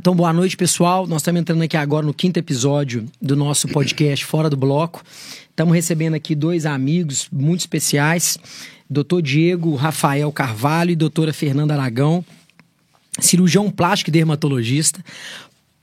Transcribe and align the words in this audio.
Então 0.00 0.16
boa 0.16 0.32
noite, 0.32 0.56
pessoal. 0.56 1.06
Nós 1.06 1.20
estamos 1.20 1.42
entrando 1.42 1.60
aqui 1.60 1.76
agora 1.76 2.06
no 2.06 2.14
quinto 2.14 2.38
episódio 2.38 3.04
do 3.20 3.36
nosso 3.36 3.68
podcast 3.68 4.24
Fora 4.24 4.48
do 4.48 4.56
Bloco. 4.56 5.02
Estamos 5.50 5.74
recebendo 5.74 6.14
aqui 6.14 6.34
dois 6.34 6.64
amigos 6.64 7.28
muito 7.30 7.60
especiais, 7.60 8.38
Dr. 8.88 9.20
Diego 9.22 9.74
Rafael 9.74 10.32
Carvalho 10.32 10.90
e 10.90 10.96
doutora 10.96 11.34
Fernanda 11.34 11.74
Aragão, 11.74 12.24
cirurgião 13.18 13.70
plástico 13.70 14.08
e 14.08 14.10
dermatologista, 14.10 15.04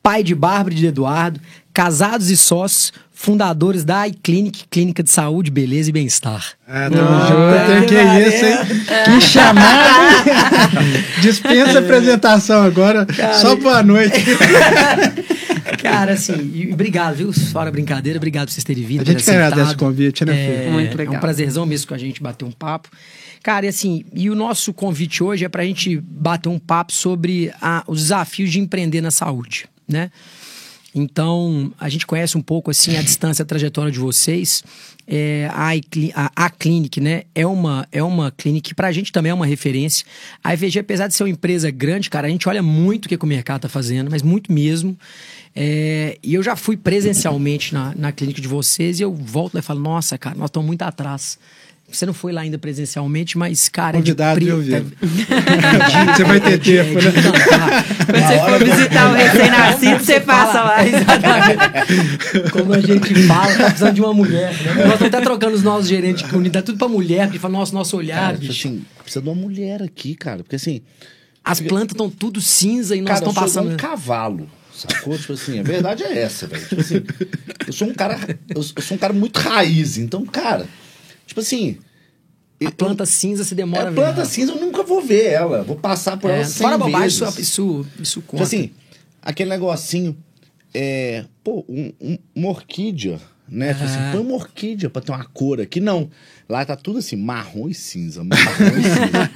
pai 0.08 0.24
de 0.24 0.34
Bárbara 0.34 0.74
e 0.74 0.78
de 0.78 0.86
Eduardo, 0.86 1.38
casados 1.74 2.30
e 2.30 2.38
sócios, 2.38 2.94
fundadores 3.12 3.84
da 3.84 4.08
iClinic, 4.08 4.64
Clínica 4.72 5.04
de 5.04 5.12
Saúde, 5.12 5.52
Beleza 5.52 5.90
e 5.90 5.92
Bem-Estar. 5.92 6.54
Ah, 6.66 6.90
tamo 6.90 7.20
junto. 7.28 7.88
Que 7.90 7.96
é 7.96 8.26
isso, 8.26 8.46
hein? 8.46 8.58
Que 9.04 9.20
chamada! 9.20 10.32
Dispensa 11.22 11.80
apresentação 11.80 12.64
agora. 12.64 13.06
Cara, 13.06 13.34
Só 13.34 13.58
boa 13.58 13.84
noite. 13.84 14.24
Cara, 15.84 16.14
assim, 16.14 16.70
obrigado, 16.72 17.16
viu? 17.16 17.34
Fora 17.34 17.70
brincadeira, 17.70 18.16
obrigado 18.16 18.48
por 18.48 18.54
vocês 18.54 18.64
terem 18.64 18.86
vindo. 18.86 19.02
A 19.02 19.04
gente 19.04 19.26
que 19.26 19.30
agradece 19.30 19.74
o 19.74 19.78
convite, 19.78 20.24
né, 20.24 20.68
é, 20.68 20.70
Muito 20.70 20.98
legal. 20.98 21.16
É 21.16 21.18
um 21.18 21.20
prazerzão 21.20 21.66
mesmo 21.66 21.90
com 21.90 21.94
a 21.94 21.98
gente 21.98 22.24
bater 22.24 22.46
um 22.46 22.52
papo. 22.52 22.88
Cara, 23.44 23.66
e 23.66 23.70
assim, 23.70 24.06
e 24.14 24.30
o 24.30 24.36
nosso 24.36 24.74
convite 24.74 25.22
hoje 25.22 25.44
é 25.44 25.50
pra 25.50 25.66
gente 25.66 26.00
bater 26.00 26.48
um 26.48 26.58
papo 26.58 26.94
sobre 26.94 27.52
a, 27.62 27.84
os 27.88 28.04
desafios 28.04 28.50
de 28.50 28.62
empreender 28.62 29.02
na 29.02 29.12
saúde, 29.12 29.68
né? 29.88 30.12
Então, 30.94 31.72
a 31.80 31.90
gente 31.90 32.08
conhece 32.08 32.38
um 32.38 32.42
pouco 32.42 32.72
assim 32.72 32.98
a 32.98 33.02
distância, 33.02 33.44
a 33.44 33.46
trajetória 33.46 33.92
de 33.92 34.00
vocês. 34.00 34.64
É, 35.08 35.48
a, 35.52 35.70
a, 36.16 36.46
a 36.46 36.50
Clinic, 36.50 37.00
né? 37.00 37.24
É 37.36 37.46
uma, 37.46 37.88
é 37.92 38.02
uma 38.04 38.32
clínica 38.32 38.70
que 38.70 38.76
pra 38.76 38.92
gente 38.92 39.12
também 39.12 39.30
é 39.30 39.34
uma 39.34 39.46
referência. 39.46 40.06
A 40.44 40.54
IVG, 40.54 40.80
apesar 40.80 41.08
de 41.08 41.16
ser 41.16 41.24
uma 41.24 41.30
empresa 41.30 41.70
grande, 41.70 42.10
cara, 42.10 42.28
a 42.28 42.30
gente 42.30 42.50
olha 42.50 42.64
muito 42.64 43.06
o 43.06 43.10
que, 43.10 43.18
que 43.18 43.24
o 43.24 43.28
mercado 43.28 43.62
tá 43.62 43.70
fazendo, 43.70 44.10
mas 44.10 44.22
muito 44.22 44.52
mesmo. 44.52 44.98
É, 45.56 46.18
e 46.22 46.34
eu 46.34 46.44
já 46.44 46.56
fui 46.56 46.76
presencialmente 46.76 47.74
na, 47.74 47.94
na 47.96 48.12
clínica 48.12 48.42
de 48.42 48.48
vocês 48.48 49.00
e 49.00 49.04
eu 49.04 49.14
volto 49.14 49.58
e 49.58 49.62
falo, 49.62 49.80
nossa, 49.80 50.18
cara, 50.18 50.36
nós 50.36 50.50
estamos 50.50 50.68
muito 50.68 50.82
atrás. 50.82 51.38
Você 51.90 52.06
não 52.06 52.14
foi 52.14 52.34
lá 52.34 52.42
ainda 52.42 52.58
presencialmente, 52.58 53.38
mas, 53.38 53.70
cara, 53.70 53.98
Convidado 53.98 54.40
é 54.40 54.60
de 54.62 54.82
pri... 54.82 54.98
Você 56.18 56.24
vai 56.26 56.42
ter 56.42 56.60
tempo, 56.60 56.94
né? 56.96 57.12
Quando 58.06 58.28
você 58.28 58.40
for 58.40 58.64
visitar 58.64 59.10
o 59.10 59.14
recém-nascido, 59.14 60.04
você 60.04 60.20
passa 60.20 60.62
lá. 60.64 60.86
Exatamente. 60.86 62.52
Como 62.52 62.74
a 62.74 62.82
gente 62.82 63.16
fala, 63.24 63.56
tá 63.56 63.64
precisando 63.66 63.94
de 63.94 64.02
uma 64.02 64.14
mulher. 64.14 64.54
Né? 64.54 64.74
Nós 64.84 64.94
estamos 64.94 65.14
até 65.14 65.22
trocando 65.22 65.56
os 65.56 65.64
nossos 65.64 65.88
gerentes 65.88 66.28
de 66.28 66.36
unidade, 66.36 66.66
tudo 66.66 66.78
pra 66.78 66.90
mulher, 66.90 67.30
que 67.30 67.40
fala, 67.40 67.54
nosso, 67.54 67.74
nosso 67.74 67.96
olhar, 67.96 68.20
cara, 68.20 68.38
bicho. 68.38 68.68
Assim, 68.68 68.86
precisa 69.02 69.22
de 69.22 69.30
uma 69.30 69.36
mulher 69.36 69.82
aqui, 69.82 70.14
cara. 70.14 70.44
Porque 70.44 70.58
assim. 70.58 70.82
As 71.44 71.62
plantas 71.62 71.94
estão 71.94 72.10
tudo 72.10 72.42
cinza 72.42 72.94
e 72.98 73.02
nós 73.02 73.20
estamos 73.20 73.36
passando. 73.36 73.72
um 73.72 73.78
cavalo. 73.78 74.50
Sacou? 74.74 75.18
Tipo 75.18 75.34
assim, 75.34 75.60
a 75.60 75.64
verdade 75.64 76.04
é 76.04 76.20
essa, 76.20 76.46
velho. 76.46 76.68
Tipo 76.68 76.82
assim, 76.82 77.02
eu 77.66 77.72
sou 77.72 77.88
um 77.88 77.94
cara. 77.94 78.20
Eu 78.54 78.62
sou 78.62 78.96
um 78.96 78.98
cara 78.98 79.14
muito 79.14 79.40
raiz. 79.40 79.98
Então, 79.98 80.26
cara. 80.26 80.68
Tipo 81.28 81.42
assim. 81.42 81.78
A 82.66 82.72
planta 82.72 83.04
eu, 83.04 83.08
cinza 83.08 83.44
se 83.44 83.54
demora 83.54 83.84
é, 83.84 83.88
a 83.88 83.90
ver. 83.92 83.96
planta 83.96 84.26
cinza 84.26 84.52
eu 84.52 84.60
nunca 84.60 84.82
vou 84.82 85.00
ver 85.00 85.26
ela. 85.26 85.62
Vou 85.62 85.76
passar 85.76 86.18
por 86.18 86.32
é, 86.32 86.38
ela 86.38 86.46
sem 86.46 86.66
Fora 86.66 86.76
bobagem, 86.76 87.08
isso, 87.08 87.40
isso, 87.40 87.86
isso 88.00 88.22
conta. 88.22 88.44
Tipo 88.44 88.44
assim, 88.44 88.72
aquele 89.22 89.52
negocinho. 89.52 90.18
É, 90.74 91.26
pô, 91.44 91.64
um, 91.70 91.94
um, 92.02 92.18
uma 92.34 92.50
orquídea, 92.50 93.20
né? 93.48 93.74
Tipo 93.74 93.86
assim, 93.86 94.00
põe 94.12 94.22
uma 94.22 94.34
orquídea 94.34 94.90
pra 94.90 95.02
ter 95.04 95.12
uma 95.12 95.24
cor 95.26 95.62
aqui. 95.62 95.80
Não. 95.80 96.10
Lá 96.50 96.66
tá 96.66 96.76
tudo 96.76 96.98
assim, 96.98 97.16
marrom 97.16 97.70
e 97.70 97.76
cinza. 97.76 98.24
Marrom 98.24 98.42
e 98.50 98.84
cinza. 98.84 99.30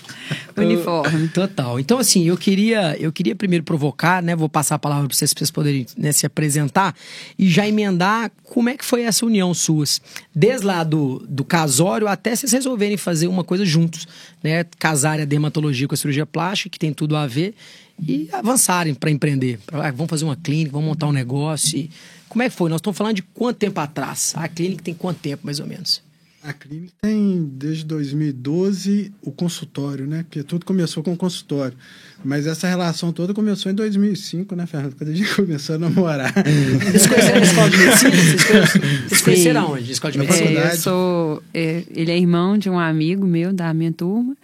Uniforme. 0.56 1.28
Total. 1.34 1.78
Então, 1.78 1.98
assim, 1.98 2.24
eu 2.26 2.36
queria, 2.36 2.96
eu 2.98 3.12
queria 3.12 3.34
primeiro 3.34 3.64
provocar, 3.64 4.22
né? 4.22 4.34
Vou 4.34 4.48
passar 4.48 4.76
a 4.76 4.78
palavra 4.78 5.06
para 5.06 5.16
vocês, 5.16 5.32
pra 5.34 5.40
vocês 5.40 5.50
poderem 5.50 5.86
né, 5.96 6.12
se 6.12 6.24
apresentar 6.24 6.94
e 7.38 7.48
já 7.48 7.66
emendar 7.66 8.30
como 8.42 8.68
é 8.68 8.76
que 8.76 8.84
foi 8.84 9.02
essa 9.02 9.26
união 9.26 9.52
suas. 9.52 10.00
Desde 10.34 10.66
lá 10.66 10.82
do, 10.82 11.24
do 11.28 11.44
casório 11.44 12.08
até 12.08 12.34
vocês 12.34 12.52
resolverem 12.52 12.96
fazer 12.96 13.28
uma 13.28 13.44
coisa 13.44 13.64
juntos, 13.64 14.06
né? 14.42 14.64
Casar 14.78 15.20
a 15.20 15.24
dermatologia 15.24 15.86
com 15.86 15.94
a 15.94 15.98
cirurgia 15.98 16.26
plástica, 16.26 16.70
que 16.70 16.78
tem 16.78 16.92
tudo 16.92 17.16
a 17.16 17.26
ver, 17.26 17.54
e 18.00 18.28
avançarem 18.32 18.94
para 18.94 19.10
empreender. 19.10 19.58
Pra, 19.66 19.88
ah, 19.88 19.90
vamos 19.90 20.10
fazer 20.10 20.24
uma 20.24 20.36
clínica, 20.36 20.72
vamos 20.72 20.88
montar 20.88 21.06
um 21.06 21.12
negócio. 21.12 21.78
E... 21.78 21.90
Como 22.28 22.42
é 22.42 22.50
que 22.50 22.56
foi? 22.56 22.68
Nós 22.68 22.80
estamos 22.80 22.98
falando 22.98 23.16
de 23.16 23.22
quanto 23.22 23.56
tempo 23.56 23.80
atrás? 23.80 24.34
A 24.36 24.48
clínica 24.48 24.82
tem 24.82 24.94
quanto 24.94 25.18
tempo, 25.18 25.44
mais 25.44 25.60
ou 25.60 25.66
menos? 25.66 26.05
A 26.46 26.52
clínica 26.52 26.92
tem 27.02 27.50
desde 27.54 27.84
2012 27.84 29.12
o 29.20 29.32
consultório, 29.32 30.06
né? 30.06 30.22
Porque 30.22 30.44
tudo 30.44 30.64
começou 30.64 31.02
com 31.02 31.12
o 31.12 31.16
consultório. 31.16 31.76
Mas 32.24 32.46
essa 32.46 32.68
relação 32.68 33.12
toda 33.12 33.34
começou 33.34 33.70
em 33.72 33.74
2005, 33.74 34.54
né, 34.54 34.64
Fernando? 34.64 34.94
Quando 34.94 35.10
a 35.10 35.12
gente 35.12 35.28
começou 35.34 35.74
a 35.74 35.78
namorar. 35.78 36.32
Vocês 36.32 37.06
conheceram 37.08 37.40
a 37.40 37.42
escola 37.42 37.70
de 37.70 37.78
medicina? 37.78 38.66
Vocês 39.08 39.22
conheceram 39.22 39.72
onde? 39.72 39.90
Escola 39.92 40.12
de 40.12 40.18
medicina? 40.20 40.60
É, 40.60 40.72
eu 40.72 40.76
sou, 40.76 41.42
é, 41.52 41.82
ele 41.92 42.12
é 42.12 42.16
irmão 42.16 42.56
de 42.56 42.70
um 42.70 42.78
amigo 42.78 43.26
meu 43.26 43.52
da 43.52 43.74
minha 43.74 43.92
turma. 43.92 44.36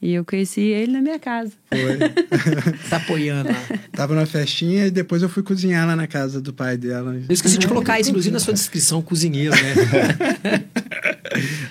E 0.00 0.12
eu 0.12 0.24
conheci 0.24 0.60
ele 0.60 0.92
na 0.92 1.00
minha 1.00 1.18
casa. 1.18 1.52
Foi. 1.70 1.98
tá 2.90 2.96
apoiando 2.98 3.50
lá. 3.50 3.78
Tava 3.92 4.14
na 4.14 4.26
festinha 4.26 4.86
e 4.86 4.90
depois 4.90 5.22
eu 5.22 5.30
fui 5.30 5.42
cozinhar 5.42 5.86
lá 5.86 5.96
na 5.96 6.06
casa 6.06 6.42
do 6.42 6.52
pai 6.52 6.76
dela. 6.76 7.14
Eu 7.26 7.32
esqueci 7.32 7.56
de 7.56 7.66
colocar 7.66 7.98
isso, 7.98 8.10
inclusive, 8.10 8.32
na 8.32 8.38
sua 8.38 8.52
descrição, 8.52 9.00
cozinheiro, 9.00 9.54
né? 9.54 10.64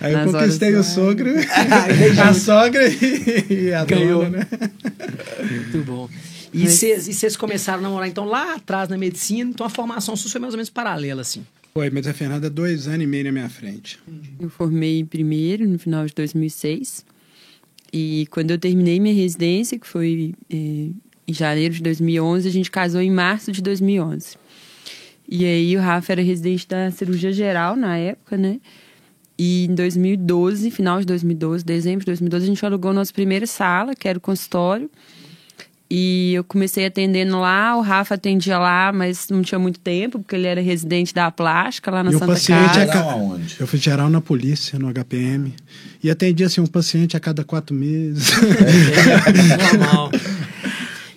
Aí 0.02 0.14
eu 0.14 0.32
conquistei 0.32 0.76
o 0.76 0.84
sogro, 0.84 1.32
a 2.22 2.34
sogra 2.34 2.84
e, 2.88 3.74
a 3.74 3.86
Ganhou. 3.86 4.26
dona, 4.26 4.38
né? 4.40 4.48
Muito 5.50 5.86
bom. 5.86 6.10
E 6.54 6.68
vocês 6.68 7.36
começaram 7.36 7.80
a 7.80 7.82
namorar, 7.82 8.08
então, 8.08 8.26
lá 8.26 8.56
atrás 8.56 8.88
na 8.88 8.98
medicina, 8.98 9.50
então 9.50 9.66
a 9.66 9.70
formação 9.70 10.16
sua 10.16 10.30
foi 10.30 10.40
mais 10.40 10.54
ou 10.54 10.58
menos 10.58 10.70
paralela, 10.70 11.22
assim. 11.22 11.44
Foi, 11.74 11.90
mas 11.90 12.06
a 12.06 12.14
Fernanda 12.14 12.50
dois 12.50 12.88
anos 12.88 13.04
e 13.04 13.08
meio 13.08 13.24
na 13.24 13.32
minha 13.32 13.50
frente. 13.50 14.00
Eu 14.40 14.50
formei 14.50 15.04
primeiro, 15.04 15.68
no 15.68 15.80
final 15.80 16.06
de 16.06 16.14
2006. 16.14 17.04
E 17.92 18.28
quando 18.30 18.52
eu 18.52 18.60
terminei 18.60 19.00
minha 19.00 19.16
residência, 19.16 19.80
que 19.80 19.88
foi 19.88 20.36
é, 20.52 20.56
em 21.28 21.34
janeiro 21.34 21.74
de 21.74 21.82
2011, 21.82 22.48
a 22.48 22.52
gente 22.52 22.70
casou 22.70 23.02
em 23.02 23.10
março 23.10 23.52
de 23.52 23.62
2011. 23.62 24.38
E 25.28 25.46
aí 25.46 25.76
o 25.76 25.80
Rafa 25.80 26.12
era 26.12 26.22
residente 26.22 26.68
da 26.68 26.92
cirurgia 26.92 27.32
geral 27.32 27.76
na 27.76 27.98
época, 27.98 28.38
né? 28.38 28.60
E 29.38 29.66
em 29.66 29.74
2012, 29.74 30.70
final 30.70 31.00
de 31.00 31.06
2012, 31.06 31.66
dezembro 31.66 32.02
de 32.02 32.06
2012, 32.06 32.46
a 32.46 32.48
gente 32.48 32.66
alugou 32.66 32.94
nossa 32.94 33.12
primeira 33.12 33.48
sala, 33.48 33.96
que 33.96 34.08
era 34.08 34.18
o 34.18 34.22
consultório. 34.22 34.90
E 35.96 36.34
eu 36.34 36.44
comecei 36.44 36.88
atendendo 36.88 37.40
lá, 37.40 37.78
o 37.78 37.82
Rafa 37.82 38.16
atendia 38.16 38.58
lá, 38.58 38.92
mas 38.92 39.28
não 39.30 39.44
tinha 39.44 39.60
muito 39.60 39.80
tempo, 39.80 40.18
porque 40.18 40.36
ele 40.36 40.48
era 40.48 40.60
residente 40.60 41.14
da 41.14 41.30
plástica 41.30 41.92
lá 41.92 42.04
na 42.04 42.10
e 42.10 42.14
Santa 42.14 42.26
o 42.26 42.28
paciente 42.30 42.74
Casa. 42.88 43.00
Aonde? 43.12 43.58
Eu 43.60 43.68
fui 43.68 43.78
geral 43.78 44.10
na 44.10 44.20
polícia, 44.20 44.80
no 44.80 44.92
HPM. 44.92 45.54
E 46.04 46.10
atendia 46.10 46.48
assim, 46.48 46.62
um 46.62 46.66
paciente 46.66 47.16
a 47.16 47.20
cada 47.20 47.44
quatro 47.44 47.76
meses. 47.76 48.32
É, 48.34 49.78
normal. 49.78 50.10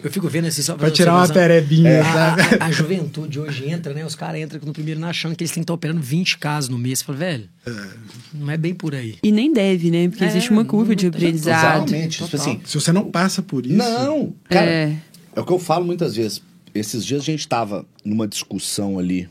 Eu 0.06 0.12
fico 0.12 0.28
vendo 0.28 0.46
assim 0.46 0.62
só 0.62 0.76
pra 0.76 0.88
tirar 0.88 1.14
uma 1.14 1.28
perebinha, 1.28 1.90
é? 1.90 2.00
A, 2.00 2.36
a, 2.60 2.66
a, 2.66 2.70
juventude 2.70 3.40
hoje 3.40 3.68
entra, 3.68 3.92
né? 3.92 4.06
Os 4.06 4.14
caras 4.14 4.40
entram 4.40 4.60
no 4.64 4.72
primeiro 4.72 5.04
achando 5.04 5.34
que 5.34 5.42
eles 5.42 5.50
têm 5.50 5.62
que 5.62 5.64
estar 5.64 5.74
operando 5.74 6.00
20 6.00 6.38
casos 6.38 6.70
no 6.70 6.78
mês. 6.78 7.00
Você 7.00 7.04
fala, 7.04 7.18
velho, 7.18 7.48
é. 7.66 7.88
não 8.32 8.48
é 8.48 8.56
bem 8.56 8.72
por 8.72 8.94
aí. 8.94 9.16
E 9.20 9.32
nem 9.32 9.52
deve, 9.52 9.90
né? 9.90 10.08
Porque 10.08 10.22
é, 10.22 10.28
existe 10.28 10.52
uma 10.52 10.64
curva 10.64 10.94
de 10.94 11.08
aprendizado. 11.08 11.88
Exatamente. 11.88 12.22
Tipo 12.22 12.36
assim, 12.36 12.60
Se 12.64 12.74
você 12.80 12.92
não 12.92 13.10
passa 13.10 13.42
por 13.42 13.66
isso. 13.66 13.74
Não, 13.74 14.32
cara. 14.44 14.70
É. 14.70 14.96
é 15.34 15.40
o 15.40 15.44
que 15.44 15.52
eu 15.52 15.58
falo 15.58 15.84
muitas 15.84 16.14
vezes. 16.14 16.40
Esses 16.72 17.04
dias 17.04 17.22
a 17.22 17.24
gente 17.24 17.48
tava 17.48 17.84
numa 18.04 18.28
discussão 18.28 19.00
ali. 19.00 19.28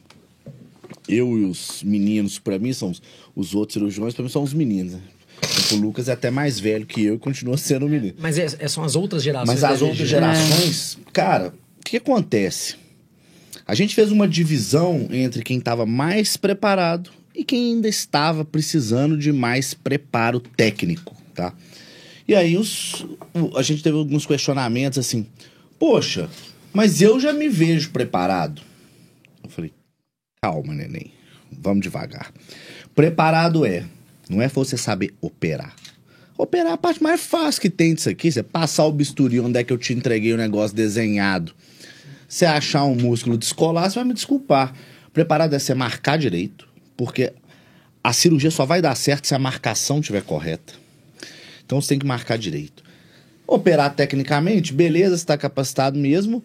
Eu 1.07 1.38
e 1.38 1.45
os 1.45 1.83
meninos, 1.83 2.38
para 2.38 2.60
mim, 2.60 2.74
são 2.74 2.89
os, 2.89 3.01
os 3.33 3.56
outros 3.56 3.75
cirurgiões, 3.75 4.13
para 4.13 4.24
mim 4.24 4.30
são 4.30 4.44
os 4.44 4.54
meninos. 4.54 4.92
Né? 4.92 5.00
O 5.71 5.75
Lucas 5.75 6.09
é 6.09 6.13
até 6.13 6.29
mais 6.29 6.59
velho 6.59 6.85
que 6.85 7.03
eu 7.03 7.15
e 7.15 7.19
continua 7.19 7.57
sendo 7.57 7.85
um 7.85 7.89
menino. 7.89 8.15
Mas 8.19 8.37
é, 8.37 8.45
é, 8.59 8.67
são 8.67 8.83
as 8.83 8.95
outras 8.95 9.23
gerações. 9.23 9.61
Mas 9.61 9.63
as 9.63 9.81
outras 9.81 10.07
gerações, 10.07 10.97
cara, 11.11 11.53
o 11.79 11.83
que 11.83 11.97
acontece? 11.97 12.75
A 13.67 13.73
gente 13.73 13.95
fez 13.95 14.11
uma 14.11 14.27
divisão 14.27 15.07
entre 15.11 15.43
quem 15.43 15.57
estava 15.57 15.85
mais 15.85 16.37
preparado 16.37 17.09
e 17.33 17.43
quem 17.43 17.73
ainda 17.73 17.87
estava 17.87 18.45
precisando 18.45 19.17
de 19.17 19.31
mais 19.31 19.73
preparo 19.73 20.39
técnico, 20.39 21.15
tá? 21.33 21.53
E 22.27 22.35
aí 22.35 22.57
os, 22.57 23.05
a 23.55 23.61
gente 23.61 23.83
teve 23.83 23.97
alguns 23.97 24.25
questionamentos 24.25 24.97
assim, 24.97 25.27
poxa, 25.79 26.29
mas 26.73 27.01
eu 27.01 27.19
já 27.19 27.33
me 27.33 27.49
vejo 27.49 27.91
preparado. 27.91 28.61
Eu 29.43 29.49
falei, 29.49 29.73
calma, 30.41 30.73
neném, 30.73 31.11
vamos 31.51 31.81
devagar. 31.81 32.31
Preparado 32.95 33.65
é 33.65 33.85
não 34.30 34.42
é 34.42 34.48
você 34.48 34.77
saber 34.77 35.13
operar. 35.22 35.75
Operar 36.38 36.72
é 36.72 36.74
a 36.74 36.77
parte 36.77 37.01
mais 37.01 37.22
fácil 37.22 37.62
que 37.62 37.69
tem 37.69 37.94
disso 37.94 38.10
aqui. 38.10 38.31
Você 38.31 38.44
passar 38.44 38.86
o 38.86 38.92
bisturi 38.92 39.39
onde 39.39 39.60
é 39.60 39.63
que 39.63 39.72
eu 39.72 39.77
te 39.77 39.94
entreguei 39.94 40.33
o 40.33 40.38
negócio 40.38 40.75
desenhado. 40.75 41.54
Você 42.27 42.45
achar 42.45 42.83
um 42.83 42.95
músculo 42.95 43.38
descolar, 43.38 43.89
você 43.89 43.95
vai 43.95 44.06
me 44.06 44.13
desculpar. 44.13 44.74
Preparado 45.13 45.54
é 45.54 45.60
você 45.60 45.74
marcar 45.74 46.18
direito, 46.18 46.68
porque 46.98 47.31
a 48.04 48.12
cirurgia 48.12 48.51
só 48.51 48.66
vai 48.66 48.81
dar 48.81 48.95
certo 48.95 49.27
se 49.27 49.33
a 49.33 49.39
marcação 49.39 50.00
estiver 50.00 50.22
correta. 50.22 50.74
Então 51.66 51.80
você 51.80 51.89
tem 51.89 52.00
que 52.00 52.06
marcar 52.06 52.38
direito. 52.38 52.83
Operar 53.48 53.95
tecnicamente, 53.95 54.74
beleza, 54.74 55.18
você 55.18 55.24
está 55.24 55.38
capacitado 55.38 55.98
mesmo. 55.98 56.44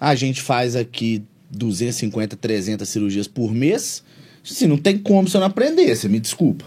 A 0.00 0.14
gente 0.14 0.42
faz 0.42 0.74
aqui 0.74 1.22
250, 1.50 2.36
300 2.36 2.88
cirurgias 2.88 3.28
por 3.28 3.52
mês. 3.54 4.02
Assim, 4.42 4.66
não 4.66 4.78
tem 4.78 4.98
como 4.98 5.28
você 5.28 5.38
não 5.38 5.46
aprender, 5.46 5.94
você 5.94 6.08
me 6.08 6.18
desculpa. 6.18 6.64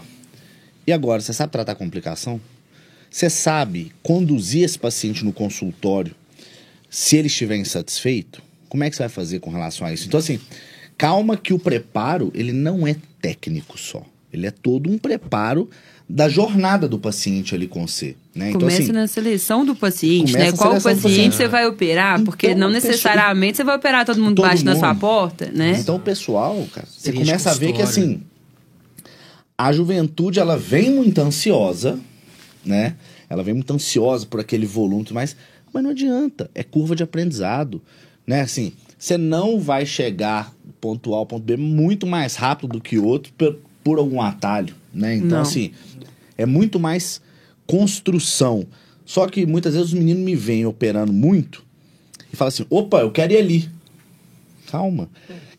E 0.85 0.91
agora, 0.91 1.21
você 1.21 1.33
sabe 1.33 1.51
tratar 1.51 1.75
complicação? 1.75 2.39
Você 3.09 3.29
sabe 3.29 3.91
conduzir 4.01 4.63
esse 4.63 4.79
paciente 4.79 5.23
no 5.25 5.33
consultório 5.33 6.15
se 6.89 7.17
ele 7.17 7.27
estiver 7.27 7.57
insatisfeito? 7.57 8.41
Como 8.69 8.83
é 8.83 8.89
que 8.89 8.95
você 8.95 9.03
vai 9.03 9.09
fazer 9.09 9.39
com 9.39 9.49
relação 9.51 9.85
a 9.85 9.93
isso? 9.93 10.07
Então, 10.07 10.19
assim, 10.19 10.39
calma 10.97 11.35
que 11.35 11.53
o 11.53 11.59
preparo, 11.59 12.31
ele 12.33 12.53
não 12.53 12.87
é 12.87 12.95
técnico 13.21 13.77
só. 13.77 14.03
Ele 14.31 14.47
é 14.47 14.51
todo 14.51 14.89
um 14.89 14.97
preparo 14.97 15.69
da 16.07 16.29
jornada 16.29 16.87
do 16.87 16.97
paciente 16.97 17.53
ali 17.53 17.67
com 17.67 17.85
você. 17.85 18.15
Né? 18.33 18.49
Então, 18.49 18.61
Começa 18.61 18.81
assim, 18.81 18.91
na 18.93 19.07
seleção 19.07 19.65
do 19.65 19.75
paciente, 19.75 20.33
né? 20.33 20.51
Qual 20.53 20.79
paciente 20.81 21.35
você 21.35 21.47
vai 21.49 21.65
operar, 21.67 22.21
porque 22.23 22.47
Então, 22.47 22.59
não 22.59 22.67
a 22.69 22.71
pessoa- 22.71 22.91
necessariamente 22.91 23.57
você 23.57 23.63
vai 23.65 23.75
operar 23.75 24.05
todo 24.05 24.21
mundo 24.21 24.35
Todo 24.37 24.45
baixo 24.47 24.63
na 24.63 24.75
sua 24.75 24.89
mundo. 24.93 24.99
porta, 25.01 25.51
né? 25.53 25.77
Então, 25.79 25.99
pessoal, 25.99 26.65
cara, 26.73 26.87
você 26.89 27.11
começa 27.13 27.51
a 27.51 27.53
ver 27.53 27.73
que 27.73 27.81
assim, 27.81 28.21
a 29.67 29.71
juventude 29.71 30.39
ela 30.39 30.57
vem 30.57 30.89
muito 30.89 31.19
ansiosa, 31.21 31.99
né? 32.65 32.95
Ela 33.29 33.43
vem 33.43 33.53
muito 33.53 33.71
ansiosa 33.71 34.25
por 34.25 34.39
aquele 34.39 34.65
volume, 34.65 35.05
mais, 35.11 35.35
mas 35.71 35.83
não 35.83 35.91
adianta, 35.91 36.49
é 36.55 36.63
curva 36.63 36.95
de 36.95 37.03
aprendizado, 37.03 37.79
né? 38.25 38.41
Assim, 38.41 38.73
você 38.97 39.19
não 39.19 39.59
vai 39.59 39.85
chegar 39.85 40.51
do 40.65 40.73
ponto 40.73 41.13
A 41.13 41.17
ao 41.17 41.27
ponto 41.27 41.43
B 41.43 41.57
muito 41.57 42.07
mais 42.07 42.35
rápido 42.35 42.73
do 42.73 42.81
que 42.81 42.97
outro 42.97 43.31
por, 43.37 43.59
por 43.83 43.99
algum 43.99 44.19
atalho, 44.19 44.75
né? 44.91 45.15
Então, 45.15 45.29
Não. 45.29 45.41
assim, 45.41 45.71
é 46.35 46.45
muito 46.47 46.79
mais 46.79 47.21
construção. 47.67 48.65
Só 49.05 49.27
que 49.27 49.45
muitas 49.45 49.75
vezes 49.75 49.89
os 49.89 49.93
meninos 49.93 50.23
me 50.23 50.35
veem 50.35 50.65
operando 50.65 51.13
muito 51.13 51.63
e 52.33 52.35
falam 52.35 52.49
assim: 52.49 52.65
opa, 52.67 53.01
eu 53.01 53.11
quero 53.11 53.31
ir 53.33 53.37
ali. 53.37 53.69
Calma. 54.71 55.07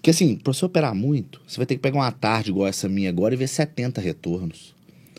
Que 0.03 0.11
assim, 0.11 0.35
pra 0.37 0.53
você 0.53 0.65
operar 0.65 0.95
muito, 0.95 1.41
você 1.47 1.57
vai 1.57 1.65
ter 1.65 1.77
que 1.77 1.81
pegar 1.81 1.99
uma 1.99 2.11
tarde 2.11 2.51
igual 2.51 2.67
essa 2.67 2.89
minha 2.89 3.09
agora 3.09 3.35
e 3.35 3.37
ver 3.37 3.49
70 3.49 4.01
retornos. 4.01 4.75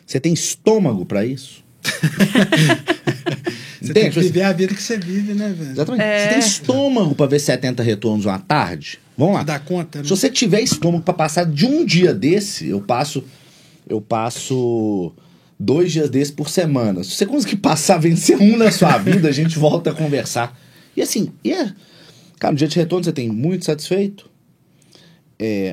Você 0.06 0.20
tem 0.20 0.34
estômago 0.34 1.06
pra 1.06 1.26
isso? 1.26 1.64
Você 3.82 3.94
tem 3.94 4.10
que 4.10 4.18
viver 4.18 4.44
a 4.44 4.54
vida 4.54 4.74
que 4.74 4.82
você 4.82 4.98
vive, 4.98 5.34
né, 5.34 5.54
velho? 5.58 5.72
Exatamente. 5.72 6.02
É. 6.02 6.20
Você 6.20 6.30
tem 6.30 6.40
estômago 6.40 7.14
pra 7.14 7.26
ver 7.26 7.38
70 7.38 7.84
retornos 7.84 8.26
uma 8.26 8.40
tarde? 8.40 8.98
Vamos 9.18 9.36
lá. 9.36 9.44
Dá 9.44 9.60
conta, 9.60 9.98
né? 9.98 10.06
Se 10.06 10.10
você 10.10 10.30
tiver 10.30 10.62
estômago 10.62 11.04
pra 11.04 11.14
passar 11.14 11.46
de 11.46 11.66
um 11.66 11.86
dia 11.86 12.14
desse, 12.14 12.70
eu 12.70 12.80
passo 12.80 13.22
eu 13.90 14.00
passo 14.00 15.12
dois 15.60 15.92
dias 15.92 16.10
desse 16.10 16.32
por 16.32 16.50
semana. 16.50 17.04
Se 17.04 17.12
você 17.12 17.26
conseguir 17.26 17.58
passar, 17.58 17.98
vencer 17.98 18.38
um 18.42 18.58
na 18.58 18.72
sua 18.72 18.98
vida, 18.98 19.28
a 19.28 19.32
gente 19.34 19.60
volta 19.60 19.92
a 19.92 19.94
conversar. 19.94 20.58
E 20.96 21.02
assim, 21.02 21.32
e 21.44 21.52
é, 21.52 21.72
cara, 22.40 22.54
no 22.54 22.58
dia 22.58 22.68
de 22.68 22.76
retorno 22.78 23.04
você 23.04 23.12
tem 23.12 23.30
muito 23.30 23.66
satisfeito, 23.66 24.30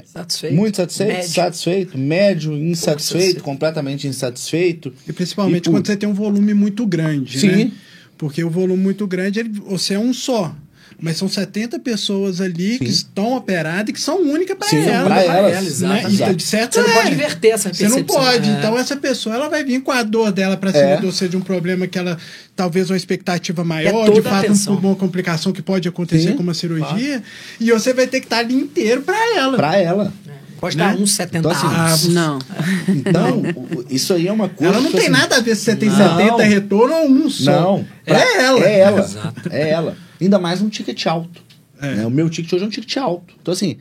Satisfeito? 0.06 0.54
muito 0.56 0.76
satisfeito, 0.76 1.12
Médio. 1.12 1.28
satisfeito, 1.30 1.98
médio, 1.98 2.52
insatisfeito, 2.56 3.02
satisfeito. 3.02 3.42
completamente 3.44 4.06
insatisfeito. 4.06 4.92
E 5.08 5.12
principalmente 5.12 5.66
E 5.68 5.70
quando 5.70 5.86
você 5.86 5.96
tem 5.96 6.08
um 6.08 6.14
volume 6.14 6.54
muito 6.54 6.86
grande, 6.86 7.38
Sim. 7.40 7.46
né? 7.48 7.72
Porque 8.18 8.44
o 8.44 8.50
volume 8.50 8.82
muito 8.82 9.06
grande, 9.06 9.40
ele- 9.40 9.60
você 9.66 9.94
é 9.94 9.98
um 9.98 10.12
só. 10.12 10.54
Mas 11.02 11.16
são 11.16 11.28
70 11.28 11.78
pessoas 11.78 12.40
ali 12.40 12.78
que 12.78 12.84
estão 12.88 13.36
operadas 13.36 13.88
e 13.88 13.92
que 13.92 14.00
são 14.00 14.20
únicas 14.22 14.56
para 14.56 14.68
Sim, 14.68 14.86
ela. 14.86 15.04
pra 15.06 15.14
né? 15.16 15.26
elas, 15.26 15.52
Né? 15.52 15.66
exatamente. 15.66 16.14
Então, 16.14 16.34
de 16.34 16.42
certo, 16.42 16.74
Você 16.74 16.80
não 16.82 16.88
é. 16.90 16.92
pode 16.94 17.12
inverter 17.12 17.52
essa 17.52 17.72
Você 17.72 17.84
não 17.88 17.90
percepção. 17.96 18.22
pode. 18.24 18.48
É. 18.48 18.52
Então, 18.52 18.78
essa 18.78 18.96
pessoa 18.96 19.34
ela 19.34 19.48
vai 19.48 19.64
vir 19.64 19.80
com 19.82 19.90
a 19.92 20.02
dor 20.02 20.30
dela 20.30 20.56
para 20.56 20.70
cima 20.72 20.84
É. 20.84 20.96
de 20.96 21.06
você 21.06 21.28
de 21.28 21.36
um 21.36 21.40
problema 21.40 21.86
que 21.86 21.98
ela 21.98 22.18
talvez 22.54 22.90
uma 22.90 22.96
expectativa 22.96 23.64
maior, 23.64 24.04
toda 24.06 24.20
de 24.20 24.26
a 24.28 24.30
fato, 24.30 24.70
uma 24.72 24.94
complicação 24.94 25.52
que 25.52 25.62
pode 25.62 25.88
acontecer 25.88 26.28
Sim, 26.32 26.36
com 26.36 26.42
uma 26.42 26.52
cirurgia. 26.54 27.22
E 27.58 27.70
você 27.72 27.94
vai 27.94 28.06
ter 28.06 28.20
que 28.20 28.26
estar 28.26 28.38
ali 28.40 28.54
inteiro 28.54 29.00
para 29.02 29.16
ela. 29.36 29.56
Pra 29.56 29.76
ela. 29.78 30.12
Pode 30.60 30.76
Né? 30.76 30.84
dar 30.84 30.94
uns 30.94 31.12
70 31.12 31.38
Então, 31.38 31.50
assim, 31.50 31.66
avos. 31.74 32.08
Não. 32.08 32.38
Então, 32.86 33.42
isso 33.88 34.12
aí 34.12 34.28
é 34.28 34.32
uma 34.32 34.48
coisa. 34.48 34.74
Ela 34.74 34.82
não 34.82 34.90
tem 34.90 35.00
assim, 35.02 35.10
nada 35.10 35.36
a 35.36 35.40
ver 35.40 35.54
se 35.56 35.62
você 35.64 35.74
tem 35.76 35.88
Não. 35.88 35.96
70 35.96 36.42
retorno 36.42 36.94
ou 36.96 37.08
um 37.08 37.30
só. 37.30 37.50
Não. 37.50 37.86
pra- 38.04 38.18
É 38.20 38.42
ela. 38.44 38.60
É 38.64 38.78
ela. 38.80 39.00
Exato. 39.00 39.48
É 39.50 39.70
ela. 39.70 39.96
Ainda 40.20 40.38
mais 40.38 40.60
um 40.60 40.68
ticket 40.68 41.06
alto. 41.06 41.42
É. 41.80 41.96
né? 41.96 42.06
O 42.06 42.10
meu 42.10 42.28
ticket 42.28 42.52
hoje 42.52 42.64
é 42.64 42.66
um 42.66 42.70
ticket 42.70 42.96
alto. 42.98 43.34
Então, 43.40 43.52
assim, 43.52 43.78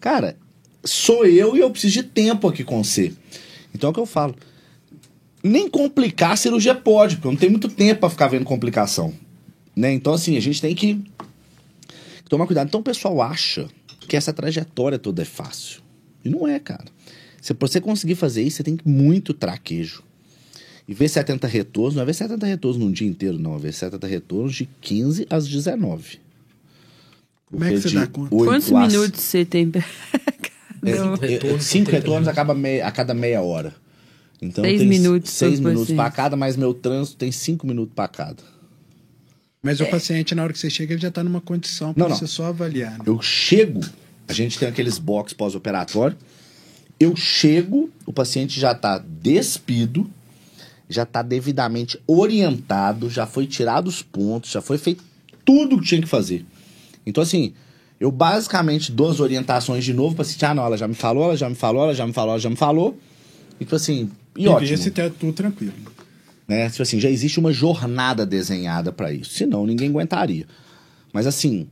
cara, 0.00 0.36
sou 0.84 1.24
eu 1.24 1.56
e 1.56 1.60
eu 1.60 1.70
preciso 1.70 1.94
de 1.94 2.02
tempo 2.02 2.48
aqui 2.48 2.64
com 2.64 2.82
você. 2.82 3.12
Então 3.74 3.88
é 3.88 3.90
o 3.90 3.94
que 3.94 4.00
eu 4.00 4.06
falo. 4.06 4.34
Nem 5.42 5.68
complicar 5.68 6.32
a 6.32 6.36
cirurgia 6.36 6.74
pode, 6.74 7.16
porque 7.16 7.28
eu 7.28 7.32
não 7.32 7.38
tenho 7.38 7.52
muito 7.52 7.68
tempo 7.68 8.00
pra 8.00 8.10
ficar 8.10 8.26
vendo 8.26 8.44
complicação. 8.44 9.14
Né? 9.76 9.92
Então, 9.92 10.14
assim, 10.14 10.36
a 10.36 10.40
gente 10.40 10.60
tem 10.60 10.74
que 10.74 11.00
tomar 12.28 12.46
cuidado. 12.46 12.66
Então 12.66 12.80
o 12.80 12.84
pessoal 12.84 13.20
acha 13.22 13.68
que 14.08 14.16
essa 14.16 14.32
trajetória 14.32 14.98
toda 14.98 15.22
é 15.22 15.24
fácil. 15.24 15.82
E 16.24 16.28
não 16.28 16.48
é, 16.48 16.58
cara. 16.58 16.84
Se 17.40 17.54
você 17.54 17.80
conseguir 17.80 18.16
fazer 18.16 18.42
isso, 18.42 18.56
você 18.56 18.64
tem 18.64 18.78
muito 18.84 19.32
traquejo. 19.32 20.02
E 20.88 20.94
ver 20.94 21.08
70 21.08 21.46
retornos, 21.48 21.94
não 21.94 22.02
é 22.02 22.06
ver 22.06 22.14
70 22.14 22.46
retornos 22.46 22.78
num 22.78 22.92
dia 22.92 23.08
inteiro, 23.08 23.38
não. 23.38 23.56
É 23.56 23.58
ver 23.58 23.72
70 23.72 24.06
retornos 24.06 24.54
de 24.54 24.66
15 24.80 25.26
às 25.28 25.46
19. 25.48 26.18
Como 27.46 27.64
é 27.64 27.70
que 27.70 27.80
você 27.80 27.90
dá 27.90 28.06
conta? 28.06 28.34
oito 28.34 28.44
Quantos 28.50 28.72
às- 28.72 28.92
minutos 28.92 29.20
você 29.20 29.44
tem. 29.44 29.70
É, 30.84 30.90
é, 30.90 30.94
é, 30.94 31.26
retornos 31.32 31.64
cinco 31.64 31.86
por 31.86 31.90
30 31.90 31.96
retornos 31.96 32.28
a 32.28 32.32
cada, 32.32 32.54
meia, 32.54 32.86
a 32.86 32.92
cada 32.92 33.12
meia 33.12 33.42
hora. 33.42 33.74
Então 34.40 34.62
Seis 34.62 34.78
tem 34.78 34.88
minutos 34.88 35.30
seis 35.32 35.58
minutos 35.58 35.90
para 35.92 36.08
cada, 36.12 36.36
mas 36.36 36.56
meu 36.56 36.72
trânsito 36.72 37.16
tem 37.16 37.32
cinco 37.32 37.66
minutos 37.66 37.92
para 37.92 38.06
cada. 38.06 38.42
Mas 39.60 39.80
o 39.80 39.86
paciente, 39.86 40.32
na 40.32 40.44
hora 40.44 40.52
que 40.52 40.58
você 40.60 40.70
chega, 40.70 40.92
ele 40.94 41.02
já 41.02 41.08
está 41.08 41.24
numa 41.24 41.40
condição 41.40 41.92
para 41.92 42.06
você 42.08 42.26
só 42.28 42.46
avaliar. 42.46 42.92
Né? 42.92 43.04
Eu 43.04 43.20
chego, 43.20 43.80
a 44.28 44.32
gente 44.32 44.58
tem 44.60 44.68
aqueles 44.68 44.96
box 44.96 45.32
pós-operatório. 45.32 46.16
Eu 47.00 47.16
chego, 47.16 47.90
o 48.04 48.12
paciente 48.12 48.60
já 48.60 48.70
está 48.70 48.98
despido, 48.98 50.08
já 50.88 51.02
está 51.02 51.22
devidamente 51.22 51.98
orientado, 52.06 53.10
já 53.10 53.26
foi 53.26 53.46
tirado 53.46 53.88
os 53.88 54.02
pontos, 54.02 54.50
já 54.50 54.60
foi 54.60 54.78
feito 54.78 55.02
tudo 55.44 55.76
o 55.76 55.80
que 55.80 55.86
tinha 55.86 56.00
que 56.00 56.06
fazer. 56.08 56.44
Então, 57.04 57.22
assim, 57.22 57.54
eu 57.98 58.10
basicamente 58.10 58.92
dou 58.92 59.10
as 59.10 59.20
orientações 59.20 59.84
de 59.84 59.92
novo 59.94 60.14
para 60.14 60.24
paciente. 60.24 60.44
Ah, 60.44 60.54
não, 60.54 60.64
ela 60.64 60.76
já 60.76 60.86
me 60.86 60.94
falou, 60.94 61.24
ela 61.24 61.36
já 61.36 61.48
me 61.48 61.54
falou, 61.54 61.84
ela 61.84 61.94
já 61.94 62.06
me 62.06 62.12
falou, 62.12 62.30
ela 62.32 62.40
já 62.40 62.50
me 62.50 62.56
falou. 62.56 62.98
E, 63.58 63.64
tipo 63.64 63.74
assim, 63.76 64.10
e, 64.36 64.44
E 64.44 64.48
ótimo 64.48 64.68
ver 64.68 64.78
se 64.78 64.90
tá 64.90 65.08
tudo 65.08 65.32
tranquilo. 65.32 65.72
né? 66.46 66.68
Tipo 66.68 66.82
assim, 66.82 67.00
já 67.00 67.08
existe 67.08 67.40
uma 67.40 67.52
jornada 67.52 68.26
desenhada 68.26 68.92
para 68.92 69.12
isso. 69.12 69.30
Senão, 69.30 69.66
ninguém 69.66 69.88
aguentaria. 69.88 70.46
Mas 71.12 71.26
assim, 71.26 71.66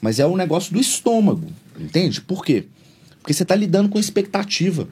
mas 0.00 0.20
é 0.20 0.26
um 0.26 0.36
negócio 0.36 0.72
do 0.72 0.80
estômago, 0.80 1.48
entende? 1.78 2.20
Por 2.20 2.44
quê? 2.44 2.66
Porque 3.20 3.32
você 3.32 3.42
está 3.42 3.56
lidando 3.56 3.88
com 3.88 3.98
expectativa. 3.98 4.86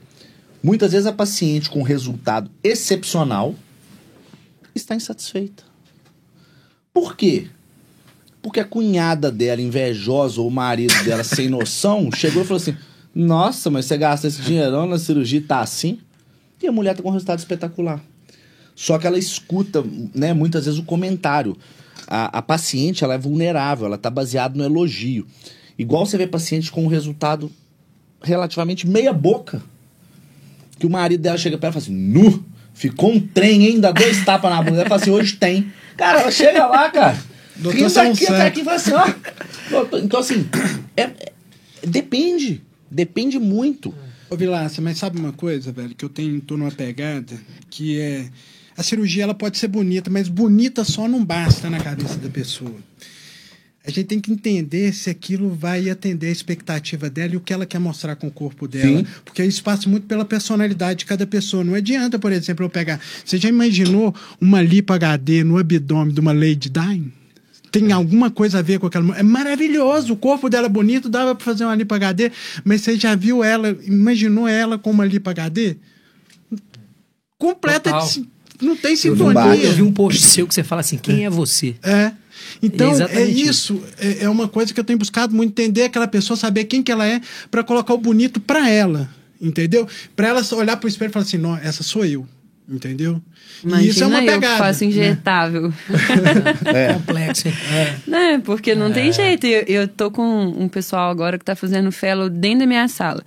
Muitas 0.64 0.92
vezes 0.92 1.06
a 1.06 1.12
paciente 1.12 1.68
com 1.68 1.82
resultado 1.82 2.50
excepcional 2.62 3.54
está 4.74 4.94
insatisfeita. 4.94 5.62
Por 6.90 7.14
quê? 7.14 7.48
Porque 8.40 8.60
a 8.60 8.64
cunhada 8.64 9.30
dela, 9.30 9.60
invejosa, 9.60 10.40
ou 10.40 10.48
o 10.48 10.50
marido 10.50 10.94
dela, 11.04 11.22
sem 11.22 11.50
noção, 11.50 12.08
chegou 12.16 12.42
e 12.42 12.46
falou 12.46 12.62
assim: 12.62 12.74
Nossa, 13.14 13.70
mas 13.70 13.84
você 13.84 13.98
gasta 13.98 14.26
esse 14.26 14.40
dinheirão 14.40 14.86
na 14.86 14.98
cirurgia 14.98 15.38
e 15.38 15.42
tá 15.42 15.60
assim? 15.60 15.98
E 16.62 16.66
a 16.66 16.72
mulher 16.72 16.96
tá 16.96 17.02
com 17.02 17.10
um 17.10 17.12
resultado 17.12 17.40
espetacular. 17.40 18.02
Só 18.74 18.98
que 18.98 19.06
ela 19.06 19.18
escuta, 19.18 19.84
né, 20.14 20.32
muitas 20.32 20.64
vezes 20.64 20.80
o 20.80 20.84
comentário. 20.84 21.54
A, 22.06 22.38
a 22.38 22.42
paciente, 22.42 23.04
ela 23.04 23.12
é 23.12 23.18
vulnerável, 23.18 23.84
ela 23.84 23.98
tá 23.98 24.08
baseada 24.08 24.56
no 24.56 24.64
elogio. 24.64 25.26
Igual 25.78 26.06
você 26.06 26.16
vê 26.16 26.26
paciente 26.26 26.72
com 26.72 26.84
um 26.84 26.88
resultado 26.88 27.52
relativamente 28.22 28.86
meia 28.86 29.12
boca. 29.12 29.62
Que 30.84 30.86
o 30.86 30.90
marido 30.90 31.22
dela 31.22 31.38
chega 31.38 31.56
pra 31.56 31.68
ela 31.68 31.78
e 31.78 31.80
fala 31.80 31.82
assim, 31.82 31.94
nu, 31.98 32.44
ficou 32.74 33.10
um 33.10 33.18
trem, 33.18 33.64
hein? 33.68 33.80
Dá 33.80 33.90
dois 33.90 34.22
tapas 34.22 34.50
na 34.50 34.62
bunda. 34.62 34.80
Ela 34.80 34.88
fala 34.90 35.00
assim, 35.00 35.10
hoje 35.10 35.32
tem. 35.36 35.72
Cara, 35.96 36.20
ela 36.20 36.30
chega 36.30 36.66
lá, 36.66 36.90
cara. 36.90 37.16
Rindo 37.70 37.88
daqui 37.94 38.26
até 38.26 38.46
aqui 38.48 38.60
e 38.60 38.64
fala 38.64 38.76
assim, 38.76 38.92
ó. 38.92 39.14
doutor, 39.70 40.00
Então, 40.04 40.20
assim, 40.20 40.46
é- 40.94 41.04
é- 41.04 41.32
depende. 41.86 42.60
Depende 42.90 43.38
muito. 43.38 43.94
Ô, 44.28 44.36
Vilácia, 44.36 44.82
mas 44.82 44.98
sabe 44.98 45.18
uma 45.18 45.32
coisa, 45.32 45.72
velho, 45.72 45.94
que 45.94 46.04
eu 46.04 46.10
tenho, 46.10 46.38
tô 46.42 46.58
numa 46.58 46.70
pegada, 46.70 47.32
que 47.70 47.98
é... 47.98 48.26
A 48.76 48.82
cirurgia, 48.82 49.22
ela 49.22 49.34
pode 49.34 49.56
ser 49.56 49.68
bonita, 49.68 50.10
mas 50.10 50.28
bonita 50.28 50.84
só 50.84 51.08
não 51.08 51.24
basta 51.24 51.70
na 51.70 51.80
cabeça 51.80 52.16
da 52.18 52.28
pessoa. 52.28 52.74
A 53.86 53.90
gente 53.90 54.04
tem 54.06 54.18
que 54.18 54.32
entender 54.32 54.94
se 54.94 55.10
aquilo 55.10 55.50
vai 55.54 55.90
atender 55.90 56.28
a 56.28 56.30
expectativa 56.30 57.10
dela 57.10 57.34
e 57.34 57.36
o 57.36 57.40
que 57.40 57.52
ela 57.52 57.66
quer 57.66 57.78
mostrar 57.78 58.16
com 58.16 58.28
o 58.28 58.30
corpo 58.30 58.66
dela. 58.66 58.98
Sim. 59.00 59.06
Porque 59.24 59.44
isso 59.44 59.62
passa 59.62 59.88
muito 59.90 60.06
pela 60.06 60.24
personalidade 60.24 61.00
de 61.00 61.04
cada 61.04 61.26
pessoa. 61.26 61.62
Não 61.62 61.74
adianta, 61.74 62.18
por 62.18 62.32
exemplo, 62.32 62.64
eu 62.64 62.70
pegar... 62.70 62.98
Você 63.22 63.36
já 63.36 63.48
imaginou 63.48 64.14
uma 64.40 64.62
lipo 64.62 64.90
HD 64.94 65.44
no 65.44 65.58
abdômen 65.58 66.14
de 66.14 66.18
uma 66.20 66.32
Lady 66.32 66.70
Di? 66.70 67.12
Tem 67.70 67.92
alguma 67.92 68.30
coisa 68.30 68.60
a 68.60 68.62
ver 68.62 68.78
com 68.78 68.86
aquela. 68.86 69.18
É 69.18 69.22
maravilhoso, 69.22 70.12
o 70.12 70.16
corpo 70.16 70.48
dela 70.48 70.66
é 70.66 70.70
bonito, 70.70 71.08
dava 71.08 71.34
pra 71.34 71.44
fazer 71.44 71.64
uma 71.64 71.74
lipo 71.74 71.92
HD, 71.92 72.30
mas 72.64 72.82
você 72.82 72.96
já 72.96 73.16
viu 73.16 73.42
ela, 73.42 73.76
imaginou 73.82 74.46
ela 74.46 74.78
com 74.78 74.92
uma 74.92 75.04
lipo 75.04 75.28
HD? 75.28 75.76
Completa 77.36 77.90
Total. 77.90 78.08
de- 78.08 78.28
não 78.62 78.76
tem 78.76 78.94
sintonia. 78.96 79.56
Eu 79.56 79.72
vi 79.72 79.82
um 79.82 79.92
post 79.92 80.22
seu 80.22 80.46
que 80.46 80.54
você 80.54 80.62
fala 80.62 80.80
assim: 80.82 80.96
quem 80.96 81.24
é 81.24 81.30
você? 81.30 81.74
É. 81.82 82.12
Então, 82.62 82.92
É 83.08 83.22
é, 83.22 83.26
isso. 83.26 83.82
É, 83.98 84.24
é 84.24 84.28
uma 84.28 84.48
coisa 84.48 84.72
que 84.72 84.80
eu 84.80 84.84
tenho 84.84 84.98
buscado 84.98 85.34
muito 85.34 85.50
entender 85.50 85.84
aquela 85.84 86.06
pessoa, 86.08 86.36
saber 86.36 86.64
quem 86.64 86.82
que 86.82 86.90
ela 86.92 87.06
é, 87.06 87.20
para 87.50 87.62
colocar 87.62 87.94
o 87.94 87.98
bonito 87.98 88.40
para 88.40 88.68
ela. 88.68 89.08
Entendeu? 89.40 89.86
Para 90.14 90.28
ela 90.28 90.42
olhar 90.52 90.76
pro 90.76 90.88
espelho 90.88 91.10
e 91.10 91.12
falar 91.12 91.24
assim: 91.24 91.38
não, 91.38 91.56
essa 91.56 91.82
sou 91.82 92.04
eu. 92.04 92.26
Entendeu? 92.66 93.20
Imagina 93.62 93.86
e 93.86 93.90
isso 93.90 94.02
é 94.02 94.06
uma 94.06 94.22
eu 94.22 94.32
pegada. 94.32 94.54
que 94.54 94.58
faço 94.58 94.84
né? 94.84 94.90
injetável. 94.90 95.72
Complexo, 96.94 97.48
hein? 97.48 97.54
Né? 98.06 98.42
Porque 98.42 98.74
não 98.74 98.90
tem 98.90 99.12
jeito. 99.12 99.46
Eu, 99.46 99.62
eu 99.62 99.88
tô 99.88 100.10
com 100.10 100.46
um 100.46 100.66
pessoal 100.66 101.10
agora 101.10 101.38
que 101.38 101.44
tá 101.44 101.54
fazendo 101.54 101.92
fellow 101.92 102.30
dentro 102.30 102.60
da 102.60 102.66
minha 102.66 102.88
sala. 102.88 103.22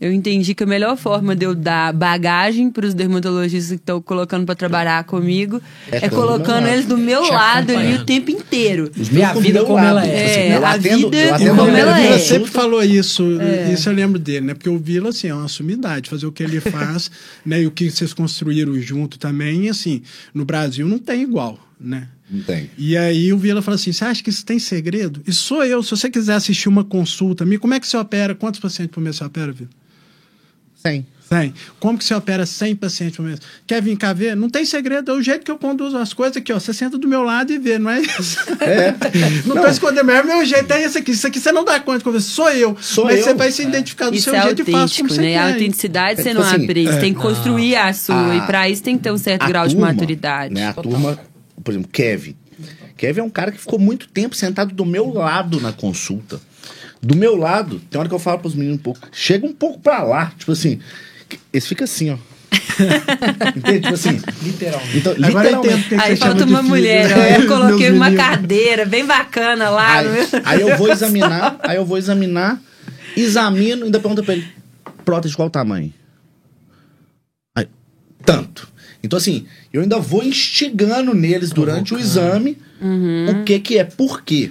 Eu 0.00 0.12
entendi 0.12 0.54
que 0.54 0.62
a 0.62 0.66
melhor 0.66 0.96
forma 0.96 1.34
de 1.34 1.44
eu 1.44 1.56
dar 1.56 1.92
bagagem 1.92 2.70
para 2.70 2.86
os 2.86 2.94
dermatologistas 2.94 3.70
que 3.70 3.82
estão 3.82 4.00
colocando 4.00 4.46
para 4.46 4.54
trabalhar 4.54 5.02
comigo 5.02 5.60
É 5.90 6.06
é, 6.06 6.08
colocando 6.08 6.68
eles 6.68 6.86
do 6.86 6.96
meu 6.96 7.22
lado 7.22 7.72
ali 7.76 7.94
o 7.94 8.04
tempo 8.04 8.30
inteiro. 8.30 8.92
A 8.94 9.32
do 9.32 9.40
vida 9.40 9.64
como 9.64 9.74
lado. 9.74 9.88
ela 9.88 10.06
é. 10.06 10.50
É, 10.50 10.56
eu 10.56 10.64
a 10.64 10.70
atendo, 10.70 11.10
vida 11.10 11.34
atendo 11.34 11.50
como 11.50 11.64
Vila 11.64 11.78
ela 11.78 12.00
é. 12.00 12.18
sempre 12.18 12.48
falou 12.48 12.82
isso, 12.82 13.24
isso 13.72 13.88
eu 13.88 13.92
lembro 13.92 14.20
dele, 14.20 14.46
né? 14.46 14.54
Porque 14.54 14.68
o 14.68 14.78
Vila, 14.78 15.08
assim, 15.08 15.28
é 15.28 15.34
uma 15.34 15.48
sumidade, 15.48 16.08
fazer 16.08 16.26
o 16.26 16.32
que 16.32 16.44
ele 16.44 16.60
faz, 16.60 17.10
né? 17.44 17.62
E 17.62 17.66
o 17.66 17.70
que 17.72 17.90
vocês 17.90 18.14
construíram 18.14 18.80
junto 18.80 19.18
também, 19.18 19.66
e 19.66 19.68
assim, 19.68 20.02
no 20.32 20.44
Brasil 20.44 20.86
não 20.86 20.98
tem 20.98 21.22
igual, 21.22 21.58
né? 21.80 22.06
Não 22.30 22.42
tem. 22.42 22.70
E 22.78 22.96
aí 22.96 23.32
o 23.32 23.38
Vila 23.38 23.62
fala 23.62 23.74
assim: 23.74 23.90
você 23.90 24.04
acha 24.04 24.22
que 24.22 24.30
isso 24.30 24.44
tem 24.44 24.58
segredo? 24.58 25.22
Isso 25.26 25.42
sou 25.42 25.64
eu. 25.64 25.82
Se 25.82 25.90
você 25.90 26.10
quiser 26.10 26.34
assistir 26.34 26.68
uma 26.68 26.84
consulta, 26.84 27.44
me, 27.44 27.58
como 27.58 27.74
é 27.74 27.80
que 27.80 27.86
você 27.86 27.96
opera? 27.96 28.34
Quantos 28.34 28.60
pacientes 28.60 28.94
por 28.94 29.00
mês 29.00 29.16
você 29.16 29.24
opera, 29.24 29.50
Vila? 29.50 29.70
Tem. 30.82 31.06
100. 31.28 31.52
Como 31.78 31.98
que 31.98 32.04
você 32.04 32.14
opera 32.14 32.46
100 32.46 32.74
pacientes 32.76 33.16
por 33.18 33.22
mês? 33.26 33.38
Quer 33.66 33.82
vir 33.82 33.98
cá 33.98 34.14
ver? 34.14 34.34
Não 34.34 34.48
tem 34.48 34.64
segredo, 34.64 35.10
é 35.10 35.14
o 35.14 35.20
jeito 35.20 35.44
que 35.44 35.50
eu 35.50 35.58
conduzo 35.58 35.98
as 35.98 36.14
coisas 36.14 36.38
aqui, 36.38 36.50
ó. 36.54 36.58
Você 36.58 36.72
senta 36.72 36.96
do 36.96 37.06
meu 37.06 37.22
lado 37.22 37.52
e 37.52 37.58
vê, 37.58 37.78
não 37.78 37.90
é 37.90 38.00
isso? 38.00 38.38
É. 38.60 38.94
não, 39.44 39.56
tô 39.56 39.66
escondendo, 39.66 40.06
mas 40.06 40.16
é 40.16 40.22
o 40.22 40.26
meu 40.26 40.44
jeito, 40.46 40.72
é 40.72 40.82
esse 40.82 40.96
aqui. 40.96 41.10
Isso 41.10 41.26
aqui 41.26 41.38
você 41.38 41.52
não 41.52 41.66
dá 41.66 41.78
conta 41.80 41.98
de 41.98 42.04
conversar, 42.04 42.30
sou 42.30 42.50
eu. 42.50 42.74
Sou 42.80 43.04
mas 43.04 43.18
eu. 43.18 43.24
você 43.24 43.34
vai 43.34 43.52
se 43.52 43.62
identificar 43.62 44.08
do 44.08 44.16
Isso 44.16 44.24
seu 44.24 44.34
é 44.34 44.42
jeito 44.42 44.62
e 44.62 44.64
faz 44.64 44.74
autêntico, 44.76 45.08
como 45.08 45.14
você 45.14 45.20
né? 45.20 45.36
A 45.36 45.40
quer. 45.48 45.52
autenticidade 45.52 46.12
É 46.20 46.22
você 46.22 46.28
tipo 46.30 46.40
não 46.40 46.48
assim, 46.48 46.64
aprende, 46.64 46.92
você 46.92 47.00
tem 47.00 47.12
que 47.14 47.20
construir 47.20 47.76
a 47.76 47.92
sua. 47.92 48.30
A- 48.32 48.36
e 48.36 48.40
para 48.46 48.68
isso 48.70 48.82
tem 48.82 48.96
que 48.96 49.02
ter 49.02 49.12
um 49.12 49.18
certo 49.18 49.42
a 49.42 49.48
grau 49.48 49.68
de 49.68 49.74
turma, 49.74 49.88
maturidade. 49.92 50.54
Né, 50.54 50.66
a 50.66 50.72
turma, 50.72 51.18
por 51.62 51.72
exemplo, 51.72 51.90
Kevin. 51.92 52.34
Kevin 52.96 53.20
é 53.20 53.22
um 53.22 53.30
cara 53.30 53.52
que 53.52 53.58
ficou 53.58 53.78
muito 53.78 54.08
tempo 54.08 54.34
sentado 54.34 54.74
do 54.74 54.86
meu 54.86 55.12
lado 55.12 55.60
na 55.60 55.72
consulta. 55.72 56.40
Do 57.02 57.16
meu 57.16 57.36
lado, 57.36 57.80
tem 57.90 57.98
hora 57.98 58.08
que 58.08 58.14
eu 58.14 58.18
falo 58.18 58.38
pros 58.40 58.54
meninos 58.54 58.78
um 58.78 58.82
pouco, 58.82 59.00
chega 59.12 59.46
um 59.46 59.52
pouco 59.52 59.78
pra 59.80 60.02
lá, 60.02 60.32
tipo 60.38 60.52
assim, 60.52 60.80
esse 61.52 61.68
fica 61.68 61.84
assim, 61.84 62.10
ó. 62.10 62.16
Entende? 63.56 63.80
Tipo 63.82 63.94
assim. 63.94 64.20
Literalmente. 64.42 64.96
Então, 64.98 65.12
literalmente. 65.14 65.94
Aí 65.94 66.16
falta 66.16 66.44
uma 66.44 66.58
filho, 66.58 66.68
mulher, 66.68 67.08
né? 67.08 67.36
Eu 67.38 67.46
coloquei 67.46 67.90
uma 67.90 68.12
cadeira 68.12 68.84
bem 68.86 69.04
bacana 69.04 69.68
lá. 69.68 70.02
no 70.02 70.10
Aí, 70.10 70.14
meu- 70.14 70.42
aí 70.44 70.60
eu 70.62 70.76
vou 70.76 70.88
examinar, 70.90 71.58
aí 71.62 71.76
eu 71.76 71.84
vou 71.84 71.98
examinar, 71.98 72.60
examino, 73.16 73.84
ainda 73.84 74.00
pergunta 74.00 74.22
pra 74.22 74.34
ele, 74.34 74.46
prótese 75.04 75.32
de 75.32 75.36
qual 75.36 75.50
tamanho? 75.50 75.92
Aí, 77.56 77.66
tanto. 78.24 78.68
Então, 79.02 79.16
assim, 79.16 79.46
eu 79.72 79.80
ainda 79.82 79.98
vou 79.98 80.22
instigando 80.24 81.14
neles 81.14 81.50
durante 81.50 81.94
o 81.94 81.98
exame 81.98 82.58
o 83.30 83.44
que 83.44 83.58
que 83.60 83.78
é, 83.78 83.84
por 83.84 84.22
quê. 84.22 84.50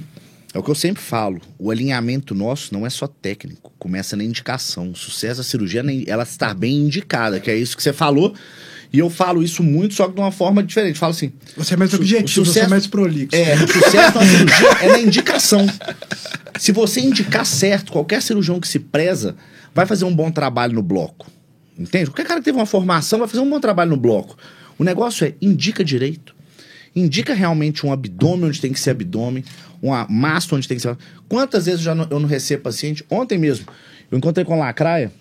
É 0.58 0.60
o 0.60 0.64
que 0.64 0.72
eu 0.72 0.76
sempre 0.76 1.04
falo, 1.04 1.40
o 1.60 1.70
alinhamento 1.70 2.34
nosso 2.34 2.74
não 2.74 2.84
é 2.84 2.90
só 2.90 3.06
técnico, 3.06 3.72
começa 3.78 4.16
na 4.16 4.24
indicação. 4.24 4.90
O 4.90 4.96
sucesso 4.96 5.38
da 5.38 5.44
cirurgia 5.44 5.84
ela 6.08 6.24
estar 6.24 6.56
bem 6.56 6.78
indicada, 6.78 7.40
que 7.40 7.52
é 7.52 7.56
isso 7.56 7.78
que 7.78 7.84
você 7.84 7.94
falou, 7.94 8.34
e 8.92 8.98
eu 8.98 9.08
falo 9.08 9.44
isso 9.44 9.62
muito, 9.62 9.94
só 9.94 10.08
que 10.08 10.16
de 10.16 10.20
uma 10.20 10.32
forma 10.32 10.64
diferente. 10.64 10.98
Falo 10.98 11.12
assim, 11.12 11.32
Você 11.56 11.76
é 11.76 11.78
mais 11.78 11.94
objetivo, 11.94 12.42
o 12.42 12.46
você 12.46 12.50
é 12.50 12.54
sucesso- 12.54 12.70
mais 12.72 12.88
prolixo. 12.88 13.36
é, 13.36 13.54
o 13.54 13.68
sucesso 13.68 14.18
na 14.18 14.26
cirurgia 14.26 14.70
é 14.82 14.88
na 14.94 15.00
indicação. 15.00 15.68
Se 16.60 16.72
você 16.72 17.02
indicar 17.02 17.46
certo, 17.46 17.92
qualquer 17.92 18.20
cirurgião 18.24 18.60
que 18.60 18.68
se 18.68 18.80
preza 18.80 19.36
vai 19.76 19.86
fazer 19.86 20.06
um 20.06 20.16
bom 20.16 20.32
trabalho 20.32 20.74
no 20.74 20.82
bloco. 20.82 21.30
Entende? 21.78 22.06
Qualquer 22.10 22.26
cara 22.26 22.40
que 22.40 22.46
teve 22.46 22.58
uma 22.58 22.66
formação 22.66 23.20
vai 23.20 23.28
fazer 23.28 23.42
um 23.44 23.50
bom 23.50 23.60
trabalho 23.60 23.92
no 23.92 23.98
bloco. 23.98 24.36
O 24.80 24.84
negócio 24.84 25.24
é 25.24 25.36
indica 25.40 25.86
direito. 25.86 26.36
Indica 26.98 27.36
realmente 27.36 27.86
um 27.86 27.92
abdômen 27.92 28.50
onde 28.50 28.60
tem 28.60 28.74
que 28.74 28.80
ser 28.80 28.90
abdômen, 28.90 29.44
uma 29.80 30.08
masta 30.10 30.56
onde 30.56 30.68
tem 30.68 30.78
que 30.78 30.82
ser. 30.82 30.98
Quantas 31.30 31.68
vezes 31.68 31.82
eu 31.82 31.86
já 31.86 31.96
não, 31.96 32.08
eu 32.10 32.20
não 32.20 32.28
recebo 32.28 32.64
paciente? 32.64 33.06
Ontem 33.08 33.38
mesmo, 33.38 33.68
eu 34.12 34.18
encontrei 34.18 34.44
com 34.44 34.56
a 34.56 34.58
Lacraia. 34.58 35.12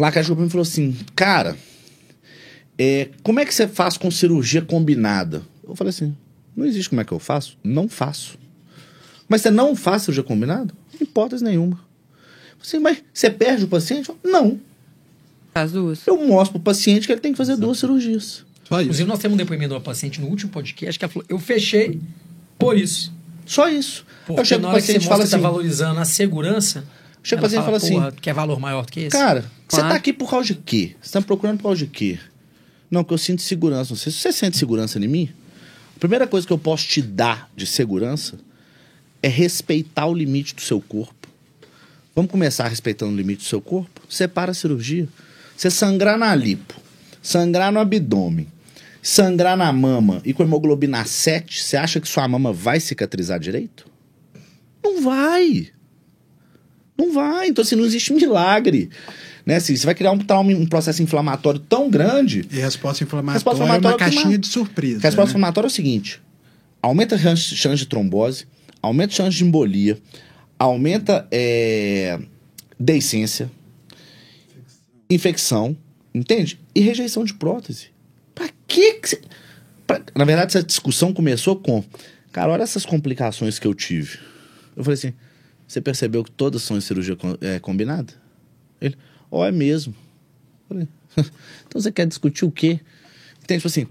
Lacraia 0.00 0.24
chegou 0.24 0.36
pra 0.36 0.42
mim 0.42 0.48
e 0.48 0.50
falou 0.50 0.62
assim: 0.62 0.96
Cara, 1.14 1.54
é, 2.78 3.10
como 3.22 3.38
é 3.38 3.44
que 3.44 3.52
você 3.52 3.68
faz 3.68 3.98
com 3.98 4.10
cirurgia 4.10 4.62
combinada? 4.62 5.42
Eu 5.62 5.76
falei 5.76 5.90
assim: 5.90 6.16
não 6.56 6.64
existe 6.64 6.88
como 6.88 7.02
é 7.02 7.04
que 7.04 7.12
eu 7.12 7.18
faço? 7.18 7.58
Não 7.62 7.86
faço. 7.86 8.38
Mas 9.28 9.42
você 9.42 9.50
não 9.50 9.76
faz 9.76 10.02
cirurgia 10.02 10.24
combinada? 10.24 10.72
Hipótese 10.98 11.44
nenhuma. 11.44 11.78
Assim, 12.62 12.78
mas 12.78 13.02
você 13.12 13.28
perde 13.28 13.64
o 13.64 13.68
paciente? 13.68 14.10
Não. 14.24 14.58
As 15.54 15.72
duas. 15.72 16.06
Eu 16.06 16.16
mostro 16.26 16.54
pro 16.58 16.72
paciente 16.72 17.06
que 17.06 17.12
ele 17.12 17.20
tem 17.20 17.32
que 17.32 17.38
fazer 17.38 17.56
duas 17.56 17.78
cirurgias. 17.78 18.42
Só 18.74 18.80
isso. 18.80 18.84
Inclusive, 18.88 19.08
nós 19.08 19.18
temos 19.18 19.34
um 19.34 19.38
depoimento 19.38 19.68
de 19.68 19.74
uma 19.74 19.80
paciente 19.80 20.20
no 20.20 20.26
último 20.26 20.50
podcast 20.50 20.98
que 20.98 21.04
ela 21.04 21.12
falou: 21.12 21.26
eu 21.28 21.38
fechei 21.38 22.00
por 22.58 22.76
isso. 22.76 23.12
Só 23.46 23.68
isso. 23.68 24.04
Porque 24.26 24.40
eu 24.40 24.44
chego 24.44 24.62
na 24.62 24.68
hora 24.68 24.80
que 24.80 24.86
você 24.86 24.92
paciente 24.94 25.06
e 25.06 25.08
que 25.08 25.16
tá 25.16 25.22
assim: 25.24 25.42
valorizando 25.42 26.00
a 26.00 26.04
segurança, 26.04 26.84
Chega 27.22 27.40
o 27.40 27.42
paciente 27.42 27.62
e 27.62 27.64
fala 27.64 27.76
assim, 27.78 27.94
"Porra, 27.94 28.12
quer 28.12 28.34
valor 28.34 28.60
maior 28.60 28.84
do 28.84 28.92
que 28.92 29.00
esse? 29.00 29.10
Cara, 29.10 29.42
você 29.68 29.76
Claro. 29.76 29.88
tá 29.88 29.94
aqui 29.94 30.12
por 30.12 30.28
causa 30.28 30.46
de 30.46 30.54
quê? 30.56 30.94
Você 31.00 31.12
tá 31.12 31.20
me 31.20 31.26
procurando 31.26 31.56
por 31.56 31.64
causa 31.64 31.78
de 31.78 31.86
quê? 31.86 32.18
Não, 32.90 33.02
que 33.02 33.14
eu 33.14 33.18
sinto 33.18 33.40
segurança. 33.40 33.90
Não 33.92 33.96
sei 33.96 34.12
se 34.12 34.18
você 34.18 34.32
sente 34.32 34.56
segurança 34.58 34.98
em 34.98 35.08
mim. 35.08 35.30
A 35.96 35.98
primeira 35.98 36.26
coisa 36.26 36.46
que 36.46 36.52
eu 36.52 36.58
posso 36.58 36.86
te 36.86 37.00
dar 37.00 37.50
de 37.56 37.66
segurança 37.66 38.38
é 39.22 39.28
respeitar 39.28 40.06
o 40.06 40.12
limite 40.12 40.54
do 40.54 40.60
seu 40.60 40.80
corpo. 40.82 41.28
Vamos 42.14 42.30
começar 42.30 42.68
respeitando 42.68 43.12
o 43.12 43.16
limite 43.16 43.42
do 43.42 43.48
seu 43.48 43.60
corpo? 43.60 44.02
Separa 44.08 44.50
a 44.50 44.54
cirurgia. 44.54 45.08
Você 45.56 45.70
sangrar 45.70 46.18
na 46.18 46.34
lipo, 46.34 46.74
sangrar 47.22 47.72
no 47.72 47.80
abdômen, 47.80 48.46
sangrar 49.04 49.54
na 49.54 49.70
mama 49.70 50.22
e 50.24 50.32
com 50.32 50.42
hemoglobina 50.42 51.04
7, 51.04 51.62
você 51.62 51.76
acha 51.76 52.00
que 52.00 52.08
sua 52.08 52.26
mama 52.26 52.54
vai 52.54 52.80
cicatrizar 52.80 53.38
direito? 53.38 53.86
Não 54.82 55.02
vai. 55.02 55.68
Não 56.96 57.12
vai. 57.12 57.48
Então, 57.48 57.60
assim, 57.62 57.76
não 57.76 57.84
existe 57.84 58.14
milagre. 58.14 58.88
Né? 59.44 59.56
Assim, 59.56 59.76
você 59.76 59.84
vai 59.84 59.94
criar 59.94 60.10
um, 60.12 60.18
trauma, 60.18 60.50
um 60.52 60.64
processo 60.64 61.02
inflamatório 61.02 61.60
tão 61.60 61.90
grande. 61.90 62.46
E 62.50 62.56
resposta 62.56 63.04
inflamatória, 63.04 63.34
Resposta 63.34 63.62
é 63.62 63.66
inflamatória 63.66 63.96
uma 63.96 64.06
é 64.06 64.08
que 64.08 64.14
caixinha 64.16 64.28
mais- 64.30 64.40
de 64.40 64.46
surpresa. 64.48 64.98
A 64.98 65.02
resposta 65.02 65.24
né? 65.24 65.30
inflamatória 65.32 65.66
é 65.66 65.70
o 65.70 65.70
seguinte: 65.70 66.22
aumenta 66.80 67.14
a 67.14 67.18
chance, 67.18 67.54
chance 67.54 67.76
de 67.76 67.86
trombose, 67.86 68.46
aumenta 68.80 69.12
a 69.12 69.16
chance 69.16 69.36
de 69.36 69.44
embolia, 69.44 69.98
aumenta 70.58 71.28
é, 71.30 72.18
deiscência, 72.80 73.50
infecção, 75.10 75.76
entende? 76.14 76.58
E 76.74 76.80
rejeição 76.80 77.22
de 77.22 77.34
prótese. 77.34 77.93
Que 78.74 78.94
que 78.94 79.20
pra- 79.86 80.02
Na 80.16 80.24
verdade, 80.24 80.48
essa 80.56 80.62
discussão 80.66 81.12
começou 81.12 81.54
com... 81.56 81.84
Cara, 82.32 82.50
olha 82.52 82.62
essas 82.64 82.84
complicações 82.84 83.58
que 83.60 83.66
eu 83.66 83.72
tive. 83.74 84.18
Eu 84.76 84.82
falei 84.82 84.94
assim, 84.98 85.14
você 85.68 85.80
percebeu 85.80 86.24
que 86.24 86.30
todas 86.32 86.62
são 86.62 86.76
em 86.76 86.80
cirurgia 86.80 87.16
é, 87.40 87.60
combinada? 87.60 88.12
Ele, 88.80 88.96
ó, 89.30 89.46
é 89.46 89.52
mesmo. 89.52 89.94
Eu 90.62 90.68
falei, 90.68 90.88
então 91.68 91.80
você 91.80 91.92
quer 91.92 92.06
discutir 92.08 92.44
o 92.44 92.50
quê? 92.50 92.80
Entende? 93.42 93.60
Tipo 93.60 93.68
assim, 93.68 93.86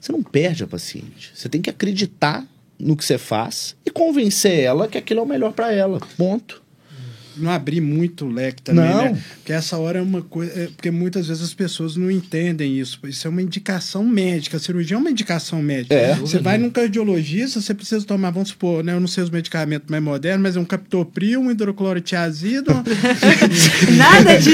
você 0.00 0.12
não 0.12 0.22
perde 0.22 0.62
a 0.62 0.66
paciente. 0.68 1.32
Você 1.34 1.48
tem 1.48 1.60
que 1.60 1.70
acreditar 1.70 2.46
no 2.78 2.96
que 2.96 3.04
você 3.04 3.18
faz 3.18 3.74
e 3.84 3.90
convencer 3.90 4.60
ela 4.60 4.86
que 4.86 4.96
aquilo 4.96 5.18
é 5.18 5.22
o 5.24 5.26
melhor 5.26 5.52
pra 5.52 5.72
ela. 5.72 5.98
Ponto. 6.16 6.61
Não 7.36 7.50
abrir 7.50 7.80
muito 7.80 8.24
o 8.26 8.28
leque 8.30 8.62
também, 8.62 8.84
Não. 8.88 9.04
né? 9.12 9.18
Porque 9.36 9.52
essa 9.52 9.76
hora 9.78 9.98
é 9.98 10.02
uma 10.02 10.22
coisa. 10.22 10.52
é, 10.52 10.66
porque 10.66 10.90
muitas 10.90 11.26
vezes 11.28 11.42
as 11.42 11.54
pessoas 11.54 11.96
não 11.96 12.10
entendem 12.10 12.78
isso. 12.78 12.98
Isso 13.04 13.26
é 13.26 13.30
uma 13.30 13.42
indicação 13.42 14.04
médica. 14.04 14.56
A 14.56 14.60
cirurgia 14.60 14.96
é 14.96 14.98
uma 14.98 15.10
indicação 15.10 15.62
médica. 15.62 15.94
É. 15.94 16.14
Você 16.16 16.38
vai 16.38 16.58
num 16.58 16.70
cardiologista, 16.70 17.60
você 17.60 17.72
precisa 17.74 18.04
tomar, 18.04 18.30
vamos 18.30 18.50
supor, 18.50 18.82
né? 18.84 18.92
Eu 18.94 19.00
não 19.00 19.06
sei 19.08 19.22
os 19.24 19.30
medicamentos 19.30 19.88
mais 19.90 20.02
modernos, 20.02 20.42
mas 20.42 20.56
é 20.56 20.60
um 20.60 20.64
captopril, 20.64 21.40
um 21.40 21.50
hidroclorotiazida. 21.50 22.72
uma- 22.72 22.82
Nada 23.96 24.38
de. 24.38 24.50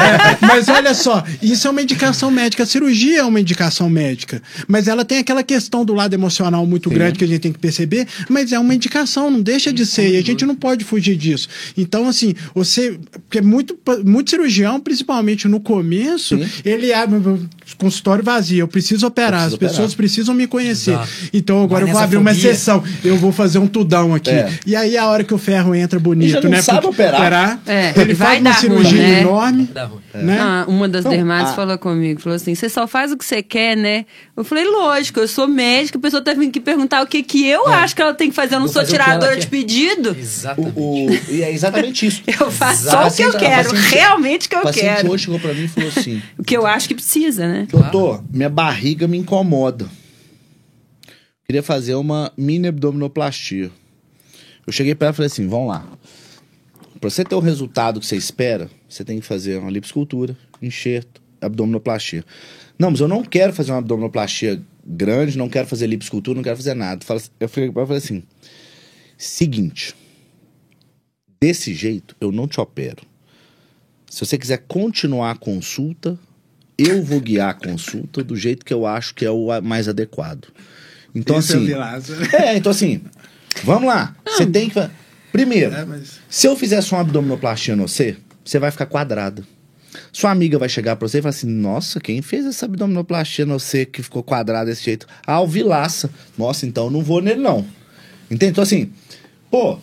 mas 0.40 0.68
olha 0.68 0.94
só, 0.94 1.24
isso 1.42 1.66
é 1.66 1.70
uma 1.70 1.82
indicação 1.82 2.30
médica. 2.30 2.62
A 2.62 2.66
cirurgia 2.66 3.20
é 3.20 3.24
uma 3.24 3.40
indicação 3.40 3.88
médica. 3.90 4.42
Mas 4.68 4.88
ela 4.88 5.04
tem 5.04 5.18
aquela 5.18 5.42
questão 5.42 5.84
do 5.84 5.94
lado 5.94 6.14
emocional 6.14 6.66
muito 6.66 6.88
Sim. 6.88 6.94
grande 6.94 7.18
que 7.18 7.24
a 7.24 7.28
gente 7.28 7.40
tem 7.40 7.52
que 7.52 7.58
perceber, 7.58 8.06
mas 8.28 8.52
é 8.52 8.58
uma 8.58 8.74
indicação, 8.74 9.30
não 9.30 9.40
deixa 9.40 9.72
de 9.72 9.84
ser. 9.86 10.10
E 10.12 10.16
a 10.16 10.22
gente 10.22 10.44
não 10.44 10.54
pode 10.54 10.84
fugir 10.84 11.16
disso. 11.16 11.48
Então, 11.76 12.08
assim, 12.08 12.21
você. 12.54 12.98
Porque 13.28 13.40
muito, 13.40 13.78
muito 14.04 14.30
cirurgião, 14.30 14.78
principalmente 14.80 15.48
no 15.48 15.60
começo, 15.60 16.36
Sim. 16.38 16.48
ele 16.64 16.92
abre. 16.92 17.20
consultório 17.78 18.22
vazio, 18.24 18.60
eu 18.60 18.68
preciso 18.68 19.06
operar, 19.06 19.40
Eu 19.42 19.46
as 19.46 19.54
preciso 19.54 19.58
pessoas 19.58 19.78
operar. 19.92 19.96
precisam 19.96 20.34
me 20.34 20.46
conhecer. 20.46 20.92
Exato. 20.92 21.08
Então 21.32 21.62
agora 21.62 21.84
eu 21.84 21.88
vou 21.88 21.98
abrir 22.00 22.16
uma 22.18 22.34
fobia. 22.34 22.50
sessão, 22.54 22.82
eu 23.04 23.16
vou 23.16 23.32
fazer 23.32 23.58
um 23.58 23.66
tudão 23.66 24.14
aqui. 24.14 24.30
É. 24.30 24.50
E 24.66 24.76
aí 24.76 24.96
a 24.96 25.06
hora 25.06 25.24
que 25.24 25.32
o 25.32 25.38
ferro 25.38 25.74
entra 25.74 25.98
bonito, 25.98 26.32
já 26.32 26.40
não 26.40 26.50
né? 26.50 26.60
sabe 26.62 26.82
Porque- 26.82 27.02
operar. 27.02 27.60
É, 27.66 27.92
Ele 27.98 28.14
vai 28.14 28.26
faz 28.28 28.40
uma 28.40 28.50
dar 28.50 28.58
cirurgia 28.60 28.90
ruim, 28.90 28.98
né? 29.12 29.20
enorme, 29.20 29.68
né? 30.14 30.38
Ah, 30.40 30.64
uma 30.68 30.88
das 30.88 31.04
dermatos 31.04 31.52
a- 31.52 31.56
falou 31.56 31.78
comigo, 31.78 32.20
falou 32.20 32.36
assim, 32.36 32.54
você 32.54 32.68
só 32.68 32.86
faz 32.86 33.10
o 33.12 33.16
que 33.16 33.24
você 33.24 33.42
quer, 33.42 33.76
né? 33.76 34.04
Eu 34.34 34.44
falei, 34.44 34.64
lógico, 34.64 35.20
eu 35.20 35.28
sou 35.28 35.46
médica, 35.46 35.98
a 35.98 36.00
pessoa 36.00 36.22
tá 36.22 36.32
vindo 36.32 36.48
aqui 36.48 36.58
perguntar 36.58 37.02
o 37.02 37.06
que 37.06 37.22
que 37.22 37.46
eu 37.46 37.66
acho 37.68 37.94
que 37.94 38.00
ela 38.00 38.14
tem 38.14 38.30
que 38.30 38.34
fazer, 38.34 38.54
eu 38.54 38.60
não 38.60 38.66
Vou 38.66 38.72
sou 38.72 38.84
tiradora 38.84 39.36
de 39.36 39.46
pedido. 39.46 40.16
Exatamente. 40.18 40.72
O, 40.78 41.06
o- 41.06 41.14
e 41.30 41.42
é 41.42 41.52
exatamente 41.52 42.06
isso. 42.06 42.22
Eu 42.40 42.50
faço 42.50 42.84
Exato. 42.88 43.10
só 43.10 43.12
o 43.12 43.16
que 43.16 43.22
eu 43.36 43.38
quero, 43.38 43.68
paciente- 43.70 43.94
realmente 43.94 44.46
o 44.46 44.48
que 44.48 44.56
eu 44.56 44.62
paciente 44.62 44.84
quero. 44.96 45.10
hoje 45.10 45.24
chegou 45.24 45.38
pra 45.38 45.52
mim 45.52 45.64
e 45.64 45.68
falou 45.68 45.88
assim: 45.90 46.22
O 46.38 46.42
que 46.42 46.56
eu 46.56 46.66
acho 46.66 46.88
que 46.88 46.94
precisa, 46.94 47.46
né? 47.46 47.66
Doutor, 47.70 48.24
minha 48.32 48.48
barriga 48.48 49.06
me 49.06 49.18
incomoda. 49.18 49.86
Queria 51.44 51.62
fazer 51.62 51.94
uma 51.96 52.32
mini 52.36 52.68
abdominoplastia. 52.68 53.70
Eu 54.66 54.72
cheguei 54.72 54.94
pra 54.94 55.08
ela 55.08 55.12
e 55.14 55.16
falei 55.16 55.26
assim: 55.26 55.46
vamos 55.46 55.68
lá. 55.68 55.84
Pra 57.00 57.10
você 57.10 57.22
ter 57.24 57.34
o 57.34 57.40
resultado 57.40 58.00
que 58.00 58.06
você 58.06 58.16
espera, 58.16 58.70
você 58.88 59.04
tem 59.04 59.20
que 59.20 59.26
fazer 59.26 59.58
uma 59.58 59.70
liposcultura, 59.70 60.34
enxerto, 60.62 61.20
abdominoplastia. 61.40 62.24
Não, 62.82 62.90
mas 62.90 62.98
eu 62.98 63.06
não 63.06 63.22
quero 63.22 63.52
fazer 63.52 63.70
uma 63.70 63.78
abdominoplastia 63.78 64.60
grande, 64.84 65.38
não 65.38 65.48
quero 65.48 65.68
fazer 65.68 65.86
liposcultura, 65.86 66.34
não 66.34 66.42
quero 66.42 66.56
fazer 66.56 66.74
nada. 66.74 67.04
Fala- 67.04 67.22
Eu 67.38 67.48
falei 67.48 67.68
ela 67.72 67.86
falei 67.86 67.98
assim: 68.02 68.24
seguinte, 69.16 69.94
desse 71.40 71.72
jeito 71.74 72.16
eu 72.20 72.32
não 72.32 72.48
te 72.48 72.60
opero. 72.60 73.02
Se 74.10 74.18
você 74.26 74.36
quiser 74.36 74.64
continuar 74.66 75.30
a 75.30 75.36
consulta, 75.36 76.18
eu 76.76 77.04
vou 77.04 77.20
guiar 77.20 77.50
a 77.50 77.54
consulta 77.54 78.24
do 78.24 78.34
jeito 78.34 78.64
que 78.64 78.74
eu 78.74 78.84
acho 78.84 79.14
que 79.14 79.24
é 79.24 79.30
o 79.30 79.60
mais 79.62 79.86
adequado. 79.86 80.48
Então, 81.14 81.38
Esse 81.38 81.52
é 81.52 81.56
assim. 81.56 81.66
Vilaça. 81.66 82.16
É, 82.36 82.56
então 82.56 82.72
assim, 82.72 83.00
vamos 83.62 83.86
lá. 83.86 84.16
Você 84.26 84.44
tem 84.44 84.68
que. 84.68 84.80
Primeiro, 85.30 85.72
É, 85.72 85.84
mas- 85.84 86.18
se 86.28 86.48
eu 86.48 86.56
fizer 86.56 86.80
só 86.82 86.96
uma 86.96 87.02
abdominoplastia 87.02 87.76
no 87.76 87.86
você, 87.86 88.16
você 88.44 88.58
vai 88.58 88.72
ficar 88.72 88.86
quadrada. 88.86 89.44
Sua 90.12 90.30
amiga 90.30 90.58
vai 90.58 90.68
chegar 90.68 90.96
pra 90.96 91.06
você 91.06 91.18
e 91.18 91.22
falar 91.22 91.30
assim: 91.30 91.46
Nossa, 91.48 92.00
quem 92.00 92.22
fez 92.22 92.46
essa 92.46 92.64
abdominoplastia 92.66 93.44
no 93.46 93.58
você 93.58 93.84
que 93.84 94.02
ficou 94.02 94.22
quadrada 94.22 94.66
desse 94.70 94.84
jeito? 94.84 95.06
Ah, 95.26 95.40
o 95.40 95.46
Vilaça. 95.46 96.10
Nossa, 96.36 96.66
então 96.66 96.90
não 96.90 97.02
vou 97.02 97.20
nele, 97.20 97.40
não. 97.40 97.66
Entende? 98.30 98.52
Então, 98.52 98.62
assim, 98.62 98.90
pô, 99.50 99.78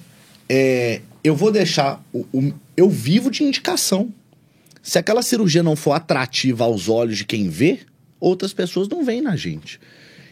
é, 0.47 1.01
eu 1.23 1.35
vou 1.35 1.51
deixar. 1.51 2.03
O, 2.11 2.25
o- 2.33 2.53
eu 2.75 2.89
vivo 2.89 3.29
de 3.29 3.43
indicação. 3.43 4.11
Se 4.81 4.97
aquela 4.97 5.21
cirurgia 5.21 5.61
não 5.61 5.75
for 5.75 5.91
atrativa 5.91 6.63
aos 6.63 6.87
olhos 6.89 7.17
de 7.17 7.25
quem 7.25 7.49
vê, 7.49 7.79
outras 8.19 8.53
pessoas 8.53 8.87
não 8.87 9.03
veem 9.03 9.21
na 9.21 9.35
gente. 9.35 9.79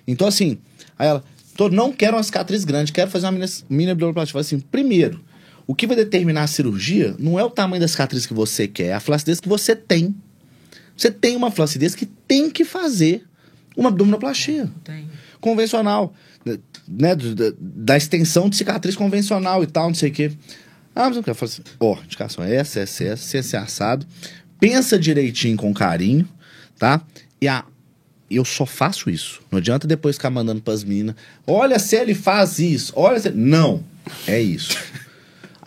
Então, 0.07 0.27
assim, 0.27 0.57
aí 0.97 1.09
ela, 1.09 1.23
tô, 1.55 1.69
não 1.69 1.91
quero 1.91 2.15
uma 2.15 2.23
cicatriz 2.23 2.63
grande, 2.63 2.91
quero 2.93 3.11
fazer 3.11 3.25
uma 3.25 3.33
mini, 3.33 3.45
mini 3.69 3.91
abdominoplastia. 3.91 4.39
Assim, 4.39 4.59
primeiro, 4.59 5.19
o 5.67 5.75
que 5.75 5.85
vai 5.85 5.95
determinar 5.97 6.43
a 6.43 6.47
cirurgia 6.47 7.13
não 7.19 7.37
é 7.37 7.43
o 7.43 7.49
tamanho 7.49 7.81
da 7.81 7.87
cicatriz 7.87 8.25
que 8.25 8.33
você 8.33 8.67
quer, 8.67 8.85
é 8.87 8.93
a 8.93 8.99
flacidez 8.99 9.39
que 9.39 9.49
você 9.49 9.75
tem. 9.75 10.15
Você 10.95 11.11
tem 11.11 11.35
uma 11.35 11.51
flacidez 11.51 11.93
que 11.93 12.05
tem 12.05 12.49
que 12.49 12.63
fazer 12.65 13.23
uma 13.75 13.89
abdominoplastia 13.89 14.67
Tem. 14.83 15.07
convencional, 15.39 16.13
né, 16.87 17.13
do- 17.15 17.35
da, 17.35 17.53
da 17.59 17.97
extensão 17.97 18.49
de 18.49 18.55
cicatriz 18.55 18.95
convencional 18.95 19.61
e 19.63 19.67
tal, 19.67 19.89
não 19.89 19.93
sei 19.95 20.09
o 20.09 20.13
quê. 20.13 20.31
Ah, 20.95 21.07
mas 21.09 21.17
eu 21.17 21.21
quero 21.23 21.37
assim, 21.45 21.61
ó, 21.79 21.95
indicação 22.03 22.43
é 22.43 22.55
essa, 22.55 22.79
essa, 22.79 23.03
essa, 23.03 23.37
esse 23.37 23.55
assado. 23.55 24.07
Pensa 24.59 24.97
direitinho 24.97 25.55
com 25.57 25.71
carinho, 25.71 26.27
tá? 26.79 26.99
E 27.39 27.47
a, 27.47 27.63
eu 28.31 28.43
só 28.43 28.65
faço 28.65 29.07
isso. 29.11 29.41
Não 29.51 29.59
adianta 29.59 29.85
depois 29.85 30.15
ficar 30.15 30.31
mandando 30.31 30.59
pras 30.61 30.83
meninas, 30.83 31.15
olha 31.45 31.77
se 31.77 31.95
ele 31.95 32.15
faz 32.15 32.57
isso, 32.57 32.91
olha 32.95 33.19
se... 33.19 33.29
Não, 33.29 33.83
é 34.25 34.41
isso. 34.41 34.75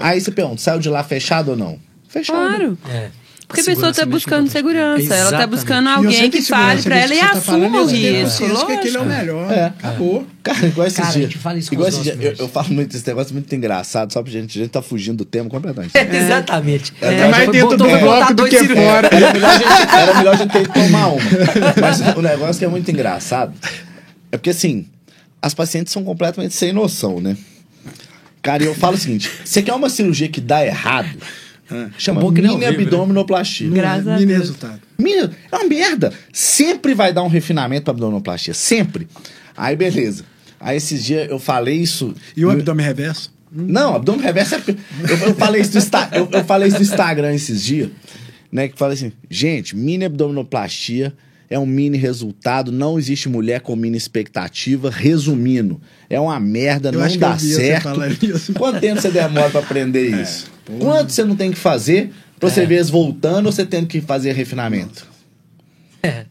Aí 0.01 0.21
você 0.21 0.31
pergunta, 0.31 0.61
saiu 0.61 0.79
de 0.81 0.89
lá 0.89 1.05
fechado 1.05 1.53
ou 1.53 1.57
não? 1.57 1.79
Fechado. 2.09 2.37
Claro. 2.37 2.79
É. 2.89 3.09
Porque 3.47 3.63
a 3.63 3.65
pessoa 3.65 3.93
tá 3.93 4.07
buscando 4.07 4.49
segurança, 4.49 5.03
ela 5.03 5.09
tá 5.09 5.15
Exatamente. 5.39 5.51
buscando 5.51 5.89
eu 5.89 5.95
alguém 5.97 6.31
que 6.31 6.41
fale 6.41 6.83
pra 6.83 7.01
disso 7.01 7.13
ela 7.13 7.15
e 7.15 7.19
tá 7.19 7.31
assuma 7.33 7.59
o 7.69 7.77
eu 7.81 7.87
risco. 7.87 8.45
consciência 8.45 8.67
que 8.67 8.73
aquele 8.73 8.97
é 8.97 9.01
o 9.01 9.05
melhor. 9.05 9.53
É. 9.53 9.65
Acabou. 9.67 10.25
Cara, 10.41 10.67
igual 10.69 10.87
esses 10.87 10.97
Cara, 10.99 11.09
a 11.09 11.13
dias. 11.15 11.25
gente 11.33 11.39
fala 11.39 11.59
isso 11.59 11.69
com 11.69 11.75
igual 11.75 11.89
esses 11.89 12.03
dias. 12.05 12.17
Eu, 12.21 12.35
eu 12.39 12.49
falo 12.49 12.69
muito 12.73 12.97
esse 12.97 13.05
negócio 13.09 13.33
muito 13.35 13.53
engraçado, 13.53 14.13
só 14.13 14.23
pra 14.23 14.31
gente. 14.31 14.57
A 14.57 14.63
gente 14.63 14.71
tá 14.71 14.81
fugindo 14.81 15.17
do 15.19 15.25
tema 15.25 15.51
completamente. 15.51 15.91
Exatamente. 15.99 16.93
É 17.01 17.27
mais 17.29 17.45
Foi- 17.47 17.53
dentro 17.53 17.77
do 17.77 17.85
bloco 17.89 18.35
do 18.35 18.45
que 18.45 18.51
cirurgiões. 18.61 18.89
fora. 18.89 19.09
Era 19.13 19.33
melhor, 19.33 19.51
a 19.51 19.59
gente, 19.59 19.95
era 19.97 20.15
melhor 20.15 20.35
a 20.35 20.37
gente 20.37 20.53
ter 20.53 20.69
que 20.69 20.73
tomar 20.75 21.07
uma. 21.09 21.21
Mas 21.81 22.01
o 22.17 22.23
negócio 22.23 22.59
que 22.61 22.65
é 22.65 22.69
muito 22.69 22.89
engraçado 22.89 23.53
é 24.31 24.37
porque, 24.37 24.51
assim, 24.51 24.87
as 25.43 25.55
pacientes 25.55 25.93
são 25.93 26.05
completamente 26.05 26.55
sem 26.55 26.73
noção, 26.73 27.21
né? 27.21 27.37
Cara, 28.43 28.63
e 28.63 28.67
eu 28.67 28.75
falo 28.75 28.95
o 28.95 28.99
seguinte: 28.99 29.31
você 29.45 29.63
quer 29.63 29.73
uma 29.75 29.89
cirurgia 29.91 30.29
que 30.29 30.41
dá 30.41 30.65
errado? 30.65 31.09
Chama 31.97 32.21
Bom 32.21 32.31
mini 32.33 32.57
né? 32.57 32.67
abdominoplastia. 32.67 33.71
Graças 33.71 34.09
a 34.09 34.15
Mini 34.15 34.27
Deus. 34.27 34.39
resultado. 34.41 34.81
Mini, 34.99 35.31
é 35.53 35.57
uma 35.57 35.65
merda. 35.69 36.13
Sempre 36.33 36.95
vai 36.95 37.13
dar 37.13 37.23
um 37.23 37.29
refinamento 37.29 37.85
pra 37.85 37.93
abdominoplastia. 37.93 38.53
Sempre. 38.55 39.07
Aí, 39.57 39.77
beleza. 39.77 40.25
Aí, 40.59 40.77
esses 40.77 41.05
dias 41.05 41.31
eu 41.31 41.39
falei 41.39 41.77
isso. 41.81 42.13
E 42.37 42.45
o 42.45 42.49
no- 42.49 42.55
abdômen 42.55 42.85
reverso? 42.85 43.33
não, 43.53 43.95
abdômen 43.95 44.21
reverso 44.23 44.57
é. 44.57 44.59
Eu, 45.09 45.29
eu 45.29 45.35
falei 45.35 45.61
isso 45.61 45.73
no 45.73 45.79
Insta- 45.79 46.09
eu, 46.13 46.29
eu 46.33 46.45
falei 46.45 46.69
isso 46.69 46.77
no 46.79 46.83
Instagram 46.83 47.35
esses 47.35 47.63
dias, 47.63 47.89
né? 48.51 48.67
Que 48.69 48.77
falei 48.79 48.95
assim, 48.95 49.13
gente, 49.31 49.77
mini 49.77 50.05
abdominoplastia 50.05 51.13
é 51.51 51.59
um 51.59 51.67
mini 51.67 51.99
resultado, 51.99 52.71
não 52.71 52.97
existe 52.97 53.29
mulher 53.29 53.61
com 53.61 53.75
mini 53.75 53.97
expectativa. 53.97 54.89
Resumindo, 54.89 55.81
é 56.09 56.19
uma 56.21 56.39
merda, 56.39 56.91
Eu 56.91 57.01
não 57.01 57.17
dá 57.17 57.37
certo. 57.37 57.91
Quanto 58.57 58.81
tempo 58.81 59.01
você 59.01 59.11
demora 59.11 59.51
pra 59.51 59.61
aprender 59.61 60.15
É, 60.15 60.23
isso? 60.23 60.47
Quanto 60.79 61.11
você 61.11 61.25
não 61.25 61.35
tem 61.35 61.51
que 61.51 61.59
fazer 61.59 62.13
pra 62.39 62.49
você 62.49 62.65
ver 62.65 62.77
eles 62.77 62.89
voltando 62.89 63.47
ou 63.47 63.53
você 63.53 63.67
tendo 63.67 63.89
que 63.89 64.01
fazer 64.01 64.33
refinamento? 64.33 65.09
É. 66.03 66.25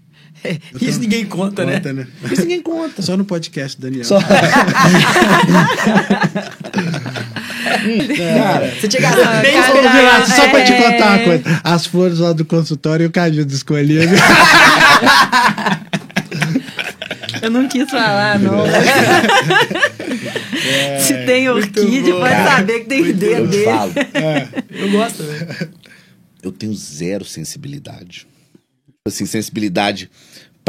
É, 0.43 0.57
Isso 0.79 0.99
ninguém 0.99 1.25
conta, 1.25 1.65
né? 1.65 1.75
Conta, 1.75 1.93
né? 1.93 2.07
Isso 2.31 2.41
ninguém 2.43 2.61
conta. 2.61 3.01
Só 3.01 3.17
no 3.17 3.25
podcast, 3.25 3.79
Daniel. 3.79 4.05
Só... 4.05 4.19
Cara, 8.17 8.71
Você 8.79 8.87
tinha 8.87 9.07
Ah, 9.07 9.11
gastado 9.15 9.41
bem 9.41 9.53
cara, 9.53 9.73
Ô, 9.73 9.81
Vilaça, 9.81 10.35
só 10.35 10.49
pra 10.49 10.63
te 10.63 10.71
É. 10.71 10.81
contar 10.81 11.17
uma 11.17 11.23
coisa. 11.25 11.61
As 11.63 11.85
flores 11.85 12.19
lá 12.19 12.33
do 12.33 12.45
consultório 12.45 13.03
e 13.03 13.07
o 13.07 13.11
Cajudo 13.11 13.53
escolhia. 13.53 14.07
viu? 14.07 14.17
Eu 17.41 17.49
não 17.51 17.67
quis 17.69 17.89
falar, 17.89 18.37
não. 18.39 18.65
Se 20.99 21.13
tem 21.25 21.47
orquídea, 21.49 22.13
pode 22.15 22.35
saber 22.35 22.79
que 22.81 22.85
tem 22.85 22.99
eu 22.99 23.13
dedo 23.13 23.47
dele. 23.47 23.63
falo. 23.65 23.93
Eu 24.69 24.91
gosto, 24.91 25.23
né? 25.23 25.69
eu 26.43 26.51
tenho 26.51 26.73
zero 26.73 27.23
sensibilidade. 27.25 28.27
Tipo 28.87 29.07
assim, 29.07 29.25
sensibilidade 29.25 30.09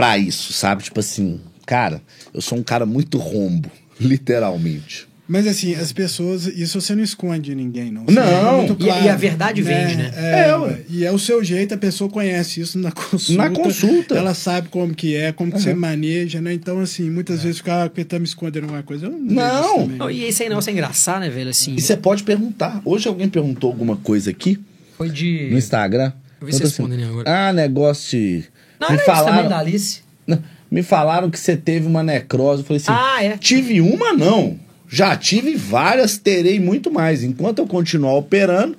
pra 0.01 0.17
isso, 0.19 0.53
sabe? 0.53 0.83
Tipo 0.83 1.01
assim, 1.01 1.41
cara, 1.67 2.01
eu 2.33 2.41
sou 2.41 2.57
um 2.59 2.63
cara 2.63 2.87
muito 2.87 3.19
rombo, 3.19 3.71
literalmente. 4.01 5.09
Mas 5.29 5.47
assim, 5.47 5.77
as 5.77 5.93
pessoas, 5.93 6.45
isso 6.47 6.81
você 6.81 6.93
não 6.93 7.05
esconde 7.05 7.51
de 7.51 7.55
ninguém, 7.55 7.89
não. 7.93 8.05
Não. 8.05 8.15
Você 8.15 8.19
é 8.19 8.53
muito 8.67 8.83
E- 8.85 9.05
e 9.05 9.09
a 9.09 9.15
verdade 9.15 9.63
vende, 9.63 9.95
né? 9.97 10.11
É, 10.17 10.49
É, 10.49 10.57
ué. 10.57 10.81
E 10.89 11.05
é 11.05 11.13
o 11.13 11.21
seu 11.21 11.45
jeito, 11.45 11.73
a 11.73 11.77
pessoa 11.79 12.11
conhece 12.11 12.61
isso 12.61 12.77
na 12.81 12.91
consulta. 12.93 13.41
Na 13.43 13.51
consulta. 13.51 14.15
Ela 14.17 14.35
sabe 14.35 14.69
como 14.71 14.93
que 14.93 15.15
é, 15.15 15.31
como 15.31 15.53
que 15.53 15.61
você 15.61 15.73
maneja, 15.73 16.41
né? 16.41 16.53
Então, 16.53 16.81
assim, 16.81 17.09
muitas 17.09 17.43
vezes 17.45 17.59
ficar 17.59 17.85
ah, 17.85 18.05
tá 18.05 18.19
me 18.19 18.25
escondendo 18.25 18.65
alguma 18.65 18.83
coisa. 18.83 19.07
Eu 19.07 19.13
não, 19.13 19.21
Não. 19.21 19.61
isso 19.61 19.75
também. 19.83 19.97
Não, 19.99 20.11
e 20.11 20.25
esse 20.25 20.43
aí 20.43 20.49
não, 20.49 20.61
sem 20.61 20.75
engraçar, 20.75 21.21
né, 21.21 21.31
velho? 21.31 21.51
Assim, 21.51 21.77
E 21.77 21.81
você 21.81 21.97
pode 21.97 22.25
perguntar. 22.25 22.83
Hoje 22.85 23.07
alguém 23.07 23.29
perguntou 23.29 23.71
alguma 23.71 23.97
coisa 23.97 24.31
aqui 24.31 24.59
foi 24.97 25.11
de. 25.11 25.49
no 25.53 25.59
Instagram. 25.59 26.13
Eu 26.41 26.47
vi 26.49 26.53
se 26.55 26.59
Perguntou 26.59 26.87
respondem 26.89 27.05
agora. 27.05 27.31
Ah, 27.49 27.53
negócio 27.53 28.19
de. 28.19 28.45
Não, 28.81 28.89
me 28.89 28.95
era 28.95 29.03
isso 29.03 29.05
também 29.05 29.25
falaram, 29.25 29.49
da 29.49 29.59
Alice. 29.59 30.01
Não, 30.27 30.43
me 30.71 30.83
falaram 30.83 31.31
que 31.31 31.39
você 31.39 31.57
teve 31.57 31.87
uma 31.87 32.03
necrose. 32.03 32.63
Eu 32.63 32.67
falei 32.67 32.81
assim: 32.81 32.91
Ah, 32.91 33.23
é. 33.23 33.37
tive 33.37 33.81
uma, 33.81 34.13
não. 34.13 34.59
Já 34.89 35.17
tive 35.17 35.55
várias, 35.55 36.19
terei 36.19 36.59
muito 36.59 36.91
mais. 36.91 37.23
Enquanto 37.23 37.59
eu 37.59 37.67
continuar 37.67 38.15
operando, 38.15 38.77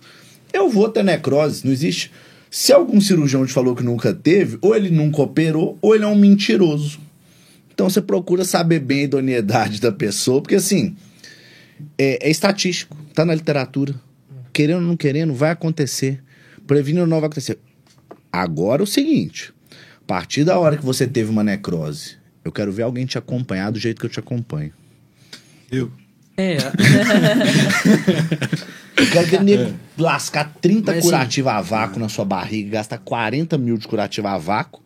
eu 0.52 0.70
vou 0.70 0.90
ter 0.90 1.04
necrose. 1.04 1.66
Não 1.66 1.72
existe. 1.72 2.12
Se 2.50 2.74
algum 2.74 3.00
cirurgião 3.00 3.46
te 3.46 3.54
falou 3.54 3.76
que 3.76 3.84
nunca 3.84 4.14
teve, 4.14 4.58
ou 4.62 4.76
ele 4.76 4.90
nunca 4.90 5.22
operou, 5.22 5.78
ou 5.82 5.96
ele 5.96 6.04
é 6.04 6.08
um 6.08 6.18
mentiroso. 6.18 7.00
Então 7.74 7.90
você 7.90 8.02
procura 8.02 8.44
saber 8.44 8.80
bem 8.80 9.02
a 9.02 9.04
idoneidade 9.04 9.80
da 9.80 9.92
pessoa, 9.92 10.42
porque 10.42 10.56
assim, 10.56 10.96
é, 11.98 12.28
é 12.28 12.30
estatístico, 12.30 12.96
tá 13.14 13.24
na 13.24 13.34
literatura. 13.34 13.96
Querendo 14.52 14.82
ou 14.82 14.88
não 14.88 14.98
querendo, 14.98 15.34
vai 15.34 15.52
acontecer. 15.52 16.22
Prevenindo 16.68 17.04
ou 17.04 17.08
não 17.08 17.22
vai 17.22 17.28
acontecer. 17.28 17.58
Agora 18.30 18.82
é 18.82 18.84
o 18.84 18.88
seguinte: 18.88 19.54
a 20.04 20.08
partir 20.08 20.44
da 20.44 20.58
hora 20.60 20.78
que 20.78 20.86
você 20.86 21.08
teve 21.08 21.30
uma 21.30 21.44
necrose, 21.44 22.18
eu 22.44 22.52
quero 22.52 22.72
ver 22.72 22.84
alguém 22.84 23.06
te 23.06 23.18
acompanhar 23.18 23.72
do 23.72 23.80
jeito 23.80 24.00
que 24.00 24.06
eu 24.06 24.10
te 24.10 24.20
acompanho. 24.20 24.74
Eu. 25.72 25.92
É. 26.38 26.58
Eu 28.98 29.10
quero 29.10 29.28
ver 29.28 29.44
nego 29.44 29.74
lascar 29.98 30.54
30 30.62 30.92
Mas, 30.92 31.00
assim, 31.00 31.08
curativa 31.08 31.54
a 31.54 31.62
vácuo 31.62 32.00
na 32.00 32.10
sua 32.10 32.26
barriga, 32.26 32.72
gastar 32.72 32.98
40 32.98 33.58
mil 33.58 33.78
de 33.78 33.88
curativa 33.88 34.32
a 34.32 34.38
vácuo 34.38 34.82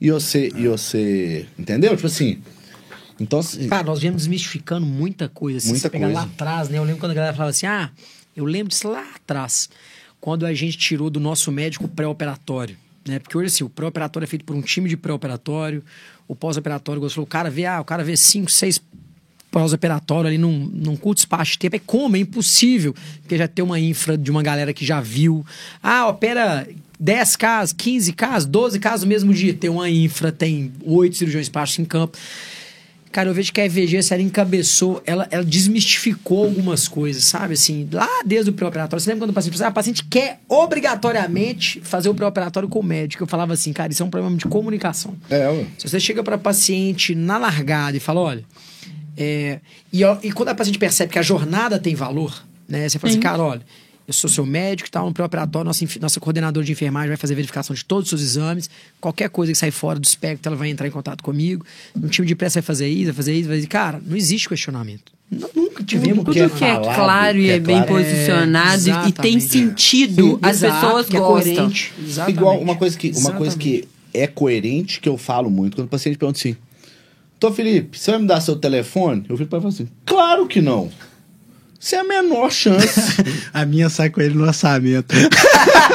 e 0.00 0.10
você, 0.10 0.50
e 0.56 0.66
você. 0.66 1.46
Entendeu? 1.58 1.94
Tipo 1.94 2.06
assim. 2.06 2.40
Então, 3.20 3.40
assim, 3.40 3.68
Cara, 3.68 3.84
nós 3.84 4.00
viemos 4.00 4.22
desmistificando 4.22 4.86
muita 4.86 5.28
coisa. 5.28 5.60
Se 5.60 5.68
Muita 5.68 5.82
você 5.82 5.90
pegar 5.90 6.06
coisa. 6.06 6.20
lá 6.20 6.26
atrás, 6.26 6.68
né? 6.70 6.78
Eu 6.78 6.84
lembro 6.84 7.00
quando 7.00 7.12
a 7.12 7.14
galera 7.14 7.34
falava 7.34 7.50
assim, 7.50 7.66
ah, 7.66 7.90
eu 8.34 8.46
lembro 8.46 8.68
disso 8.68 8.88
lá 8.88 9.04
atrás. 9.14 9.68
Quando 10.18 10.46
a 10.46 10.54
gente 10.54 10.78
tirou 10.78 11.10
do 11.10 11.20
nosso 11.20 11.52
médico 11.52 11.86
pré-operatório. 11.86 12.76
Né? 13.06 13.18
Porque 13.18 13.36
hoje, 13.36 13.46
assim, 13.46 13.64
o 13.64 13.68
pré-operatório 13.68 14.24
é 14.24 14.28
feito 14.28 14.44
por 14.44 14.54
um 14.54 14.62
time 14.62 14.88
de 14.88 14.96
pré-operatório. 14.96 15.82
O 16.28 16.34
pós-operatório, 16.34 17.02
o 17.02 17.26
cara 17.26 17.50
vê, 17.50 17.66
ah, 17.66 17.80
o 17.80 17.84
cara 17.84 18.04
vê 18.04 18.16
cinco, 18.16 18.50
seis 18.50 18.80
pós-operatório 19.50 20.28
ali 20.28 20.38
num, 20.38 20.70
num 20.72 20.96
curto 20.96 21.18
espaço 21.18 21.52
de 21.52 21.58
tempo. 21.58 21.76
É 21.76 21.80
como? 21.84 22.16
É 22.16 22.20
impossível. 22.20 22.94
Porque 23.20 23.36
já 23.36 23.48
tem 23.48 23.64
uma 23.64 23.80
infra 23.80 24.16
de 24.16 24.30
uma 24.30 24.42
galera 24.42 24.72
que 24.72 24.84
já 24.84 25.00
viu. 25.00 25.44
Ah, 25.82 26.06
opera 26.08 26.68
10 26.98 27.36
casos, 27.36 27.72
15 27.72 28.12
casos, 28.12 28.48
12 28.48 28.78
casos 28.78 29.04
no 29.04 29.08
mesmo 29.08 29.32
dia. 29.34 29.54
Tem 29.54 29.70
uma 29.70 29.90
infra, 29.90 30.30
tem 30.30 30.72
oito 30.82 31.16
cirurgiões 31.16 31.48
plásticos 31.48 31.84
em 31.84 31.88
campo. 31.88 32.16
Cara, 33.12 33.28
eu 33.28 33.34
vejo 33.34 33.52
que 33.52 33.60
a 33.60 33.64
EVG, 33.64 34.02
se 34.04 34.14
ela 34.14 34.22
encabeçou, 34.22 35.02
ela, 35.04 35.26
ela 35.32 35.44
desmistificou 35.44 36.44
algumas 36.44 36.86
coisas, 36.86 37.24
sabe? 37.24 37.54
Assim, 37.54 37.88
lá 37.90 38.08
desde 38.24 38.50
o 38.50 38.52
pré-operatório. 38.52 39.02
Você 39.02 39.10
lembra 39.10 39.24
quando 39.24 39.30
o 39.30 39.34
paciente 39.34 39.54
falou 39.54 39.64
assim, 39.64 39.68
ah, 39.68 39.72
a 39.72 39.74
paciente 39.74 40.04
quer 40.04 40.40
obrigatoriamente 40.48 41.80
fazer 41.82 42.08
o 42.08 42.14
pré-operatório 42.14 42.68
com 42.68 42.78
o 42.78 42.84
médico? 42.84 43.24
Eu 43.24 43.26
falava 43.26 43.52
assim, 43.52 43.72
cara, 43.72 43.90
isso 43.90 44.02
é 44.02 44.06
um 44.06 44.10
problema 44.10 44.36
de 44.36 44.44
comunicação. 44.44 45.16
é, 45.28 45.48
ué. 45.48 45.66
Se 45.76 45.88
você 45.88 45.98
chega 45.98 46.22
para 46.22 46.38
paciente 46.38 47.14
na 47.14 47.36
largada 47.36 47.96
e 47.96 48.00
fala, 48.00 48.20
olha, 48.20 48.44
é, 49.16 49.58
e, 49.92 50.04
ó, 50.04 50.16
e 50.22 50.30
quando 50.30 50.50
a 50.50 50.54
paciente 50.54 50.78
percebe 50.78 51.12
que 51.12 51.18
a 51.18 51.22
jornada 51.22 51.78
tem 51.78 51.96
valor, 51.96 52.44
né? 52.68 52.88
Você 52.88 52.98
fala 52.98 53.10
assim, 53.10 53.20
cara, 53.20 53.42
olha, 53.42 53.62
eu 54.10 54.12
sou 54.12 54.28
seu 54.28 54.44
médico 54.44 54.88
e 54.88 54.90
tal, 54.90 55.06
no 55.06 55.12
pré-operatório, 55.14 55.64
nossa, 55.66 55.84
nossa 56.00 56.18
coordenadora 56.20 56.66
de 56.66 56.72
enfermagem 56.72 57.08
vai 57.08 57.16
fazer 57.16 57.34
verificação 57.34 57.74
de 57.74 57.84
todos 57.84 58.04
os 58.12 58.20
seus 58.20 58.22
exames, 58.22 58.68
qualquer 59.00 59.30
coisa 59.30 59.52
que 59.52 59.58
sair 59.58 59.70
fora 59.70 59.98
do 60.00 60.04
espectro, 60.04 60.50
ela 60.50 60.56
vai 60.56 60.68
entrar 60.68 60.86
em 60.86 60.90
contato 60.90 61.22
comigo. 61.22 61.64
No 61.94 62.08
time 62.08 62.26
de 62.26 62.34
pressa 62.34 62.60
vai 62.60 62.66
fazer 62.66 62.88
isso, 62.88 63.06
vai 63.06 63.14
fazer 63.14 63.34
isso, 63.34 63.48
vai 63.48 63.56
fazer... 63.58 63.68
Cara, 63.68 64.02
não 64.04 64.16
existe 64.16 64.48
questionamento. 64.48 65.12
Nunca 65.54 65.84
tivemos 65.84 66.24
que 66.24 66.40
é 66.40 66.48
Tudo 66.48 66.58
que 66.58 66.64
é 66.64 66.74
falado, 66.74 66.94
claro 66.96 67.38
e 67.38 67.44
que 67.44 67.50
é 67.50 67.54
é 67.54 67.60
bem 67.60 67.76
claro. 67.84 67.92
posicionado 67.94 68.88
e- 68.88 69.08
e 69.10 69.12
tem 69.12 69.38
sentido, 69.38 70.38
as 70.42 70.56
Exato, 70.56 70.80
pessoas 70.86 71.06
que 71.08 71.16
é 71.16 71.20
gostam. 71.20 71.54
coerente. 71.54 71.92
Exatamente. 72.04 72.36
Igual 72.36 72.58
uma 72.60 72.74
coisa, 72.76 72.98
que, 72.98 73.12
uma 73.16 73.32
coisa 73.32 73.56
que 73.56 73.88
é 74.12 74.26
coerente, 74.26 75.00
que 75.00 75.08
eu 75.08 75.16
falo 75.16 75.48
muito, 75.48 75.76
quando 75.76 75.86
o 75.86 75.88
paciente 75.88 76.18
pergunta 76.18 76.36
assim: 76.36 76.56
Tô 77.38 77.52
Felipe, 77.52 77.96
você 77.96 78.10
vai 78.10 78.20
me 78.20 78.26
dar 78.26 78.40
seu 78.40 78.56
telefone? 78.56 79.24
Eu 79.28 79.36
fico 79.36 79.48
para 79.48 79.68
assim: 79.68 79.86
Claro 80.04 80.48
que 80.48 80.60
não. 80.60 80.90
Você 81.80 81.96
é 81.96 82.00
a 82.00 82.04
menor 82.04 82.52
chance. 82.52 83.16
A 83.54 83.64
minha 83.64 83.88
sai 83.88 84.10
com 84.10 84.20
ele 84.20 84.34
no 84.34 84.44
orçamento. 84.44 85.14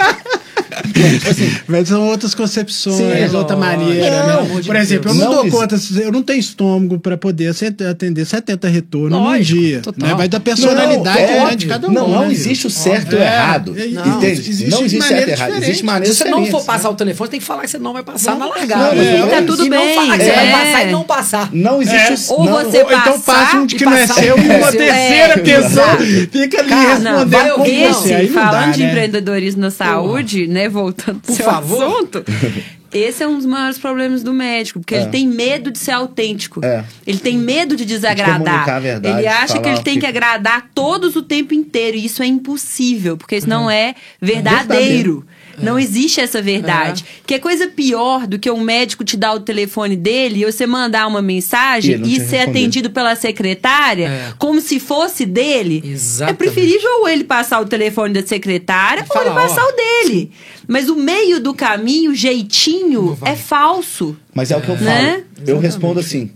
tipo 0.93 1.30
assim, 1.30 1.56
Mas 1.67 1.88
são 1.88 2.08
outras 2.08 2.34
concepções, 2.36 2.97
Sim, 2.97 3.36
outra 3.36 3.56
lógico. 3.56 3.60
maneira. 3.60 4.28
Não, 4.28 4.43
né? 4.45 4.62
de 4.62 4.67
Por 4.67 4.75
exemplo, 4.75 5.12
Deus. 5.12 5.19
eu 5.19 5.25
não, 5.30 5.36
Não 5.36 5.49
dou 5.49 5.60
conta, 5.62 5.75
eu 6.01 6.12
não 6.12 6.21
tenho 6.23 6.39
estômago 6.39 6.99
para 6.99 7.17
poder 7.17 7.54
atender 7.89 8.25
70 8.25 8.67
retornos 8.67 9.19
num 9.19 9.39
dia. 9.39 9.82
total. 9.82 10.10
Né? 10.10 10.15
Vai 10.15 10.28
da 10.28 10.39
personalidade 10.39 11.17
Não, 11.21 11.28
é 11.28 11.34
né, 11.34 11.41
óbvio. 11.43 11.58
de 11.58 11.65
cada 11.67 11.88
um. 11.88 11.91
Não, 11.91 12.08
não 12.10 12.21
né? 12.28 12.32
existe 12.32 12.67
o 12.67 12.69
certo 12.69 13.13
e 13.13 13.15
o 13.15 13.19
É, 13.21 13.25
errado. 13.25 13.75
é, 13.78 13.86
não, 13.88 14.17
entende? 14.17 14.39
existe 14.49 14.69
não 14.69 14.82
existe 14.86 15.08
certo 15.08 15.12
e 15.12 15.19
maneira 15.19 15.32
errado. 15.32 15.63
Existe 15.63 15.86
maneira 15.86 16.13
Se 16.13 16.19
você 16.23 16.30
não 16.30 16.45
for 16.47 16.63
passar 16.63 16.89
o 16.89 16.95
telefone, 16.95 17.30
tem 17.30 17.39
que 17.39 17.45
falar 17.45 17.62
que 17.62 17.69
você 17.69 17.78
não 17.78 17.93
vai 17.93 18.04
passar 18.04 18.34
na 18.34 18.39
Não, 18.45 18.49
largada. 18.49 18.95
é, 18.95 19.19
E 19.25 19.28
tá 19.30 19.41
tudo 19.43 19.65
e 19.65 19.69
não 19.69 19.78
bem, 19.78 19.95
falar 19.95 20.17
que 20.17 20.23
você 20.23 20.30
é. 20.30 20.36
vai 20.36 20.51
passar 20.51 20.88
e 20.88 20.91
não 20.91 21.04
passar. 21.04 21.49
Não 21.54 21.82
existe. 21.82 22.32
Ou 22.34 22.45
não, 22.45 22.54
você 22.63 22.82
Ou 22.84 22.91
então 22.91 23.19
passa 23.21 23.58
um 23.58 23.65
de 23.65 23.75
que 23.75 23.86
não 23.86 23.93
é 23.93 24.08
seu 24.08 24.36
uma 24.36 24.71
terceira 24.71 25.34
É, 25.34 25.38
pessoa 25.38 25.97
fica 26.32 26.60
ali 26.60 26.69
Não, 27.04 27.17
respondendo 27.25 27.93
você. 27.93 28.13
Aí 28.13 28.30
não 28.30 28.34
falando 28.34 28.73
de 28.73 28.84
empreendedorismo 28.84 29.62
na 29.62 29.71
saúde, 29.71 30.47
né, 30.56 30.70
voltando 30.70 31.20
pro 31.20 31.28
Por 31.28 31.36
seu 31.36 31.46
favor. 31.46 31.84
assunto, 31.84 32.24
esse 32.94 33.22
é 33.22 33.28
um 33.28 33.36
dos 33.36 33.46
maiores 33.46 33.78
problemas 33.78 34.24
do 34.24 34.34
médico, 34.34 34.80
porque 34.80 34.96
ele 34.96 35.08
tem 35.08 35.28
medo 35.28 35.70
de 35.70 35.78
ser 35.78 35.91
autêntico. 35.91 36.62
É. 36.63 36.84
Ele 37.06 37.18
tem 37.18 37.38
medo 37.38 37.76
de 37.76 37.84
desagradar. 37.84 38.82
verdade, 38.82 39.20
ele 39.20 39.28
acha 39.28 39.60
que 39.60 39.68
ele 39.68 39.82
tem 39.82 39.96
que- 39.96 40.00
que 40.02 40.06
agradar 40.06 40.70
todos 40.74 41.15
o 41.18 41.22
tempo 41.22 41.54
inteiro, 41.54 41.98
e 41.98 42.06
isso 42.06 42.24
é 42.24 42.26
impossível, 42.26 43.18
porque 43.18 43.36
isso 43.36 43.50
não 43.50 43.70
é 43.70 43.96
verdadeiro. 44.22 44.65
Verdadeiro. 44.68 45.26
Não 45.58 45.78
existe 45.80 46.20
essa 46.20 46.41
verdade. 46.41 47.04
Que 47.26 47.36
é 47.36 47.39
coisa 47.39 47.68
pior 47.68 48.28
do 48.28 48.38
que 48.39 48.50
um 48.52 48.60
médico 48.62 49.04
te 49.04 49.15
dar 49.18 49.34
o 49.34 49.39
telefone 49.39 49.96
dele 49.96 50.41
e 50.41 50.46
você 50.52 50.65
mandar 50.68 51.08
uma 51.08 51.20
E 51.20 51.24
mensagem 51.24 51.96
e, 51.96 52.00
te 52.02 52.15
ser 52.15 52.38
responder. 52.38 52.41
atendido 52.60 52.89
pela 52.89 53.15
secretária 53.15 54.08
É. 54.08 54.34
como 54.38 54.60
se 54.62 54.80
fosse 54.80 55.26
dele. 55.26 55.82
Exatamente. 55.86 56.34
É 56.34 56.38
preferível 56.38 56.89
ou 57.02 57.08
ele 57.08 57.24
passar 57.24 57.60
o 57.62 57.65
telefone 57.65 58.13
da 58.13 58.26
secretária 58.26 59.06
E 59.08 59.18
ou 59.18 59.22
ele 59.26 59.32
passar 59.34 59.63
ó. 59.63 59.70
o 59.70 59.76
dele. 59.76 60.32
Mas 60.68 60.89
o 60.89 60.96
meio 60.96 61.39
do 61.39 61.54
caminho, 61.54 62.12
o 62.12 62.15
jeitinho, 62.15 63.18
é 63.24 63.36
falso. 63.36 64.18
Mas 64.34 64.52
é 64.52 64.58
o 64.58 64.62
que 64.62 64.70
eu 64.70 64.76
falo. 64.78 64.86
Né? 64.89 65.24
Eu 65.46 65.60
respondo 65.60 66.00
assim: 66.00 66.32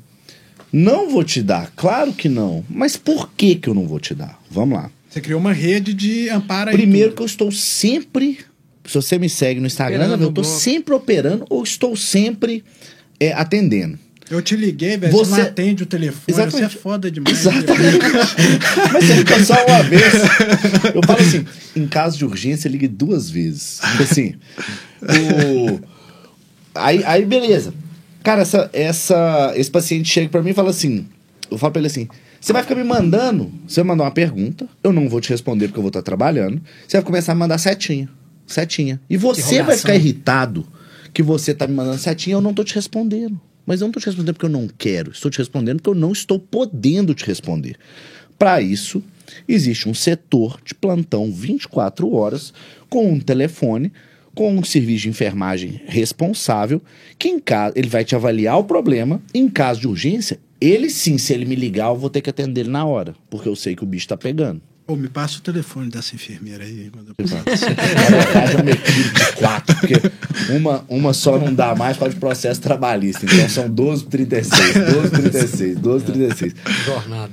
não 0.72 1.10
vou 1.10 1.24
te 1.24 1.42
dar, 1.42 1.72
claro 1.76 2.14
que 2.14 2.30
não. 2.30 2.64
Mas 2.70 2.96
por 2.96 3.30
que, 3.36 3.56
que 3.56 3.68
eu 3.68 3.74
não 3.74 3.88
vou 3.88 4.00
te 4.00 4.14
dar? 4.14 4.40
Vamos 4.52 4.78
lá. 4.78 4.92
Você 5.10 5.20
criou 5.22 5.40
uma 5.40 5.52
rede 5.54 5.92
de 5.94 6.30
amparo 6.30 6.70
aí 6.70 6.76
Primeiro 6.78 7.14
que 7.14 7.22
eu 7.22 7.26
estou 7.26 7.52
sempre. 7.52 8.40
Se 8.90 8.96
você 8.96 9.20
me 9.20 9.30
segue 9.30 9.60
no 9.60 9.68
Instagram, 9.68 10.00
Operando 10.06 10.24
eu 10.24 10.32
bloco. 10.32 10.50
sempre 10.50 10.96
operando 10.96 11.46
ou 11.48 11.64
estou 11.64 11.96
sempre 11.96 12.64
é, 13.20 13.32
atendendo. 13.34 14.00
Eu 14.32 14.42
te 14.42 14.56
liguei, 14.56 14.98
velho. 14.98 15.12
Você... 15.12 15.30
Você- 15.32 15.42
não 15.42 15.48
atende 15.48 15.84
o 15.84 15.86
telefone. 15.86 16.24
Exatamente. 16.28 16.72
Você 16.72 16.78
é 16.78 16.82
foda 16.82 17.12
demais. 17.12 17.40
Exatamente. 17.40 18.00
Mas 18.92 19.06
você 19.06 19.14
liga 19.14 19.44
só 19.44 19.66
uma 19.66 19.84
vez. 19.84 20.04
Eu 20.96 21.02
falo 21.06 21.20
assim: 21.20 21.46
em 21.76 21.88
caso 21.88 22.18
de 22.18 22.26
urgência, 22.26 22.68
ligue 22.68 22.88
duas 22.88 23.30
vezes. 23.30 23.80
Tipo 23.92 24.04
assim. 24.04 24.36
O... 25.04 25.80
Aí, 26.74 27.04
aí, 27.06 27.26
beleza. 27.26 27.74
Cara, 28.24 28.42
essa, 28.42 28.70
essa, 28.74 29.54
esse 29.56 29.70
paciente 29.70 30.10
chega 30.10 30.30
pra 30.30 30.42
mim 30.42 30.50
e 30.50 30.54
fala 30.54 30.72
assim: 30.72 31.06
eu 31.50 31.58
falo 31.58 31.74
pra 31.74 31.80
ele 31.80 31.88
assim. 31.88 32.08
Você 32.42 32.54
vai 32.54 32.64
ficar 32.64 32.76
me 32.76 32.84
mandando. 32.84 33.52
Você 33.68 33.82
vai 33.82 33.90
mandar 33.90 34.06
uma 34.06 34.12
pergunta, 34.12 34.68
eu 34.84 34.94
não 34.94 35.10
vou 35.10 35.20
te 35.20 35.30
responder 35.30 35.68
porque 35.68 35.80
eu 35.80 35.84
vou 35.84 35.90
estar 35.90 36.02
trabalhando. 36.02 36.62
Você 36.88 36.98
vai 36.98 37.04
começar 37.04 37.34
a 37.34 37.36
mandar 37.36 37.58
setinha. 37.58 38.10
Setinha. 38.50 39.00
E 39.08 39.16
você 39.16 39.62
vai 39.62 39.78
ficar 39.78 39.96
irritado 39.96 40.66
que 41.14 41.22
você 41.22 41.54
tá 41.54 41.68
me 41.68 41.74
mandando 41.76 42.00
setinha 42.00 42.34
e 42.34 42.38
eu 42.38 42.42
não 42.42 42.54
tô 42.54 42.64
te 42.64 42.74
respondendo. 42.74 43.40
Mas 43.66 43.80
eu 43.80 43.86
não 43.86 43.92
tô 43.92 44.00
te 44.00 44.08
respondendo 44.08 44.34
porque 44.34 44.46
eu 44.48 44.50
não 44.50 44.68
quero. 44.68 45.12
Estou 45.12 45.30
te 45.30 45.38
respondendo 45.38 45.78
porque 45.78 45.90
eu 45.92 45.96
não 45.96 46.12
estou 46.12 46.40
podendo 46.40 47.14
te 47.14 47.26
responder. 47.26 47.78
Para 48.40 48.60
isso, 48.60 49.04
existe 49.48 49.88
um 49.88 49.94
setor 49.94 50.60
de 50.66 50.74
plantão 50.74 51.32
24 51.32 52.12
horas 52.12 52.52
com 52.90 53.12
um 53.12 53.20
telefone, 53.20 53.94
com 54.34 54.52
um 54.56 54.64
serviço 54.64 55.04
de 55.04 55.10
enfermagem 55.10 55.82
responsável, 55.86 56.82
que 57.20 57.28
em 57.28 57.40
caso 57.40 57.74
ele 57.76 57.88
vai 57.88 58.04
te 58.04 58.16
avaliar 58.16 58.58
o 58.58 58.64
problema, 58.64 59.22
em 59.32 59.48
caso 59.48 59.82
de 59.82 59.88
urgência, 59.88 60.40
ele 60.60 60.90
sim, 60.90 61.20
se 61.20 61.34
ele 61.34 61.46
me 61.46 61.56
ligar, 61.56 61.90
eu 61.90 61.96
vou 61.96 62.10
ter 62.10 62.22
que 62.22 62.30
atender 62.30 62.62
ele 62.62 62.70
na 62.70 62.86
hora, 62.86 63.14
porque 63.30 63.48
eu 63.48 63.56
sei 63.56 63.76
que 63.76 63.84
o 63.84 63.88
bicho 63.88 64.08
tá 64.08 64.18
pegando. 64.18 64.62
Ô, 64.90 64.96
me 64.96 65.08
passa 65.08 65.38
o 65.38 65.42
telefone 65.42 65.90
dessa 65.90 66.16
enfermeira 66.16 66.64
aí. 66.64 66.90
Quando 66.92 67.10
eu... 67.10 67.28
Na 67.28 68.18
verdade, 68.18 68.54
eu 68.58 68.64
me 68.64 68.72
equilibro 68.72 69.14
de 69.14 69.32
quatro, 69.34 69.76
porque 69.76 69.94
uma, 70.54 70.84
uma 70.90 71.14
só 71.14 71.38
não 71.38 71.54
dá 71.54 71.76
mais 71.76 71.96
para 71.96 72.10
de 72.10 72.16
processo 72.16 72.60
trabalhista. 72.60 73.26
Então 73.26 73.48
são 73.50 73.70
12 73.70 74.04
por 74.06 74.10
36, 74.10 74.74
12 74.74 75.10
por 75.12 75.20
36, 75.30 75.78
12 75.80 76.06
por 76.06 76.14
36. 76.14 76.56
Jornada. 76.86 77.32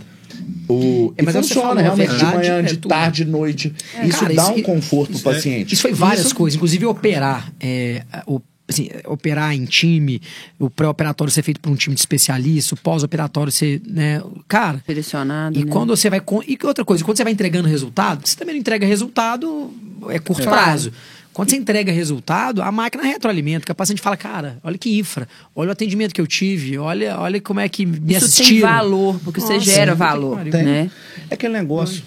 O, 0.69 1.15
É, 1.17 1.23
e 1.23 1.25
mas 1.25 1.35
você 1.35 1.43
funciona 1.43 1.63
falou 1.69 1.79
a 1.79 1.83
realmente 1.83 2.11
de 2.11 2.15
verdade, 2.17 2.37
manhã, 2.37 2.59
é 2.59 2.63
de 2.63 2.77
tudo. 2.77 2.89
tarde, 2.91 3.25
de 3.25 3.31
noite. 3.31 3.73
isso 4.05 4.21
cara, 4.21 4.35
dá 4.35 4.43
isso- 4.43 4.53
um 4.53 4.63
conforto 4.63 5.11
pro 5.11 5.19
isso 5.19 5.31
é- 5.31 5.35
paciente. 5.35 5.73
Isso 5.73 5.83
foi 5.83 5.93
várias 5.95 6.27
Isso- 6.27 6.35
coisas, 6.35 6.57
inclusive 6.57 6.85
operar. 6.87 7.53
é, 7.61 8.03
o, 8.27 8.41
assim, 8.69 8.89
operar 9.05 9.55
em 9.55 9.65
time, 9.65 10.21
o 10.59 10.69
pré-operatório 10.69 11.33
ser 11.33 11.43
feito 11.43 11.61
por 11.61 11.71
um 11.71 11.77
time 11.77 11.95
de 11.95 12.01
especialista, 12.01 12.75
o 12.75 12.79
pós-operatório 12.79 13.53
ser. 13.53 13.81
Né, 13.87 14.23
cara. 14.49 14.83
Direcionado. 14.87 15.59
E 15.59 15.65
né? 15.65 15.71
quando 15.71 15.97
você 15.97 16.11
vai. 16.11 16.21
E 16.47 16.59
outra 16.65 16.85
coisa, 16.85 17.05
quando 17.05 17.17
você 17.17 17.25
vai 17.25 17.33
entregando 17.33 17.69
resultado, 17.69 18.27
você 18.27 18.37
também 18.37 18.55
não 18.55 18.61
entrega 18.61 18.87
resultado, 18.87 19.73
é 20.09 20.19
curto 20.19 20.45
prazo. 20.45 20.93
Quando 21.37 21.51
você 21.51 21.57
entrega 21.57 21.93
resultado, 21.93 22.63
a 22.63 22.73
máquina 22.73 23.05
retroalimenta, 23.05 23.67
que 23.67 23.71
a 23.71 23.75
paciente 23.75 24.01
fala, 24.01 24.17
cara, 24.17 24.59
olha 24.65 24.79
que 24.79 24.99
infra, 24.99 25.29
olha 25.55 25.69
o 25.69 25.73
atendimento 25.73 26.15
que 26.15 26.21
eu 26.21 26.27
tive, 26.27 26.79
olha, 26.79 27.19
olha 27.21 27.39
como 27.43 27.61
é 27.61 27.69
que 27.69 27.85
me 27.85 28.15
Isso 28.15 28.25
assistiram. 28.25 28.51
tem 28.51 28.61
valor, 28.61 29.21
porque 29.23 29.39
você 29.39 29.53
Nossa, 29.53 29.67
gera 29.67 29.93
puta 29.93 30.05
que 30.05 30.11
valor, 30.13 30.45
né? 30.47 30.91
É 31.29 31.35
aquele 31.35 31.53
negócio. 31.53 32.03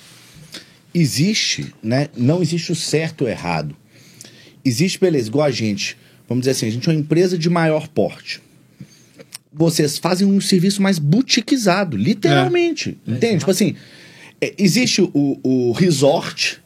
Existe, 0.92 1.76
né? 1.84 2.08
Não 2.18 2.42
existe 2.42 2.72
o 2.72 2.76
certo 2.76 3.22
ou 3.22 3.30
errado. 3.30 3.76
Existe, 4.66 5.00
beleza, 5.00 5.28
igual 5.28 5.46
a 5.46 5.52
gente. 5.52 5.96
Vamos 6.30 6.44
dizer 6.44 6.52
assim, 6.52 6.68
a 6.68 6.72
gente 6.72 6.88
é 6.88 6.94
uma 6.94 7.00
empresa 7.00 7.38
de 7.38 7.50
maior 7.50 7.88
porte. 7.88 8.40
Vocês 9.52 9.98
fazem 9.98 10.28
um 10.28 10.40
serviço 10.40 10.80
mais 10.80 11.00
boutiquizado, 11.00 11.98
literalmente. 11.98 12.98
Entende? 13.06 13.40
Tipo 13.40 13.50
assim, 13.50 13.76
é, 14.40 14.54
existe 14.58 15.02
o, 15.02 15.40
o 15.44 15.72
resort 15.72 16.62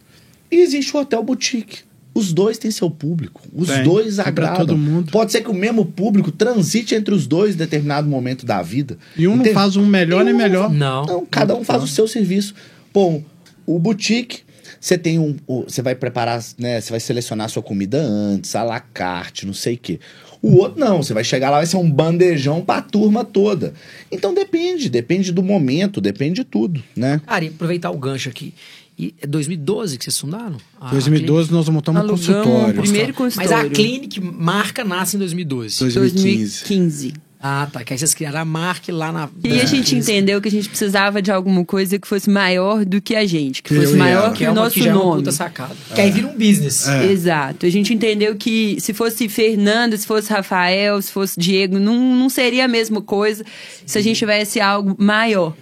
e 0.51 0.57
existe 0.57 0.95
o 0.95 0.99
hotel 0.99 1.23
boutique. 1.23 1.79
Os 2.13 2.31
dois 2.31 2.59
têm 2.59 2.69
seu 2.69 2.91
público. 2.91 3.41
Os 3.51 3.69
Tem. 3.69 3.83
dois 3.83 4.19
agradam. 4.19 4.57
todo 4.57 4.77
mundo. 4.77 5.11
Pode 5.11 5.31
ser 5.31 5.41
que 5.41 5.49
o 5.49 5.53
mesmo 5.53 5.83
público 5.83 6.31
transite 6.31 6.93
entre 6.93 7.13
os 7.13 7.25
dois 7.25 7.55
em 7.55 7.57
determinado 7.57 8.07
momento 8.07 8.45
da 8.45 8.61
vida. 8.61 8.99
E 9.17 9.27
um 9.27 9.37
não 9.37 9.45
faz 9.45 9.75
um 9.75 9.85
melhor 9.85 10.21
E 10.21 10.25
nem 10.25 10.33
um 10.33 10.37
melhor. 10.37 10.69
Não. 10.69 11.05
Não, 11.05 11.25
cada 11.25 11.55
um 11.55 11.63
faz 11.63 11.81
o 11.81 11.87
seu 11.87 12.07
serviço. 12.07 12.53
Bom, 12.93 13.23
o 13.65 13.79
boutique, 13.79 14.41
Você 14.83 14.97
tem 14.97 15.17
um. 15.17 15.37
Você 15.65 15.81
vai 15.81 15.95
preparar, 15.95 16.43
né? 16.57 16.81
Você 16.81 16.91
vai 16.91 16.99
selecionar 16.99 17.45
a 17.45 17.47
sua 17.47 17.63
comida 17.63 18.01
antes, 18.01 18.53
à 18.53 18.63
la 18.63 18.81
carte, 18.81 19.45
não 19.45 19.53
sei 19.53 19.75
o 19.75 19.77
quê. 19.77 19.97
O 20.41 20.57
outro 20.57 20.77
não, 20.77 21.01
você 21.01 21.13
vai 21.13 21.23
chegar 21.23 21.49
lá, 21.49 21.55
vai 21.55 21.65
ser 21.65 21.77
um 21.77 21.89
bandejão 21.89 22.59
pra 22.59 22.81
turma 22.81 23.23
toda. 23.23 23.73
Então 24.11 24.33
depende, 24.33 24.89
depende 24.89 25.31
do 25.31 25.41
momento, 25.41 26.01
depende 26.01 26.41
de 26.41 26.43
tudo, 26.43 26.83
né? 26.97 27.21
Cara, 27.25 27.45
e 27.45 27.47
aproveitar 27.47 27.91
o 27.91 27.97
gancho 27.97 28.27
aqui. 28.27 28.53
E 28.99 29.15
é 29.21 29.25
2012 29.25 29.97
que 29.97 30.03
vocês 30.03 30.19
fundaram? 30.19 30.57
A 30.81 30.89
2012 30.91 31.49
nós 31.49 31.69
montamos 31.69 32.01
um 32.01 32.03
Alugamos 32.03 32.27
consultório. 32.27 32.79
o 32.79 32.83
primeiro 32.83 33.15
Mas 33.17 33.35
consultório. 33.35 33.67
a 33.67 33.69
Clinic 33.69 34.19
marca 34.19 34.83
nasce 34.83 35.15
em 35.15 35.19
2012. 35.19 35.79
2015. 35.79 36.59
2015. 36.59 37.13
Ah, 37.45 37.67
tá. 37.69 37.83
Que 37.83 37.91
aí 37.91 37.99
vocês 37.99 38.13
criaram 38.13 38.39
a 38.39 38.45
marca 38.45 38.93
lá 38.93 39.11
na. 39.11 39.29
E 39.43 39.59
a 39.59 39.65
gente 39.65 39.93
entendeu 39.97 40.39
que 40.39 40.47
a 40.47 40.51
gente 40.51 40.69
precisava 40.69 41.21
de 41.21 41.29
alguma 41.29 41.65
coisa 41.65 41.99
que 41.99 42.07
fosse 42.07 42.29
maior 42.29 42.85
do 42.85 43.01
que 43.01 43.17
a 43.17 43.25
gente, 43.25 43.61
que 43.61 43.75
fosse 43.75 43.91
eu 43.91 43.97
maior 43.97 44.31
que 44.31 44.37
Que 44.37 44.45
é 44.45 44.49
o 44.51 44.53
nosso 44.53 44.75
que 44.75 44.81
já 44.83 44.91
é 44.91 44.93
uma 44.93 45.03
nome. 45.03 45.17
puta 45.17 45.31
sacada. 45.33 45.75
Que 45.93 45.99
aí 45.99 46.09
vira 46.09 46.27
um 46.27 46.37
business. 46.37 46.87
É. 46.87 47.11
Exato. 47.11 47.65
A 47.65 47.69
gente 47.69 47.93
entendeu 47.93 48.33
que 48.37 48.77
se 48.79 48.93
fosse 48.93 49.27
Fernando, 49.27 49.97
se 49.97 50.07
fosse 50.07 50.31
Rafael, 50.31 51.01
se 51.01 51.11
fosse 51.11 51.37
Diego, 51.37 51.77
não, 51.77 52.15
não 52.15 52.29
seria 52.29 52.63
a 52.63 52.67
mesma 52.69 53.01
coisa 53.01 53.43
se 53.85 53.97
a 53.97 54.01
gente 54.01 54.17
tivesse 54.17 54.61
algo 54.61 54.95
maior. 54.97 55.53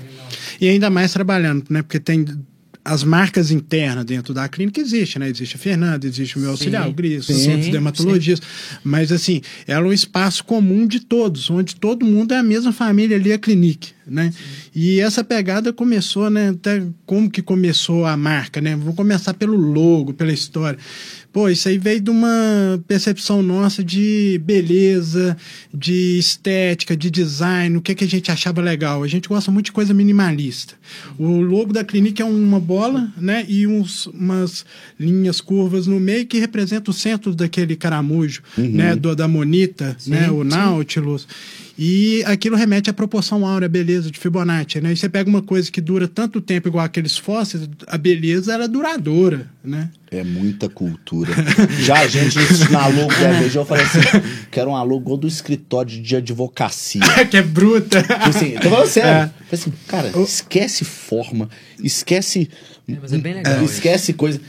E 0.60 0.70
ainda 0.70 0.88
mais 0.92 1.12
trabalhando, 1.12 1.66
né? 1.68 1.82
Porque 1.82 2.00
tem 2.00 2.24
as 2.84 3.04
marcas 3.04 3.52
internas 3.52 4.04
dentro 4.06 4.34
da 4.34 4.48
clínica 4.50 4.82
existe, 4.82 5.20
né? 5.20 5.30
Existe 5.30 5.56
a 5.56 5.60
Fernanda, 5.60 6.08
existe 6.08 6.38
o 6.38 6.40
meu 6.42 6.52
auxiliar, 6.52 6.90
o 6.90 6.94
Gris, 6.94 7.30
os 7.30 7.36
Sim, 7.36 7.52
outros 7.52 7.70
dermatologistas. 7.70 8.48
Mas 8.84 9.12
assim, 9.12 9.42
ela 9.68 9.86
é 9.86 9.90
um 9.90 9.94
espaço 9.94 10.44
comum 10.44 10.88
de 10.88 11.00
todos, 11.00 11.50
onde 11.50 11.76
todo 11.76 12.06
mundo 12.06 12.34
é 12.34 12.38
a 12.38 12.44
mesma 12.44 12.74
família 12.74 13.18
ali, 13.18 13.32
a 13.32 13.38
clinique, 13.38 13.94
né? 14.06 14.34
E 14.74 15.00
essa 15.00 15.24
pegada 15.24 15.72
começou, 15.72 16.30
né? 16.30 16.50
Até 16.50 16.84
como 17.06 17.30
que 17.30 17.42
começou 17.42 18.06
a 18.06 18.18
marca, 18.18 18.60
né? 18.60 18.76
Vou 18.76 18.94
começar 18.94 19.34
pelo 19.36 19.56
logo, 19.56 20.14
pela 20.14 20.32
história. 20.32 20.80
Pô, 21.32 21.48
isso 21.48 21.70
aí 21.70 21.78
veio 21.78 22.02
de 22.02 22.10
uma 22.10 22.84
percepção 22.88 23.42
nossa 23.42 23.82
de 23.82 24.42
beleza, 24.44 25.38
de 25.74 26.18
estética, 26.18 26.96
de 26.96 27.10
design, 27.10 27.78
o 27.78 27.82
que, 27.82 27.96
que 27.96 28.04
a 28.04 28.08
gente 28.08 28.30
achava 28.30 28.60
legal. 28.62 29.02
A 29.02 29.08
gente 29.08 29.30
gosta 29.30 29.50
muito 29.50 29.68
de 29.68 29.72
coisa 29.72 29.94
minimalista. 29.94 30.74
O 31.18 31.40
logo 31.40 31.72
da 31.72 31.86
clínica 31.86 32.22
é 32.22 32.26
uma 32.26 32.60
bola, 32.60 33.10
né? 33.18 33.46
E 33.48 33.66
uns, 33.66 34.08
umas 34.08 34.66
linhas 35.00 35.40
curvas 35.40 35.88
no 35.88 36.00
meio 36.02 36.26
que 36.26 36.38
representa 36.38 36.92
o 36.92 36.94
centro 36.94 37.34
daquele 37.34 37.78
caramujo, 37.78 38.42
né? 38.58 38.96
Do, 38.96 39.16
da 39.16 39.28
monita, 39.28 39.96
né? 40.06 40.30
O 40.30 40.44
Nautilus. 40.44 41.28
E 41.84 42.24
aquilo 42.28 42.56
remete 42.56 42.92
à 42.92 42.94
proporção 42.94 43.44
áurea, 43.44 43.68
beleza 43.68 44.12
de 44.12 44.20
Fibonacci, 44.20 44.80
né? 44.80 44.94
E 44.94 44.96
você 44.96 45.10
pega 45.10 45.28
uma 45.28 45.42
coisa 45.42 45.72
que 45.72 45.82
dura 45.82 46.08
tanto 46.08 46.40
tempo 46.40 46.68
igual 46.68 46.86
aqueles 46.86 47.18
fósseis, 47.18 47.68
a 47.88 47.98
beleza 47.98 48.54
era 48.54 48.68
duradoura, 48.68 49.50
né? 49.64 49.90
É 50.12 50.24
muita 50.24 50.70
cultura. 50.70 51.34
Já 51.82 52.02
a 52.02 52.08
gente 52.08 52.38
na 52.70 52.86
logo 52.86 53.12
da 53.12 53.32
EVG, 53.32 53.56
eu 53.56 53.66
falei 53.66 53.84
assim: 53.84 54.00
quero 54.52 54.70
uma 54.70 54.84
logo 54.84 55.18
do 55.18 55.28
escritório 55.28 56.00
de 56.00 56.16
advocacia. 56.16 57.02
que 57.28 57.38
é 57.38 57.42
bruta. 57.42 58.04
Tipo 58.04 58.30
assim, 58.30 58.52
tô 58.62 58.70
falando 58.70 58.88
sério. 58.88 59.10
É. 59.10 59.26
Falei 59.26 59.36
assim, 59.52 59.74
cara, 59.88 60.12
esquece 60.22 60.86
forma, 60.86 61.50
esquece. 61.84 62.48
É, 62.88 62.96
mas 63.02 63.12
é 63.12 63.18
bem 63.18 63.34
legal 63.34 63.64
esquece 63.64 64.14
coisa. 64.14 64.40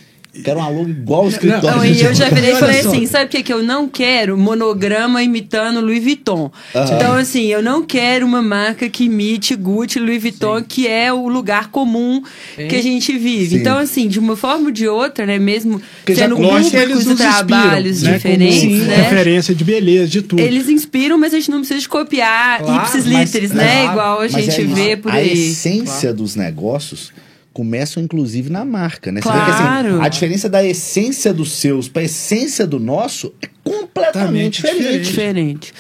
Quero 0.43 0.61
uma 0.61 0.69
logo 0.71 0.89
igual 0.89 1.27
o 1.27 1.29
escritório 1.29 1.77
Não, 1.77 1.85
e 1.85 2.01
eu 2.01 2.15
já 2.15 2.31
virei 2.31 2.53
e 2.53 2.57
falei 2.57 2.81
assim, 2.81 3.07
sabe 3.07 3.27
o 3.27 3.29
que, 3.29 3.43
que 3.43 3.53
eu 3.53 3.63
não 3.63 3.87
quero? 3.87 4.37
Monograma 4.39 5.23
imitando 5.23 5.79
Louis 5.81 6.03
Vuitton. 6.03 6.51
Então, 6.75 7.15
assim, 7.17 7.49
eu 7.49 7.63
não 7.63 7.83
quero 7.83 8.25
uma 8.25 8.41
marca 8.41 8.89
que 8.89 9.05
imite 9.05 9.55
Gucci 9.55 9.99
Louis 9.99 10.23
Vuitton, 10.23 10.63
que 10.63 10.89
é 10.89 11.13
o 11.13 11.29
lugar 11.29 11.71
comum 11.71 12.23
que 12.57 12.75
a 12.75 12.83
gente 12.83 13.17
vive. 13.19 13.51
Sim. 13.51 13.57
Então, 13.57 13.77
assim, 13.77 14.09
de 14.09 14.19
uma 14.19 14.35
forma 14.35 14.67
ou 14.67 14.71
de 14.71 14.89
outra, 14.89 15.27
né, 15.27 15.39
mesmo 15.39 15.83
Porque 16.01 16.15
sendo 16.15 16.37
e 16.43 17.15
trabalhos 17.15 18.03
inspiram, 18.03 18.13
né? 18.13 18.17
diferentes, 18.17 18.87
né? 18.87 18.97
referência 18.97 19.55
de 19.55 19.65
beleza, 19.65 20.09
de 20.09 20.23
tudo. 20.23 20.41
Eles 20.41 20.67
inspiram, 20.69 21.19
mas 21.19 21.35
a 21.35 21.37
gente 21.37 21.51
não 21.51 21.59
precisa 21.59 21.81
de 21.81 21.89
copiar 21.89 22.61
Claro, 22.63 22.85
ipsis 22.85 23.05
literis, 23.05 23.51
né? 23.53 23.83
claro, 23.83 23.93
Igual 23.93 24.21
a 24.21 24.29
gente 24.29 24.61
é 24.61 24.65
vê 24.65 24.97
por 24.97 25.13
a 25.13 25.17
aí. 25.17 25.31
essência 25.51 26.13
dos 26.15 26.37
negócios 26.37 27.13
começam 27.53 28.03
inclusive 28.03 28.51
na 28.51 28.65
marca, 28.65 29.13
né? 29.13 29.21
Você 29.21 29.29
vê 29.31 29.39
que, 29.39 29.45
Claro. 29.45 29.89
assim, 29.97 30.05
a 30.05 30.09
diferença 30.09 30.49
da 30.49 30.65
essência 30.65 31.33
dos 31.33 31.53
seus 31.53 31.89
para 31.89 32.03
a 32.03 32.05
essência 32.05 32.67
do 32.67 32.79
nosso 32.81 33.33
é 33.43 33.47
completamente 33.65 34.63
Totalmente 34.63 34.63
diferente. 34.63 35.05
Diferente. 35.05 35.75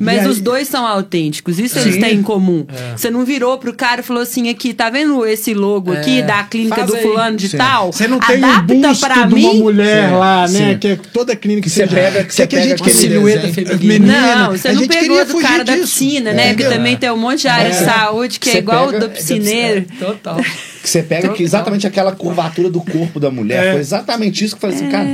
Mas 0.00 0.20
aí- 0.20 0.26
os 0.28 0.40
dois 0.40 0.68
são 0.68 0.86
autênticos, 0.86 1.58
isso 1.58 1.78
eles 1.78 1.96
têm 1.98 2.14
em 2.16 2.22
comum. 2.22 2.66
Você 2.96 3.10
não 3.10 3.24
virou 3.24 3.58
pro 3.58 3.72
cara 3.72 4.00
e 4.00 4.04
falou 4.04 4.22
assim: 4.22 4.48
aqui, 4.48 4.72
tá 4.74 4.90
vendo 4.90 5.24
esse 5.26 5.54
logo 5.54 5.92
aqui 5.92 6.20
É. 6.20 6.22
da 6.22 6.42
clínica 6.44 6.76
Faz 6.76 6.86
do 6.88 6.96
aí. 6.96 7.02
fulano 7.02 7.36
de 7.36 7.48
Sim. 7.48 7.56
tal? 7.56 7.92
Você 7.92 8.06
não 8.08 8.18
tem 8.20 8.44
um 8.44 8.60
busto 8.62 9.06
pra 9.06 9.14
de 9.26 9.34
uma 9.34 9.52
mim. 9.52 9.58
mulher 9.60 10.08
Sim, 10.08 10.14
lá, 10.16 10.48
né? 10.48 10.72
sim. 10.72 10.78
Que 10.78 10.88
é 10.88 10.96
toda 11.12 11.34
clínica 11.36 11.68
Que 11.68 11.70
você 11.70 11.86
pega- 11.86 12.24
que 12.24 12.34
você 12.34 12.46
que 12.46 12.56
a 12.56 12.58
pega 12.60 12.70
gente 12.70 12.82
queria- 12.82 13.00
silhueta 13.00 13.48
feminina. 13.48 14.36
Não, 14.36 14.50
você 14.52 14.72
não 14.72 14.86
pegou 14.86 15.24
do 15.24 15.30
fugir 15.32 15.46
cara 15.48 15.64
da 15.64 15.72
piscina, 15.74 16.32
né? 16.32 16.54
Que 16.54 16.62
É. 16.64 16.68
também 16.68 16.96
tem 16.96 17.10
um 17.10 17.16
monte 17.16 17.40
de 17.42 17.48
área 17.48 17.70
de 17.70 17.76
É. 17.76 17.84
saúde 17.84 18.38
que 18.40 18.50
é 18.50 18.58
igual 18.58 18.88
o 18.88 18.98
da 19.00 19.08
piscineiro. 19.08 19.84
Total. 19.98 20.36
Que 20.82 20.88
você 20.88 21.02
pega 21.02 21.28
que 21.30 21.42
exatamente 21.42 21.86
aquela 21.86 22.12
curvatura 22.12 22.70
do 22.70 22.80
corpo 22.80 23.18
da 23.20 23.30
mulher. 23.30 23.64
É. 23.66 23.72
Foi 23.72 23.80
exatamente 23.80 24.44
isso 24.44 24.56
que 24.56 24.64
eu 24.64 24.70
falei 24.70 24.76
assim, 24.76 24.90
cara, 24.90 25.08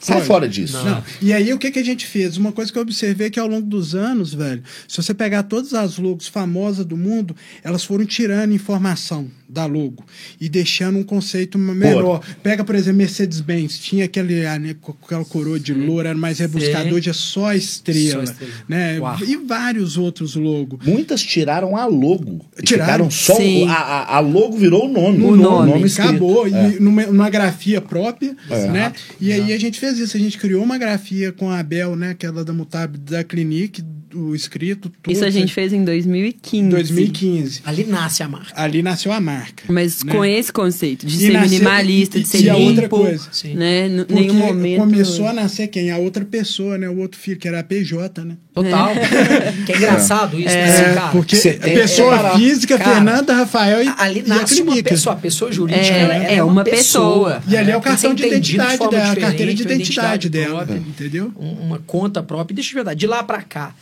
sai 0.00 0.18
Foi. 0.18 0.26
fora 0.26 0.48
disso. 0.48 0.82
Não. 0.84 1.02
E 1.20 1.32
aí, 1.32 1.52
o 1.52 1.58
que, 1.58 1.70
que 1.70 1.78
a 1.78 1.84
gente 1.84 2.06
fez? 2.06 2.36
Uma 2.36 2.52
coisa 2.52 2.72
que 2.72 2.78
eu 2.78 2.82
observei 2.82 3.28
é 3.28 3.30
que 3.30 3.40
ao 3.40 3.48
longo 3.48 3.66
dos 3.66 3.94
anos, 3.94 4.34
velho, 4.34 4.62
se 4.86 4.96
você 4.96 5.14
pegar 5.14 5.44
todas 5.44 5.74
as 5.74 5.98
logos 5.98 6.28
famosas 6.28 6.84
do 6.84 6.96
mundo, 6.96 7.34
elas 7.62 7.84
foram 7.84 8.04
tirando 8.04 8.52
informação 8.52 9.30
da 9.48 9.66
logo 9.66 10.04
e 10.40 10.48
deixando 10.48 10.98
um 10.98 11.02
conceito 11.02 11.58
menor. 11.58 12.20
Pega, 12.42 12.64
por 12.64 12.74
exemplo, 12.74 12.98
Mercedes-Benz, 12.98 13.78
tinha 13.78 14.04
aquele, 14.04 14.42
né, 14.58 14.74
com 14.80 14.92
aquela 15.04 15.24
coroa 15.24 15.58
de 15.58 15.72
loura, 15.72 16.10
era 16.10 16.18
mais 16.18 16.38
rebuscado, 16.38 16.88
Sim. 16.88 16.94
hoje 16.94 17.10
é 17.10 17.12
só 17.12 17.46
a 17.46 17.56
estrela. 17.56 18.26
Só 18.26 18.32
estrela. 18.32 18.52
Né? 18.68 18.98
Uau. 18.98 19.16
E 19.24 19.36
vários 19.36 19.96
outros 19.96 20.34
logos. 20.34 20.84
Muitas 20.86 21.22
tiraram 21.22 21.76
a 21.76 21.86
logo. 21.86 22.44
Tiraram? 22.62 23.10
Só. 23.10 23.34
Sim. 23.36 23.66
A, 23.68 24.16
a, 24.16 24.20
logo 24.20 24.56
virou 24.56 24.86
o 24.86 24.88
nome. 24.92 25.22
O 25.24 25.36
nome. 25.36 25.84
escrito. 25.86 26.08
Acabou, 26.10 26.46
É. 26.46 26.50
e 26.76 26.80
numa, 26.80 27.06
numa 27.06 27.30
grafia 27.30 27.80
própria, 27.80 28.36
É. 28.50 28.66
né? 28.68 28.92
E 29.20 29.32
aí 29.32 29.52
a 29.52 29.58
gente 29.58 29.78
fez 29.78 29.98
isso, 29.98 30.16
a 30.16 30.20
gente 30.20 30.38
criou 30.38 30.62
uma 30.62 30.78
grafia 30.78 31.32
com 31.32 31.50
a 31.50 31.58
Abel, 31.58 31.96
né? 31.96 32.10
Aquela 32.10 32.44
da 32.44 32.52
Mutab 32.52 32.96
da 32.98 33.22
Clinique, 33.24 33.82
o 34.14 34.34
escrito, 34.34 34.90
tudo. 35.02 35.12
Isso 35.12 35.24
a 35.24 35.30
gente 35.30 35.52
fez 35.52 35.72
em 35.72 35.84
2015. 35.84 36.64
em 36.64 36.68
2015. 36.68 37.60
Ali 37.64 37.84
nasce 37.84 38.22
a 38.22 38.28
marca. 38.28 38.52
Ali 38.60 38.82
nasceu 38.82 39.12
a 39.12 39.20
marca. 39.20 39.64
Mas 39.68 40.02
né? 40.02 40.12
com 40.12 40.24
esse 40.24 40.52
conceito 40.52 41.06
de 41.06 41.14
E 41.14 41.18
ser 41.18 41.32
nasceu- 41.32 41.50
minimalista, 41.50 42.18
e- 42.18 42.22
de 42.22 42.28
ser 42.28 42.42
e 42.42 42.50
a 42.50 42.56
outra 42.56 42.82
limpo, 42.82 42.96
coisa. 42.98 43.28
Sim. 43.32 43.54
né? 43.54 43.86
N- 43.88 44.04
Porque 44.04 44.14
nenhum 44.14 44.34
momento. 44.34 44.78
começou 44.80 45.26
a 45.26 45.32
nascer 45.32 45.68
quem? 45.68 45.90
A 45.90 45.98
outra 45.98 46.24
pessoa, 46.24 46.78
né? 46.78 46.88
O 46.88 46.98
outro 46.98 47.18
filho, 47.20 47.36
que 47.38 47.48
era 47.48 47.60
a 47.60 47.64
PJ, 47.64 48.24
né? 48.24 48.36
Total. 48.54 48.90
que 49.66 49.72
é 49.72 49.76
engraçado 49.76 50.38
isso? 50.40 50.48
É, 50.48 50.64
assim, 50.64 50.94
cara. 50.94 51.08
porque 51.12 51.36
tem- 51.36 51.58
pessoa 51.74 52.14
é, 52.32 52.36
física, 52.38 52.78
cara, 52.78 52.94
Fernanda, 52.94 53.34
Rafael 53.34 53.82
e, 53.82 53.88
Ali 53.98 54.20
e 54.26 54.30
a 54.30 54.34
nasce 54.36 54.62
uma 54.62 54.72
clínica. 54.72 54.90
pessoa, 54.90 55.14
a 55.14 55.18
pessoa 55.18 55.52
jurídica. 55.52 55.84
É, 55.84 56.00
ela 56.00 56.14
é 56.14 56.42
uma 56.42 56.64
pessoa. 56.64 57.42
E 57.48 57.56
ali 57.56 57.70
é 57.70 57.76
o 57.76 57.80
cartão 57.80 58.14
de 58.14 58.24
identidade 58.26 58.78
dela, 58.88 59.12
a 59.12 59.16
carteira 59.16 59.52
de 59.54 59.62
uma 59.62 59.72
identidade 59.72 60.28
dela, 60.30 60.64
própria, 60.64 60.76
entendeu? 60.78 61.32
um- 61.38 61.66
Uma 61.66 61.78
conta 61.80 62.22
própria. 62.22 62.54
E 62.54 62.56
deixa 62.56 62.70
eu 62.70 62.74
verdade, 62.76 63.00
de 63.00 63.06
lá 63.06 63.22
pra 63.22 63.42
cá, 63.42 63.74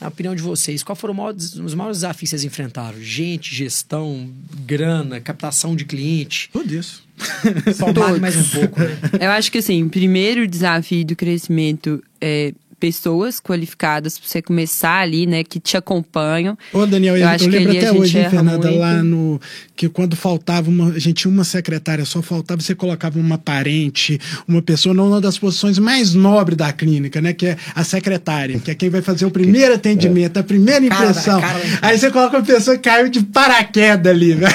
na 0.00 0.08
opinião 0.08 0.34
de 0.34 0.42
vocês, 0.42 0.82
qual 0.82 0.94
foram 0.94 1.12
os 1.12 1.18
maiores, 1.18 1.54
os 1.54 1.74
maiores 1.74 1.98
desafios 1.98 2.30
que 2.30 2.36
vocês 2.36 2.44
enfrentaram? 2.44 3.00
Gente, 3.00 3.54
gestão, 3.54 4.30
grana, 4.64 5.20
captação 5.20 5.74
de 5.74 5.84
cliente. 5.84 6.48
Tudo 6.52 6.74
isso. 6.74 7.06
Somado 7.74 8.20
mais 8.20 8.36
um 8.36 8.60
pouco, 8.60 8.80
né? 8.80 8.96
Eu 9.20 9.30
acho 9.30 9.50
que 9.50 9.58
assim, 9.58 9.82
o 9.82 9.90
primeiro 9.90 10.46
desafio 10.46 11.04
do 11.04 11.16
crescimento 11.16 12.02
é 12.20 12.52
pessoas 12.78 13.40
qualificadas 13.40 14.18
para 14.18 14.28
você 14.28 14.40
começar 14.42 15.00
ali, 15.00 15.26
né, 15.26 15.42
que 15.44 15.58
te 15.60 15.76
acompanham. 15.76 16.56
Ô, 16.72 16.86
Daniel, 16.86 17.16
Eu 17.16 17.22
eu, 17.22 17.28
acho 17.28 17.44
eu 17.44 17.50
lembro 17.50 17.76
até 17.76 17.92
hoje, 17.92 18.18
hein, 18.18 18.30
Fernanda, 18.30 18.68
muito. 18.68 18.78
lá 18.80 19.02
no. 19.02 19.40
Que 19.76 19.88
quando 19.88 20.16
faltava 20.16 20.68
uma. 20.70 20.88
A 20.90 20.98
gente 20.98 21.14
tinha 21.22 21.30
uma 21.32 21.44
secretária, 21.44 22.04
só 22.04 22.20
faltava, 22.22 22.60
você 22.60 22.74
colocava 22.74 23.18
uma 23.18 23.38
parente, 23.38 24.20
uma 24.46 24.62
pessoa, 24.62 24.94
numa 24.94 25.20
das 25.20 25.38
posições 25.38 25.78
mais 25.78 26.14
nobres 26.14 26.56
da 26.56 26.72
clínica, 26.72 27.20
né? 27.20 27.32
Que 27.32 27.46
é 27.48 27.56
a 27.74 27.84
secretária, 27.84 28.58
que 28.58 28.70
é 28.70 28.74
quem 28.74 28.88
vai 28.90 29.02
fazer 29.02 29.24
o 29.26 29.30
primeiro 29.30 29.74
atendimento, 29.74 30.36
a 30.38 30.42
primeira 30.42 30.86
Cara, 30.88 31.10
impressão. 31.10 31.40
cara. 31.40 31.60
Aí 31.82 31.98
você 31.98 32.10
coloca 32.10 32.36
uma 32.38 32.44
pessoa 32.44 32.76
que 32.76 32.82
caiu 32.88 33.08
de 33.08 33.22
paraquedas 33.22 34.12
ali, 34.12 34.34
velho. 34.34 34.52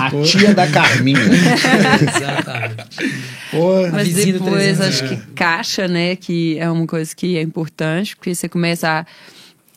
A 0.00 0.10
tia 0.24 0.54
da 0.54 0.66
Carminha. 0.66 1.18
Exatamente. 2.00 3.28
Pô, 3.50 3.88
Mas 3.90 4.14
depois 4.14 4.76
300, 4.76 4.80
acho 4.80 5.08
que 5.08 5.16
caixa, 5.34 5.88
né, 5.88 6.16
que 6.16 6.58
é 6.58 6.70
uma 6.70 6.86
coisa 6.86 7.14
que 7.14 7.36
é 7.36 7.42
importante, 7.42 7.57
porque 8.16 8.34
você 8.34 8.48
começa 8.48 9.00
a 9.00 9.06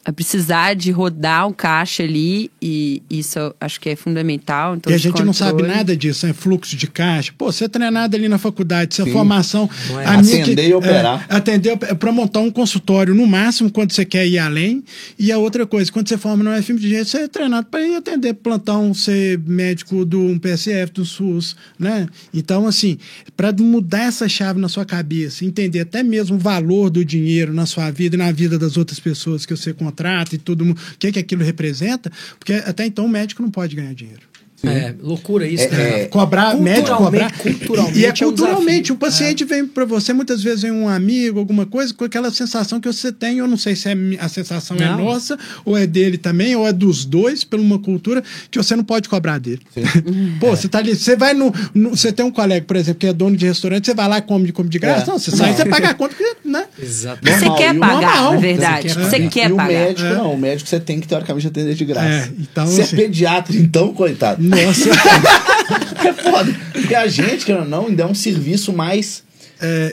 a 0.03 0.11
precisar 0.11 0.73
de 0.73 0.89
rodar 0.89 1.47
o 1.47 1.53
caixa 1.53 2.01
ali 2.01 2.49
e 2.59 3.03
isso 3.09 3.37
eu 3.37 3.55
acho 3.61 3.79
que 3.79 3.89
é 3.89 3.95
fundamental. 3.95 4.75
Então, 4.75 4.91
e 4.91 4.95
a 4.95 4.97
gente 4.97 5.23
não 5.23 5.31
sabe 5.33 5.51
controle- 5.51 5.73
nada 5.75 5.95
disso, 5.95 6.25
é 6.25 6.33
fluxo 6.33 6.75
de 6.75 6.87
caixa. 6.87 7.31
Pô, 7.37 7.51
você 7.51 7.65
é 7.65 7.67
treinado 7.67 8.15
ali 8.15 8.27
na 8.27 8.39
faculdade, 8.39 8.95
sua 8.95 9.05
Sim. 9.05 9.11
formação. 9.11 9.69
Não 9.89 9.99
é. 9.99 10.05
a 10.05 10.13
Atender 10.13 10.55
que- 10.55 10.61
e 10.69 10.73
operar. 10.73 11.25
É, 11.29 11.35
atender 11.35 11.77
para 11.77 12.11
montar 12.11 12.39
um 12.39 12.49
consultório 12.49 13.13
no 13.13 13.27
máximo 13.27 13.69
quando 13.71 13.91
você 13.91 14.03
quer 14.03 14.27
ir 14.27 14.39
além. 14.39 14.83
E 15.19 15.31
a 15.31 15.37
outra 15.37 15.65
coisa, 15.67 15.91
quando 15.91 16.09
você 16.09 16.17
forma 16.17 16.43
no 16.43 16.49
FM 16.63 16.77
de 16.79 16.89
jeito, 16.89 17.07
você 17.09 17.17
é 17.19 17.27
treinado 17.27 17.67
para 17.69 17.85
ir 17.85 17.95
atender 17.95 18.33
plantão, 18.33 18.93
ser 18.93 19.37
médico 19.39 20.03
do 20.03 20.19
um 20.19 20.39
PSF, 20.39 20.91
do 20.93 21.05
SUS, 21.05 21.55
né? 21.77 22.07
Então, 22.33 22.65
assim, 22.65 22.97
para 23.37 23.51
mudar 23.53 24.05
essa 24.05 24.27
chave 24.27 24.59
na 24.59 24.67
sua 24.67 24.83
cabeça, 24.85 25.45
entender 25.45 25.81
até 25.81 26.01
mesmo 26.01 26.37
o 26.37 26.39
valor 26.39 26.89
do 26.89 27.05
dinheiro 27.05 27.53
na 27.53 27.65
sua 27.67 27.91
vida 27.91 28.15
e 28.15 28.17
na 28.17 28.31
vida 28.31 28.57
das 28.57 28.77
outras 28.77 28.99
pessoas 28.99 29.45
que 29.45 29.55
você 29.55 29.73
contrata 29.91 30.35
e 30.35 30.37
mundo, 30.65 30.79
o 30.79 30.97
que, 30.97 31.11
que 31.11 31.19
aquilo 31.19 31.43
representa, 31.43 32.11
porque 32.39 32.53
até 32.53 32.85
então 32.85 33.05
o 33.05 33.09
médico 33.09 33.41
não 33.41 33.51
pode 33.51 33.75
ganhar 33.75 33.93
dinheiro. 33.93 34.30
É, 34.63 34.93
loucura 35.01 35.47
isso, 35.47 35.63
É, 35.65 35.69
né? 35.69 36.01
é, 36.01 36.05
Cobrar, 36.05 36.55
médico 36.55 36.95
cobrar. 36.97 37.31
culturalmente 37.31 37.99
E 37.99 38.05
é 38.05 38.09
é 38.09 38.11
um 38.11 38.15
culturalmente. 38.15 38.67
desafio. 38.81 38.95
o 38.95 38.97
paciente 38.97 39.43
vem 39.45 39.65
para 39.65 39.85
você, 39.85 40.13
muitas 40.13 40.43
vezes 40.43 40.61
vem 40.61 40.71
um 40.71 40.87
amigo, 40.87 41.39
alguma 41.39 41.65
coisa, 41.65 41.93
com 41.93 42.03
aquela 42.05 42.29
sensação 42.31 42.79
que 42.79 42.87
você 42.91 43.11
tem. 43.11 43.37
Eu 43.39 43.47
não 43.47 43.57
sei 43.57 43.75
se 43.75 43.89
é 43.89 43.95
a 44.19 44.27
sensação 44.29 44.77
é 44.77 44.85
Não. 44.85 44.97
nossa, 45.05 45.37
ou 45.65 45.77
é 45.77 45.87
dele 45.87 46.17
também, 46.17 46.55
ou 46.55 46.67
é 46.67 46.71
dos 46.73 47.05
dois, 47.05 47.43
por 47.43 47.59
uma 47.59 47.79
cultura, 47.79 48.23
que 48.49 48.57
você 48.57 48.75
não 48.75 48.83
pode 48.83 49.09
cobrar 49.09 49.39
dele. 49.39 49.61
Pô, 50.39 50.49
você 50.55 50.67
tá 50.67 50.79
ali, 50.79 50.95
você 50.95 51.15
vai 51.15 51.33
no, 51.33 51.53
no- 51.73 51.91
Você 51.91 52.11
tem 52.11 52.25
um 52.25 52.31
colega, 52.31 52.65
por 52.65 52.75
exemplo, 52.75 52.99
que 52.99 53.07
é 53.07 53.13
dono 53.13 53.35
de 53.35 53.45
restaurante, 53.45 53.85
você 53.85 53.93
vai 53.93 54.07
lá 54.07 54.17
e 54.19 54.21
come, 54.21 54.51
come 54.51 54.69
de 54.69 54.79
graça. 54.79 55.03
É. 55.03 55.07
Não, 55.07 55.17
você 55.19 55.31
sai, 55.31 55.53
você 55.53 55.65
paga 55.65 55.89
a 55.89 55.93
conta, 55.93 56.15
porque, 56.15 56.35
né? 56.47 56.65
Exato. 56.81 57.19
Você 57.23 57.49
quer 57.57 57.73
e 57.73 57.77
o 57.77 57.79
pagar, 57.79 57.93
normal. 58.01 58.33
na 58.33 58.39
verdade. 58.39 58.89
Você 58.89 58.95
quer 58.95 59.03
Você 59.03 59.17
pagar. 59.17 59.29
quer 59.29 59.49
e 59.49 59.53
o 59.53 59.55
pagar. 59.55 59.67
médico, 59.73 60.07
É. 60.07 60.13
não. 60.15 60.33
O 60.33 60.37
médico 60.37 60.69
você 60.69 60.79
tem 60.79 60.99
que, 60.99 61.07
teoricamente, 61.07 61.47
atender 61.47 61.73
de 61.75 61.85
graça. 61.85 62.07
É, 62.07 62.31
então, 62.39 62.67
Se 62.67 62.81
assim- 62.81 62.95
é 62.95 62.99
pediatra, 62.99 63.55
então, 63.55 63.93
coitado. 63.93 64.41
Nossa. 64.51 64.89
É 66.03 66.13
foda. 66.13 66.51
Porque 66.73 66.95
a 66.95 67.07
gente, 67.07 67.45
querendo 67.45 67.63
ou 67.63 67.69
não, 67.69 67.87
ainda 67.87 68.03
é 68.03 68.05
um 68.07 68.15
serviço 68.15 68.73
mais. 68.73 69.23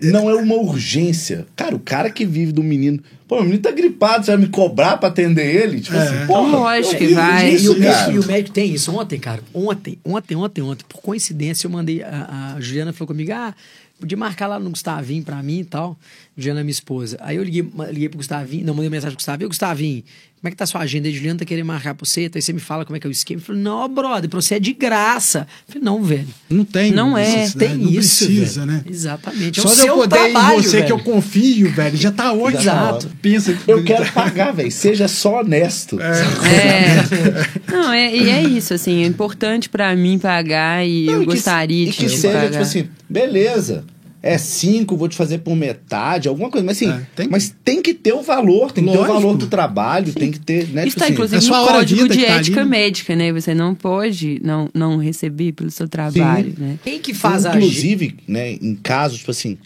não 0.02 0.28
é 0.30 0.34
uma 0.34 0.54
urgência. 0.54 1.46
Cara, 1.54 1.76
o 1.76 1.78
cara 1.78 2.08
que 2.10 2.24
vive 2.24 2.50
do 2.50 2.62
menino. 2.62 2.98
Pô, 3.28 3.40
o 3.40 3.42
menino 3.42 3.60
tá 3.60 3.70
gripado, 3.70 4.24
você 4.24 4.30
vai 4.30 4.40
me 4.40 4.48
cobrar 4.48 4.96
pra 4.96 5.10
atender 5.10 5.54
ele? 5.54 5.80
Tipo 5.82 5.96
É. 5.96 6.02
assim, 6.02 6.26
porra. 6.26 6.56
Lógico 6.58 6.96
que 6.96 7.08
vai. 7.08 7.50
disso, 7.50 7.66
E 7.66 7.68
o, 7.68 7.78
médico, 7.78 8.10
e 8.12 8.18
o 8.18 8.26
médico 8.26 8.54
tem 8.54 8.72
isso. 8.72 8.90
Ontem, 8.96 9.18
cara, 9.20 9.42
ontem, 9.52 9.98
ontem, 10.02 10.34
ontem, 10.34 10.62
ontem, 10.62 10.84
por 10.88 11.02
coincidência, 11.02 11.66
eu 11.66 11.70
mandei. 11.70 12.02
A, 12.02 12.54
a 12.56 12.60
Juliana 12.60 12.92
falou 12.94 13.08
comigo: 13.08 13.30
ah, 13.32 13.54
podia 14.00 14.16
marcar 14.16 14.46
lá 14.46 14.58
no 14.58 14.70
Gustavinho 14.70 15.22
pra 15.22 15.42
mim 15.42 15.60
e 15.60 15.64
tal. 15.64 15.98
Juliana 16.38 16.60
é 16.60 16.62
minha 16.64 16.72
esposa. 16.72 17.18
Aí 17.20 17.36
eu 17.36 17.42
liguei, 17.44 17.68
liguei 17.90 18.08
pro 18.08 18.16
Gustavinho, 18.16 18.64
não, 18.64 18.72
mandei 18.72 18.88
mensagem 18.88 19.10
pro 19.14 19.18
Gustavinho: 19.18 19.48
Gustavinho, 19.50 20.02
como 20.40 20.48
é 20.48 20.50
que 20.50 20.56
tá 20.56 20.64
a 20.64 20.66
sua 20.66 20.80
agenda? 20.82 21.08
A 21.08 21.12
Juliana 21.12 21.38
tá 21.40 21.44
querendo 21.44 21.66
marcar 21.66 21.94
pra 21.94 22.06
você, 22.06 22.30
aí 22.32 22.40
você 22.42 22.52
me 22.52 22.60
fala 22.60 22.84
como 22.84 22.96
é 22.96 23.00
que 23.00 23.06
é 23.06 23.10
o 23.10 23.12
esquema. 23.12 23.40
Eu 23.40 23.44
falei: 23.44 23.62
não, 23.62 23.88
brother, 23.88 24.30
pra 24.30 24.40
você 24.40 24.54
é 24.54 24.60
de 24.60 24.72
graça. 24.72 25.46
Eu 25.66 25.72
falei: 25.74 25.84
não, 25.84 26.02
velho. 26.02 26.28
Não 26.48 26.64
tem. 26.64 26.92
Não 26.92 27.16
é. 27.18 27.24
necessidade, 27.36 27.72
Tem 27.74 27.84
não 27.84 27.90
isso. 27.90 28.24
precisa, 28.26 28.60
velho. 28.66 28.72
né? 28.72 28.84
Exatamente. 28.88 29.58
É 29.58 29.62
Só 29.62 29.68
o 29.72 29.74
de 29.76 29.86
eu 29.86 29.96
poder 29.96 30.16
ir 30.16 30.28
em 30.28 30.32
trabalho, 30.32 30.62
você 30.62 30.70
velho. 30.76 30.86
que 30.86 30.92
eu 30.92 30.98
confio, 31.00 31.70
velho, 31.72 31.96
já 31.96 32.10
tá 32.12 32.32
ótimo. 32.32 32.60
Exato. 32.62 33.10
Pensa 33.20 33.52
que- 33.52 33.70
Eu 33.70 33.82
quero 33.84 34.10
pagar, 34.12 34.52
velho. 34.52 34.70
Seja 34.70 35.08
só 35.08 35.40
honesto. 35.40 35.98
É. 36.00 37.72
Não, 37.72 37.92
é, 37.92 38.14
e 38.14 38.30
é 38.30 38.42
isso, 38.42 38.74
assim, 38.74 39.02
é 39.02 39.06
importante 39.06 39.68
pra 39.68 39.94
mim 39.94 40.18
pagar 40.18 40.86
e 40.86 41.06
Não, 41.06 41.14
eu 41.14 41.22
e 41.22 41.26
que- 41.26 41.32
gostaria 41.34 41.82
e 41.84 41.90
de 41.90 41.96
que 41.96 42.06
de 42.06 42.16
seja, 42.16 42.34
pagar. 42.34 42.50
tipo 42.50 42.62
assim, 42.62 42.88
beleza. 43.08 43.84
É 44.28 44.36
cinco, 44.38 44.96
vou 44.96 45.08
te 45.08 45.16
fazer 45.16 45.38
por 45.38 45.56
metade, 45.56 46.28
alguma 46.28 46.50
coisa. 46.50 46.64
Mas 46.66 46.76
assim, 46.76 46.90
É, 46.90 47.06
tem 47.16 47.26
que- 47.26 47.32
mas 47.32 47.54
tem 47.64 47.80
que 47.82 47.94
ter 47.94 48.12
o 48.12 48.20
valor, 48.22 48.72
tem 48.72 48.84
que 48.84 48.90
ter 48.90 48.96
Lógico. 48.98 49.16
o 49.16 49.20
valor 49.20 49.36
do 49.38 49.46
trabalho, 49.46 50.12
tem 50.12 50.30
que 50.30 50.38
ter, 50.38 50.68
né? 50.68 50.82
Isso 50.86 50.88
tipo 50.88 50.88
está, 50.88 51.04
assim, 51.04 51.12
inclusive, 51.14 51.46
é 51.46 51.48
no 51.48 51.54
hora 51.54 51.72
código 51.78 52.08
de 52.08 52.24
tá 52.26 52.32
ética 52.32 52.64
né? 52.64 52.70
médica, 52.70 53.16
né? 53.16 53.32
Você 53.32 53.54
não 53.54 53.74
pode 53.74 54.40
não, 54.44 54.68
não 54.74 54.98
receber 54.98 55.52
pelo 55.52 55.70
seu 55.70 55.88
trabalho, 55.88 56.52
né? 56.58 56.78
Quem 56.84 56.98
que 57.00 57.14
faz 57.14 57.46
a 57.46 57.56
Inclusive, 57.56 58.16
né, 58.28 58.52
em 58.52 58.74
casos, 58.74 59.18
tipo 59.18 59.30
assim, 59.30 59.56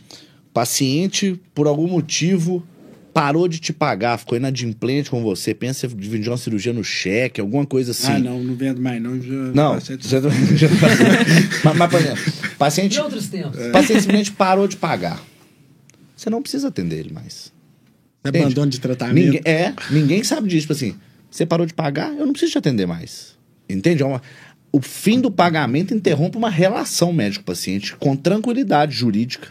paciente, 0.53 1.40
por 1.55 1.66
algum 1.66 1.88
motivo, 1.88 2.62
parou 3.12 3.46
de 3.46 3.59
te 3.59 3.72
pagar, 3.72 4.18
ficou 4.18 4.37
inadimplente 4.38 5.11
com 5.11 5.22
você, 5.22 5.53
pensa 5.55 5.87
em 5.87 5.90
dividir 5.90 6.31
uma 6.31 6.37
cirurgia 6.37 6.72
no 6.72 6.83
cheque, 6.83 7.40
alguma 7.40 7.66
coisa 7.66 7.90
assim. 7.92 8.12
Ah, 8.12 8.18
não, 8.18 8.42
não 8.42 8.55
vendo 8.55 8.81
mais, 8.81 9.01
não. 9.03 9.20
Já 9.20 9.33
Não, 9.33 9.75
não- 9.75 9.81
já- 9.81 10.68
mas, 11.64 11.77
mas, 11.77 11.90
por 11.90 12.01
exemplo, 12.01 12.33
paciente, 12.59 12.92
De 12.92 13.01
outros 13.01 13.29
tempos. 13.29 13.57
paciente 13.72 14.01
simplesmente 14.03 14.33
parou 14.33 14.66
de 14.66 14.77
pagar. 14.77 15.22
Você 16.16 16.31
não 16.31 16.40
precisa 16.42 16.68
atender 16.68 16.98
ele 17.01 17.12
mais. 17.12 17.53
Entende? 18.25 18.44
abandono 18.44 18.70
de 18.70 18.79
tratamento. 18.81 19.14
Ninguém, 19.25 19.40
é, 19.44 19.75
ninguém 19.90 20.22
sabe 20.22 20.48
disso. 20.48 20.62
Tipo 20.62 20.72
assim, 20.75 20.94
você 21.31 21.44
parou 21.44 21.66
de 21.66 21.75
pagar, 21.75 22.12
eu 22.16 22.25
não 22.25 22.33
preciso 22.33 22.53
te 22.53 22.59
atender 22.59 22.87
mais. 22.87 23.37
Entende? 23.68 24.03
É 24.03 24.07
uma- 24.07 24.22
o 24.70 24.81
fim 24.81 25.20
do 25.20 25.31
pagamento 25.31 25.92
interrompe 25.92 26.37
uma 26.38 26.48
relação 26.48 27.12
médico-paciente 27.12 27.96
com 27.96 28.14
tranquilidade 28.16 28.94
jurídica. 28.94 29.48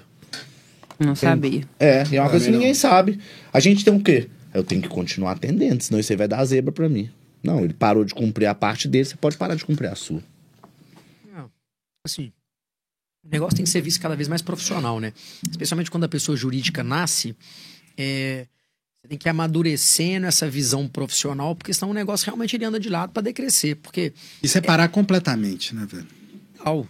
Não 1.05 1.15
sabia. 1.15 1.63
É, 1.79 2.03
e 2.11 2.15
é 2.15 2.21
uma 2.21 2.29
coisa 2.29 2.45
que 2.45 2.51
não. 2.51 2.59
ninguém 2.59 2.73
sabe. 2.73 3.19
A 3.51 3.59
gente 3.59 3.83
tem 3.83 3.93
o 3.93 4.01
quê? 4.01 4.29
Eu 4.53 4.63
tenho 4.63 4.81
que 4.81 4.87
continuar 4.89 5.31
atendendo, 5.33 5.81
senão 5.81 5.99
isso 5.99 6.11
aí 6.11 6.17
vai 6.17 6.27
dar 6.27 6.43
zebra 6.45 6.71
pra 6.71 6.87
mim. 6.89 7.09
Não, 7.43 7.63
ele 7.63 7.73
parou 7.73 8.03
de 8.05 8.13
cumprir 8.13 8.45
a 8.45 8.53
parte 8.55 8.87
dele, 8.87 9.05
você 9.05 9.15
pode 9.15 9.37
parar 9.37 9.55
de 9.55 9.65
cumprir 9.65 9.87
a 9.89 9.95
sua. 9.95 10.21
assim, 12.05 12.31
o 13.25 13.29
negócio 13.29 13.55
tem 13.55 13.63
que 13.63 13.69
ser 13.69 13.81
visto 13.81 14.01
cada 14.01 14.15
vez 14.15 14.27
mais 14.27 14.41
profissional, 14.41 14.99
né? 14.99 15.13
Especialmente 15.49 15.91
quando 15.91 16.03
a 16.03 16.09
pessoa 16.09 16.35
jurídica 16.35 16.83
nasce, 16.83 17.35
é, 17.97 18.47
você 19.01 19.07
tem 19.09 19.17
que 19.17 19.27
ir 19.27 19.31
amadurecendo 19.31 20.25
essa 20.25 20.49
visão 20.49 20.87
profissional, 20.87 21.55
porque 21.55 21.73
senão 21.73 21.91
o 21.91 21.93
negócio 21.93 22.25
realmente 22.25 22.55
ele 22.55 22.65
anda 22.65 22.79
de 22.79 22.89
lado 22.89 23.11
para 23.11 23.21
decrescer, 23.23 23.75
porque 23.77 24.13
E 24.41 24.47
separar 24.47 24.89
completamente, 24.89 25.75
né, 25.75 25.85
velho? 25.89 26.07
au, 26.63 26.87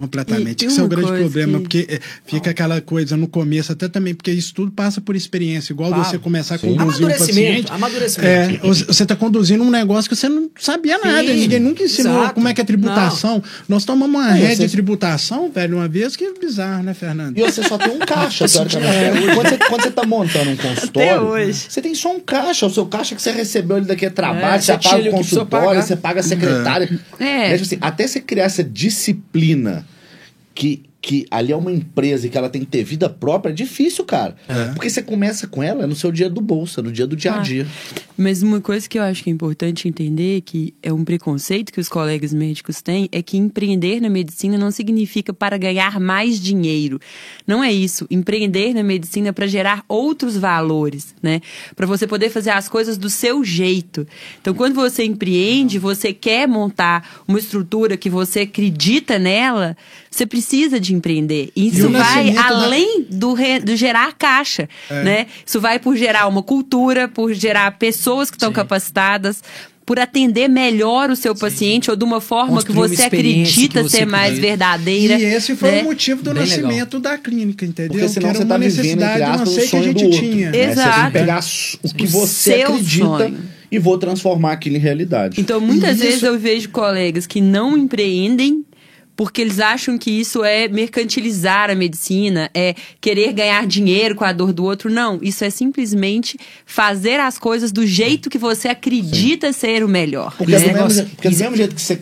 Completamente. 0.00 0.64
Esse 0.64 0.80
é 0.80 0.82
o 0.82 0.88
grande 0.88 1.12
problema, 1.12 1.58
que- 1.60 1.82
porque 1.84 1.86
é, 1.94 2.00
fica 2.24 2.50
aquela 2.50 2.80
coisa 2.80 3.16
no 3.18 3.28
começo, 3.28 3.70
até 3.72 3.86
também, 3.86 4.14
porque 4.14 4.30
isso 4.32 4.54
tudo 4.54 4.72
passa 4.72 4.98
por 5.00 5.14
experiência. 5.14 5.72
Igual 5.74 5.90
Claro. 5.90 6.04
você 6.08 6.18
começar 6.18 6.54
a 6.54 6.58
conduzir 6.58 6.80
um 6.80 6.82
amadurecimento, 6.88 7.68
paciente. 7.68 7.72
amadurecimento. 7.72 8.66
É, 8.66 8.68
você 8.86 9.02
está 9.02 9.14
conduzindo 9.14 9.62
um 9.62 9.70
negócio 9.70 10.08
que 10.08 10.16
você 10.16 10.28
não 10.28 10.50
sabia 10.58 10.96
nada, 10.98 11.28
Sim, 11.28 11.34
ninguém 11.40 11.60
nunca 11.60 11.82
ensinou 11.82 12.18
exato. 12.20 12.34
como 12.34 12.48
é 12.48 12.54
que 12.54 12.60
é 12.60 12.64
tributação. 12.64 13.42
Nós 13.68 13.84
tomamos 13.84 14.18
uma 14.18 14.26
Não, 14.30 14.36
ré 14.36 14.54
você- 14.56 14.64
de 14.66 14.72
tributação, 14.72 15.50
velho, 15.52 15.76
uma 15.76 15.86
vez, 15.88 16.16
que 16.16 16.24
é 16.24 16.32
bizarro, 16.32 16.82
né, 16.82 16.94
Fernando? 16.94 17.36
E 17.36 17.42
você 17.42 17.62
só 17.62 17.76
tem 17.76 17.90
um 17.90 17.98
caixa, 17.98 18.46
teoricamente. 18.48 19.34
Quando 19.34 19.48
você, 19.50 19.58
quando 19.58 19.82
você 19.82 19.90
tá 19.90 20.06
montando 20.06 20.50
um 20.50 20.56
consultório, 20.56 21.52
você 21.54 21.82
tem 21.82 21.94
só 21.94 22.16
um 22.16 22.20
caixa. 22.20 22.64
O 22.66 22.70
seu 22.70 22.86
caixa 22.86 23.14
que 23.14 23.20
você 23.20 23.32
recebeu 23.32 23.76
ele 23.76 23.86
daqui 23.86 24.06
a 24.06 24.10
trabalho, 24.10 24.54
É, 24.54 24.60
você 24.60 24.72
você 24.72 24.78
paga 24.88 25.08
o 25.08 25.10
consultório, 25.12 25.82
você 25.82 25.96
paga 25.96 26.20
a 26.20 26.22
secretária. 26.22 27.00
É. 27.18 27.24
Né, 27.24 27.50
tipo 27.52 27.62
assim, 27.64 27.78
até 27.82 28.06
você 28.06 28.20
criar 28.20 28.44
essa 28.44 28.64
disciplina 28.64 29.84
que, 30.60 30.82
que 31.00 31.26
ali 31.30 31.52
é 31.52 31.56
uma 31.56 31.72
empresa 31.72 32.26
e 32.26 32.30
que 32.30 32.36
ela 32.36 32.50
tem 32.50 32.60
que 32.60 32.66
ter 32.66 32.84
vida 32.84 33.08
própria, 33.08 33.50
é 33.50 33.54
difícil, 33.54 34.04
cara. 34.04 34.36
Porque 34.74 34.90
você 34.90 35.02
começa 35.02 35.46
com 35.46 35.62
ela 35.62 35.86
no 35.86 35.94
seu 35.96 36.12
dia 36.12 36.28
do 36.28 36.42
bolsa, 36.42 36.82
no 36.82 36.92
dia 36.92 37.06
do 37.06 37.16
dia 37.16 37.32
a 37.32 37.36
Ah. 37.36 37.42
dia. 37.42 37.66
Mas 38.18 38.42
uma 38.42 38.60
coisa 38.60 38.86
que 38.86 38.98
eu 38.98 39.02
acho 39.02 39.24
que 39.24 39.30
é 39.30 39.32
importante 39.32 39.88
entender, 39.88 40.42
que 40.42 40.74
é 40.82 40.92
um 40.92 41.02
preconceito 41.02 41.72
que 41.72 41.80
os 41.80 41.88
colegas 41.88 42.34
médicos 42.34 42.82
têm, 42.82 43.08
é 43.10 43.22
que 43.22 43.38
empreender 43.38 43.98
na 43.98 44.10
medicina 44.10 44.58
não 44.58 44.70
significa 44.70 45.32
para 45.32 45.56
ganhar 45.56 45.98
mais 45.98 46.38
dinheiro. 46.38 47.00
Não 47.46 47.64
é 47.64 47.72
isso. 47.72 48.06
Empreender 48.10 48.74
na 48.74 48.82
medicina 48.82 49.28
é 49.28 49.32
para 49.32 49.46
gerar 49.46 49.82
outros 49.88 50.36
valores, 50.36 51.14
né? 51.22 51.40
Para 51.74 51.86
você 51.86 52.06
poder 52.06 52.28
fazer 52.28 52.50
as 52.50 52.68
coisas 52.68 52.98
do 52.98 53.08
seu 53.08 53.42
jeito. 53.42 54.06
Então, 54.38 54.52
quando 54.52 54.74
você 54.74 55.02
empreende, 55.02 55.78
você 55.78 56.12
quer 56.12 56.46
montar 56.46 57.22
uma 57.26 57.38
estrutura 57.38 57.96
que 57.96 58.10
você 58.10 58.40
acredita 58.40 59.18
nela, 59.18 59.74
você 60.10 60.26
precisa 60.26 60.80
de 60.80 60.92
empreender. 60.94 61.50
E 61.54 61.68
isso 61.68 61.86
o 61.86 61.90
vai 61.92 62.00
nascimento 62.00 62.34
da- 62.34 62.48
além 62.48 63.06
do, 63.08 63.32
re- 63.32 63.60
do 63.60 63.76
gerar 63.76 64.12
caixa, 64.18 64.68
né? 64.90 65.26
Isso 65.46 65.60
vai 65.60 65.78
por 65.78 65.96
gerar 65.96 66.26
uma 66.26 66.42
cultura, 66.42 67.06
por 67.06 67.32
gerar 67.32 67.70
pessoas 67.78 68.28
que 68.30 68.36
estão 68.36 68.52
capacitadas, 68.52 69.42
por 69.86 69.98
atender 69.98 70.48
melhor 70.48 71.10
o 71.10 71.16
seu 71.16 71.34
paciente 71.34 71.90
ou 71.90 71.96
de 71.96 72.04
uma 72.04 72.20
forma 72.20 72.54
Construir 72.62 72.90
que 72.90 72.96
você 72.96 73.02
acredita 73.02 73.82
que 73.82 73.88
você 73.88 73.96
ser 73.98 74.04
mais 74.06 74.38
verdadeira. 74.38 75.14
E 75.18 75.24
esse 75.24 75.56
foi 75.56 75.70
né? 75.70 75.80
o 75.82 75.84
motivo 75.84 76.22
do 76.22 76.32
Bem 76.32 76.42
nascimento 76.42 76.98
da 77.00 77.16
clínica, 77.18 77.64
entendeu? 77.64 77.92
Porque 77.92 78.08
senão 78.08 78.30
que 78.30 78.36
era 78.36 78.38
você 78.38 78.44
tá 78.48 78.54
uma 78.54 78.58
vivendo, 78.68 78.84
entre 78.86 78.94
necessidade, 79.04 79.22
aspas, 79.22 79.48
uma 79.48 79.50
o 79.50 79.60
sei 79.60 79.68
que 79.68 79.76
a 79.76 79.80
sonho 79.80 79.94
do 79.94 79.98
gente 80.00 80.04
outro. 80.04 80.20
tinha. 80.20 80.50
né? 80.50 80.52
Você 80.52 80.58
tem 80.58 80.70
Exato. 80.70 81.06
que 81.06 81.12
pegar 81.12 81.40
o 81.82 81.94
que 81.94 82.04
O 82.04 82.08
você 82.08 82.52
seu 82.58 82.68
acredita 82.68 83.06
sonho. 83.18 83.38
e 83.72 83.78
vou 83.80 83.98
transformar 83.98 84.52
aquilo 84.52 84.76
em 84.76 84.80
realidade. 84.80 85.40
Então, 85.40 85.60
muitas 85.60 85.96
E 85.98 86.00
vezes 86.02 86.16
isso- 86.16 86.26
eu 86.26 86.38
vejo 86.38 86.68
colegas 86.70 87.26
que 87.26 87.40
não 87.40 87.76
empreendem 87.76 88.64
porque 89.20 89.42
eles 89.42 89.60
acham 89.60 89.98
que 89.98 90.10
isso 90.10 90.42
é 90.42 90.66
mercantilizar 90.66 91.68
a 91.68 91.74
medicina, 91.74 92.50
é 92.54 92.74
querer 93.02 93.34
ganhar 93.34 93.66
dinheiro 93.66 94.14
com 94.14 94.24
a 94.24 94.32
dor 94.32 94.50
do 94.50 94.64
outro. 94.64 94.90
Não, 94.90 95.18
isso 95.20 95.44
é 95.44 95.50
simplesmente 95.50 96.38
fazer 96.64 97.20
as 97.20 97.38
coisas 97.38 97.70
do 97.70 97.86
jeito 97.86 98.30
que 98.30 98.38
você 98.38 98.68
acredita 98.68 99.52
ser 99.52 99.84
o 99.84 99.88
melhor. 99.88 100.34
Porque, 100.38 100.52
né? 100.58 100.68
do 100.68 100.72
mesmo, 100.72 101.06
porque 101.10 101.28
do 101.28 101.36
mesmo 101.36 101.54
jeito 101.54 101.74
que 101.74 101.82
você 101.82 101.96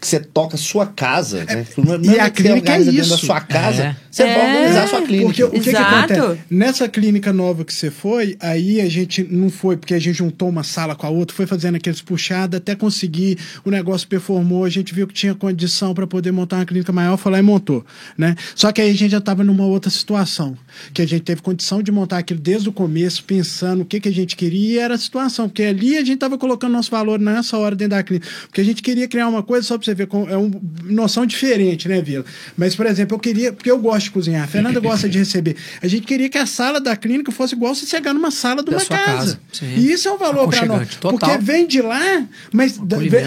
que 0.00 0.06
você 0.06 0.18
toca 0.18 0.54
a 0.54 0.58
sua 0.58 0.86
casa, 0.86 1.44
né? 1.44 1.66
Não 1.76 1.94
é- 1.94 1.98
e 2.02 2.18
é 2.18 2.20
a 2.20 2.30
clínica 2.30 2.72
é 2.72 2.78
dentro 2.78 2.92
da 2.96 3.00
isso. 3.02 3.18
sua 3.18 3.40
casa, 3.40 3.82
É. 3.82 3.96
você 4.10 4.22
vai 4.24 4.32
É. 4.32 4.56
organizar 4.56 4.84
a 4.84 4.86
sua 4.86 5.02
clínica. 5.02 5.24
Porque 5.26 5.44
o 5.44 5.50
que, 5.50 5.60
que 5.70 5.76
acontece? 5.76 6.40
Nessa 6.50 6.88
clínica 6.88 7.32
nova 7.32 7.64
que 7.64 7.74
você 7.74 7.90
foi, 7.90 8.36
aí 8.40 8.80
a 8.80 8.88
gente 8.88 9.22
não 9.30 9.50
foi 9.50 9.76
porque 9.76 9.92
a 9.92 9.98
gente 9.98 10.16
juntou 10.16 10.48
uma 10.48 10.62
sala 10.62 10.94
com 10.94 11.06
a 11.06 11.10
outra, 11.10 11.36
foi 11.36 11.46
fazendo 11.46 11.74
aqueles 11.76 12.00
puxados 12.00 12.56
até 12.56 12.74
conseguir, 12.74 13.38
o 13.64 13.70
negócio 13.70 14.08
performou, 14.08 14.64
a 14.64 14.70
gente 14.70 14.94
viu 14.94 15.06
que 15.06 15.12
tinha 15.12 15.34
condição 15.34 15.92
para 15.92 16.06
poder 16.06 16.32
montar 16.32 16.56
uma 16.56 16.64
clínica 16.66 16.92
maior, 16.92 17.16
foi 17.18 17.32
lá 17.32 17.38
e 17.38 17.42
montou, 17.42 17.84
né? 18.16 18.34
Só 18.54 18.72
que 18.72 18.80
aí 18.80 18.90
a 18.90 18.94
gente 18.94 19.10
já 19.10 19.18
estava 19.18 19.44
numa 19.44 19.66
outra 19.66 19.90
situação, 19.90 20.56
que 20.94 21.02
a 21.02 21.06
gente 21.06 21.22
teve 21.22 21.42
condição 21.42 21.82
de 21.82 21.92
montar 21.92 22.18
aquilo 22.18 22.40
desde 22.40 22.68
o 22.68 22.72
começo, 22.72 23.22
pensando 23.24 23.82
o 23.82 23.84
que, 23.84 24.00
que 24.00 24.08
a 24.08 24.12
gente 24.12 24.34
queria, 24.34 24.60
e 24.60 24.78
era 24.78 24.94
a 24.94 24.98
situação, 24.98 25.46
porque 25.48 25.62
ali 25.62 25.96
a 25.96 26.00
gente 26.00 26.14
estava 26.14 26.38
colocando 26.38 26.72
nosso 26.72 26.90
valor 26.90 27.18
nessa 27.18 27.58
hora 27.58 27.76
dentro 27.76 27.96
da 27.96 28.02
clínica, 28.02 28.26
porque 28.46 28.60
a 28.60 28.64
gente 28.64 28.82
queria 28.82 29.06
criar 29.06 29.28
uma 29.28 29.42
coisa, 29.42 29.66
só 29.66 29.76
para 29.76 29.89
você 29.90 29.94
ver, 29.94 30.06
com- 30.06 30.28
é 30.28 30.36
uma 30.36 30.60
noção 30.84 31.26
diferente, 31.26 31.88
né, 31.88 32.00
Vila? 32.00 32.24
Mas, 32.56 32.74
por 32.74 32.86
exemplo, 32.86 33.16
eu 33.16 33.18
queria, 33.20 33.52
porque 33.52 33.70
eu 33.70 33.78
gosto 33.78 34.04
de 34.04 34.10
cozinhar, 34.12 34.44
a 34.44 34.46
Fernanda 34.46 34.78
gosta 34.80 35.08
de 35.08 35.18
receber, 35.18 35.56
a 35.82 35.86
gente 35.88 36.06
queria 36.06 36.28
que 36.28 36.38
a 36.38 36.46
sala 36.46 36.80
da 36.80 36.94
clínica 36.96 37.30
fosse 37.32 37.54
igual 37.54 37.74
você 37.74 37.86
chegar 37.86 38.12
numa 38.14 38.30
sala 38.30 38.62
de 38.62 38.70
uma 38.70 38.84
casa. 38.84 39.38
casa. 39.52 39.66
E 39.76 39.90
isso 39.92 40.08
é 40.08 40.12
um 40.12 40.18
valor 40.18 40.48
para 40.48 40.66
nós. 40.66 40.88
Total. 40.96 41.18
Porque 41.30 41.44
vem 41.44 41.66
de 41.66 41.80
lá, 41.82 42.24
mas 42.52 42.78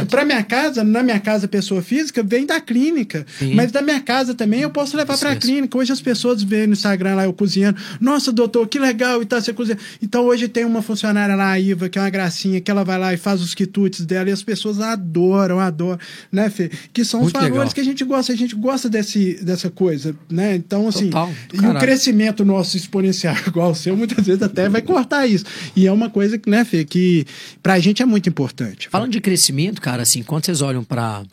para 0.10 0.26
minha 0.26 0.44
casa, 0.44 0.84
na 0.84 1.04
minha 1.04 1.20
casa, 1.20 1.48
pessoa 1.48 1.82
física, 1.82 2.24
vem 2.24 2.46
da 2.46 2.60
clínica. 2.60 3.26
Sim. 3.40 3.54
Mas 3.56 3.72
da 3.72 3.82
minha 3.82 4.00
casa 4.00 4.34
também 4.34 4.62
eu 4.62 4.70
posso 4.70 4.96
levar 4.98 5.18
para 5.18 5.32
a 5.32 5.36
clínica. 5.36 5.78
Hoje 5.78 5.92
as 5.92 6.02
pessoas 6.02 6.42
veem 6.44 6.68
no 6.68 6.74
Instagram 6.74 7.16
lá 7.16 7.26
eu 7.26 7.34
cozinhando. 7.34 7.78
Nossa, 8.00 8.32
doutor, 8.32 8.68
que 8.68 8.80
legal 8.80 9.22
e 9.22 9.26
tal, 9.26 9.42
você 9.42 9.54
cozinha. 9.54 9.78
Então 10.02 10.26
hoje 10.26 10.48
tem 10.48 10.66
uma 10.66 10.82
funcionária 10.82 11.36
lá, 11.36 11.52
a 11.52 11.60
Iva, 11.60 11.90
que 11.90 11.98
é 11.98 12.02
uma 12.02 12.10
gracinha, 12.10 12.62
que 12.62 12.70
ela 12.72 12.84
vai 12.84 12.98
lá 12.98 13.14
e 13.14 13.18
faz 13.18 13.42
os 13.42 13.54
quitutes 13.54 14.06
dela 14.06 14.30
e 14.30 14.34
as 14.34 14.44
pessoas 14.44 14.80
adoram, 14.80 15.60
adoram, 15.60 16.00
né, 16.32 16.50
Fê? 16.54 16.70
Que 16.94 17.04
são 17.04 17.22
Muito 17.22 17.36
os 17.36 17.42
valores 17.42 17.56
legal. 17.58 17.74
que 17.74 17.82
a 17.82 17.84
gente 17.84 18.04
gosta, 18.04 18.32
a 18.32 18.36
gente 18.36 18.56
gosta 18.56 18.90
desse, 18.90 19.44
dessa 19.44 19.70
coisa, 19.70 20.16
né? 20.30 20.56
Então, 20.56 20.88
assim, 20.88 21.10
Total, 21.10 21.32
e 21.54 21.58
o 21.58 21.80
crescimento 21.80 22.46
nosso 22.46 22.78
exponencial 22.78 23.36
igual 23.46 23.72
o 23.72 23.76
seu, 23.76 23.98
muitas 23.98 24.26
vezes 24.26 24.42
até 24.42 24.70
vai 24.70 24.82
cortar 24.82 25.28
isso. 25.28 25.46
E 25.76 25.86
é 25.88 25.92
uma 25.92 26.10
coisa 26.10 26.38
que, 26.38 26.50
né, 26.50 26.64
Fê, 26.64 26.86
que 26.86 27.26
pra 27.62 27.80
gente 27.80 28.02
é 28.02 28.06
muito 28.06 28.30
importante. 28.30 28.88
Falando 28.90 29.12
de 29.12 29.20
crescimento, 29.20 29.82
cara, 29.82 30.04
assim, 30.04 30.24
quando 30.24 30.46
vocês 30.46 30.62
olham 30.62 30.84
para 30.84 31.24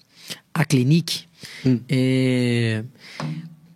a 0.52 0.64
Clinique, 0.64 1.24
é, 1.88 2.82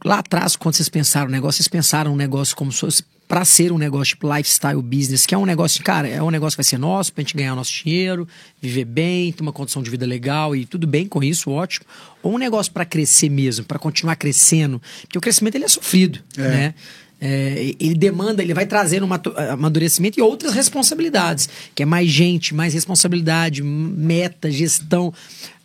lá 0.04 0.18
atrás, 0.18 0.56
quando 0.56 0.74
vocês 0.74 0.88
pensaram 0.88 1.28
o 1.28 1.30
negócio, 1.30 1.58
vocês 1.58 1.68
pensaram 1.68 2.12
um 2.12 2.16
negócio 2.16 2.56
como 2.56 2.72
se 2.72 2.80
fosse 2.80 3.04
para 3.26 3.44
ser 3.44 3.72
um 3.72 3.78
negócio 3.78 4.14
tipo 4.14 4.32
lifestyle 4.32 4.80
business, 4.82 5.26
que 5.26 5.34
é 5.34 5.38
um 5.38 5.46
negócio, 5.46 5.82
cara, 5.82 6.08
é 6.08 6.22
um 6.22 6.30
negócio 6.30 6.56
que 6.56 6.62
vai 6.62 6.68
ser 6.68 6.78
nosso, 6.78 7.12
pra 7.12 7.22
gente 7.22 7.34
ganhar 7.36 7.52
o 7.54 7.56
nosso 7.56 7.72
dinheiro, 7.72 8.28
viver 8.60 8.84
bem, 8.84 9.32
ter 9.32 9.42
uma 9.42 9.52
condição 9.52 9.82
de 9.82 9.90
vida 9.90 10.06
legal 10.06 10.54
e 10.54 10.66
tudo 10.66 10.86
bem 10.86 11.06
com 11.06 11.22
isso, 11.22 11.50
ótimo. 11.50 11.86
Ou 12.22 12.34
um 12.34 12.38
negócio 12.38 12.72
para 12.72 12.84
crescer 12.84 13.28
mesmo, 13.28 13.64
para 13.64 13.78
continuar 13.78 14.16
crescendo, 14.16 14.80
porque 15.02 15.18
o 15.18 15.20
crescimento 15.20 15.54
ele 15.54 15.64
é 15.64 15.68
sofrido, 15.68 16.20
né? 16.36 16.74
É, 17.26 17.74
ele 17.80 17.94
demanda, 17.94 18.42
ele 18.42 18.52
vai 18.52 18.66
trazendo 18.66 19.06
um 19.06 19.10
amadurecimento 19.50 20.18
e 20.20 20.22
outras 20.22 20.52
responsabilidades, 20.52 21.48
que 21.74 21.82
é 21.82 21.86
mais 21.86 22.06
gente, 22.08 22.54
mais 22.54 22.74
responsabilidade, 22.74 23.62
meta, 23.62 24.50
gestão. 24.50 25.10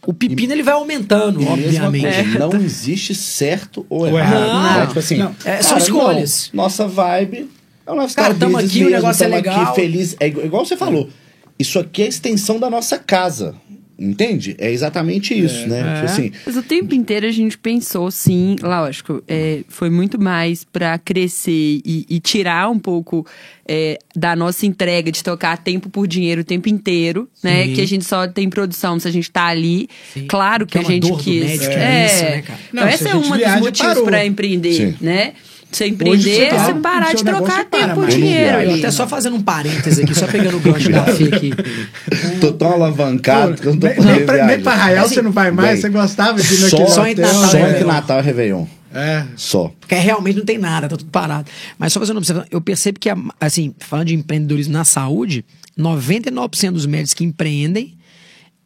O 0.08 0.14
pepino 0.14 0.54
ele 0.54 0.64
vai 0.64 0.74
aumentando, 0.76 1.42
E 1.42 1.44
mesma 1.44 1.88
obviamente. 1.88 2.04
coisa, 2.32 2.40
não 2.40 2.54
existe 2.64 3.14
certo 3.14 3.86
ou 3.90 4.08
errado. 4.08 4.40
né? 4.40 4.80
Não. 4.80 4.88
Tipo 4.88 5.00
assim, 5.00 5.18
Não. 5.18 5.36
É, 5.44 5.62
são 5.62 5.78
escolhas. 5.78 6.50
não, 6.54 6.64
nossa 6.64 6.88
vibe 6.88 7.50
é 7.86 7.92
o 7.92 7.96
lifestyle 7.96 8.28
Cara, 8.28 8.40
tamo 8.40 8.54
business 8.54 8.72
aqui, 8.72 8.80
o 8.80 8.84
mesmo, 8.86 8.96
negócio 9.02 9.24
é 9.24 9.28
legal. 9.28 9.62
aqui 9.64 9.76
feliz. 9.76 10.16
É 10.20 10.28
igual 10.28 10.46
igual 10.46 10.66
você 10.66 10.78
falou. 10.78 11.10
Isso 11.58 11.78
aqui 11.78 12.04
é 12.04 12.06
a 12.06 12.08
extensão 12.08 12.58
da 12.58 12.70
nossa 12.70 12.98
casa. 12.98 13.54
Entende? 14.00 14.56
É 14.58 14.72
exatamente 14.72 15.38
isso, 15.38 15.68
né? 15.68 15.80
É. 15.82 15.94
Tipo 15.96 16.06
assim, 16.06 16.32
Mas 16.46 16.56
o 16.56 16.64
tempo 16.64 16.96
inteiro 16.96 17.28
a 17.28 17.32
gente 17.32 17.58
pensou, 17.58 18.10
sim, 18.10 18.56
lógico, 18.62 19.22
é, 19.28 19.62
foi 19.68 19.90
muito 19.90 20.20
mais 20.22 20.64
pra 20.64 20.98
crescer 20.98 21.82
e, 21.86 22.06
e 22.10 22.20
tirar 22.20 22.70
um 22.70 22.80
pouco 22.80 23.26
é, 23.68 24.00
da 24.16 24.36
nossa 24.36 24.66
entrega 24.66 25.12
de 25.12 25.24
tocar 25.24 25.58
tempo 25.58 25.90
por 25.90 26.08
dinheiro 26.08 26.42
o 26.42 26.44
tempo 26.46 26.70
inteiro, 26.70 27.28
né? 27.44 27.66
Sim. 27.66 27.74
Que 27.74 27.82
a 27.82 27.88
gente 27.88 28.06
só 28.06 28.28
tem 28.28 28.50
produção 28.50 28.98
se 29.00 29.08
a 29.08 29.12
gente 29.12 29.30
tá 29.30 29.48
ali. 29.48 29.90
Sim. 30.14 30.26
Claro 30.28 30.66
que, 30.66 30.72
Que 30.74 30.78
é 30.78 30.82
a 30.82 30.84
uma 30.86 30.92
gente 30.92 31.14
quis. 31.24 31.44
médico, 31.44 31.72
é, 31.74 32.02
é 32.02 32.06
isso, 32.06 32.24
né, 32.24 32.42
cara? 32.42 32.60
Então, 32.70 32.84
Não, 32.86 32.90
esse 32.90 32.98
se 33.04 33.08
é 33.08 33.12
a 33.12 33.16
gente 33.16 33.26
um 33.26 33.30
dos 33.30 33.38
viaja, 33.38 33.60
motivos 33.60 33.88
parou. 33.94 34.06
pra 34.06 34.26
empreender, 34.26 34.74
Sim. 34.74 34.96
né? 35.02 35.34
Você 35.72 35.86
empreender, 35.88 36.50
você 36.50 36.50
você, 36.50 36.74
tá- 36.74 36.80
parar 36.82 37.14
de 37.14 37.24
trocar 37.24 37.66
tempo 37.66 37.96
por 37.96 38.08
dinheiro. 38.08 38.62
Eu 38.62 38.76
até 38.76 38.90
só 38.90 39.08
fazendo 39.08 39.36
um 39.36 39.42
parênteses 39.42 40.00
aqui, 40.00 40.16
só 40.16 40.26
pegando 40.26 40.58
o 40.58 40.60
gancho 40.60 40.90
da 40.92 41.04
Fê 41.06 41.26
aqui. 41.26 41.54
tô 42.42 42.54
tão 42.54 42.72
alavancado 42.74 43.56
que 43.56 43.68
eu 43.68 43.74
não 43.74 43.80
tô 43.80 43.88
podendo 43.88 44.12
nem, 44.16 44.26
pra, 44.26 44.46
nem 44.48 44.62
pra 44.62 44.72
Arraial 44.74 45.06
Assim, 45.06 45.16
você 45.16 45.22
não 45.22 45.32
vai 45.32 45.52
mais, 45.52 45.74
bem, 45.74 45.82
você 45.82 45.90
gostava 45.90 46.42
de 46.42 46.54
ir 46.54 46.60
naquele 46.62 46.88
Só, 46.88 46.88
Só 46.88 47.08
em 47.08 47.16
Natal, 47.16 47.50
só 47.50 47.58
né? 47.58 47.70
entre 47.72 47.84
Natal 47.84 48.20
e 48.20 48.22
Réveillon. 48.24 48.66
É. 48.92 49.24
Só. 49.36 49.72
Porque 49.80 49.94
realmente 49.94 50.38
não 50.38 50.46
tem 50.46 50.58
nada, 50.58 50.90
tá 50.90 50.98
tudo 50.98 51.12
parado. 51.12 51.48
Mas 51.78 51.94
só 51.94 52.00
fazendo 52.00 52.16
uma 52.16 52.20
observação, 52.22 52.48
eu 52.52 52.60
percebo 52.60 53.00
que, 53.00 53.10
assim, 53.40 53.76
falando 53.78 54.08
de 54.08 54.16
empreendedorismo 54.16 54.74
na 54.74 54.84
saúde, 54.84 55.46
99% 55.78 56.72
dos 56.72 56.88
médicos 56.88 57.14
que 57.14 57.24
empreendem 57.24 57.96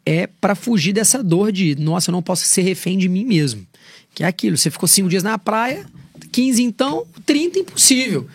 é 0.06 0.26
para 0.26 0.54
fugir 0.54 0.94
dessa 0.94 1.22
dor 1.22 1.52
de, 1.52 1.76
nossa, 1.76 2.10
eu 2.10 2.12
não 2.12 2.22
posso 2.22 2.46
ser 2.46 2.62
refém 2.62 2.96
de 2.96 3.08
mim 3.08 3.24
mesmo. 3.24 3.66
Que 4.14 4.24
é 4.24 4.26
aquilo, 4.26 4.56
você 4.56 4.70
ficou 4.70 4.88
cinco 4.88 5.08
dias 5.10 5.22
na 5.22 5.36
praia, 5.38 5.84
15 6.34 6.62
então, 6.64 7.06
30 7.24 7.60
impossível. 7.60 8.26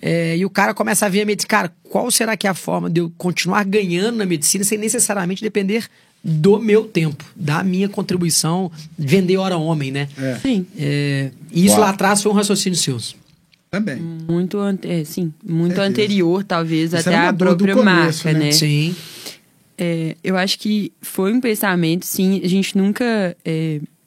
É, 0.00 0.36
e 0.36 0.44
o 0.44 0.50
cara 0.50 0.72
começa 0.72 1.04
a 1.04 1.08
ver 1.08 1.22
a 1.22 1.26
medicina, 1.26 1.48
cara, 1.48 1.72
qual 1.82 2.08
será 2.10 2.36
que 2.36 2.46
é 2.46 2.50
a 2.50 2.54
forma 2.54 2.88
de 2.88 3.00
eu 3.00 3.12
continuar 3.18 3.64
ganhando 3.64 4.18
na 4.18 4.24
medicina 4.24 4.62
sem 4.62 4.78
necessariamente 4.78 5.42
depender 5.42 5.88
do 6.22 6.60
meu 6.60 6.84
tempo, 6.84 7.24
da 7.34 7.64
minha 7.64 7.88
contribuição, 7.88 8.70
vender 8.96 9.36
hora 9.36 9.56
homem, 9.56 9.90
né? 9.90 10.08
É. 10.16 10.36
Sim. 10.36 10.64
É, 10.78 11.30
e 11.50 11.66
isso 11.66 11.74
Uau. 11.74 11.80
lá 11.80 11.90
atrás 11.90 12.22
foi 12.22 12.30
um 12.30 12.34
raciocínio 12.34 12.78
seus. 12.78 13.16
Também. 13.68 13.96
Muito, 13.96 14.58
é, 14.84 15.02
sim, 15.02 15.32
muito 15.44 15.74
Certeza. 15.74 15.90
anterior, 15.90 16.44
talvez, 16.44 16.92
Isso 16.92 17.08
até 17.08 17.16
a 17.16 17.32
própria 17.32 17.74
começo, 17.74 18.24
marca, 18.24 18.38
né? 18.38 18.46
né? 18.46 18.52
Sim. 18.52 18.94
É, 19.76 20.16
eu 20.22 20.36
acho 20.36 20.56
que 20.60 20.92
foi 21.02 21.32
um 21.32 21.40
pensamento, 21.40 22.06
sim. 22.06 22.40
A 22.44 22.48
gente 22.48 22.78
nunca. 22.78 23.36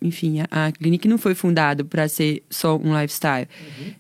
É, 0.02 0.08
enfim, 0.08 0.42
a, 0.50 0.68
a 0.68 0.72
Clinique 0.72 1.08
não 1.08 1.18
foi 1.18 1.34
fundada 1.36 1.84
para 1.84 2.08
ser 2.08 2.44
só 2.50 2.78
um 2.78 3.00
lifestyle. 3.00 3.48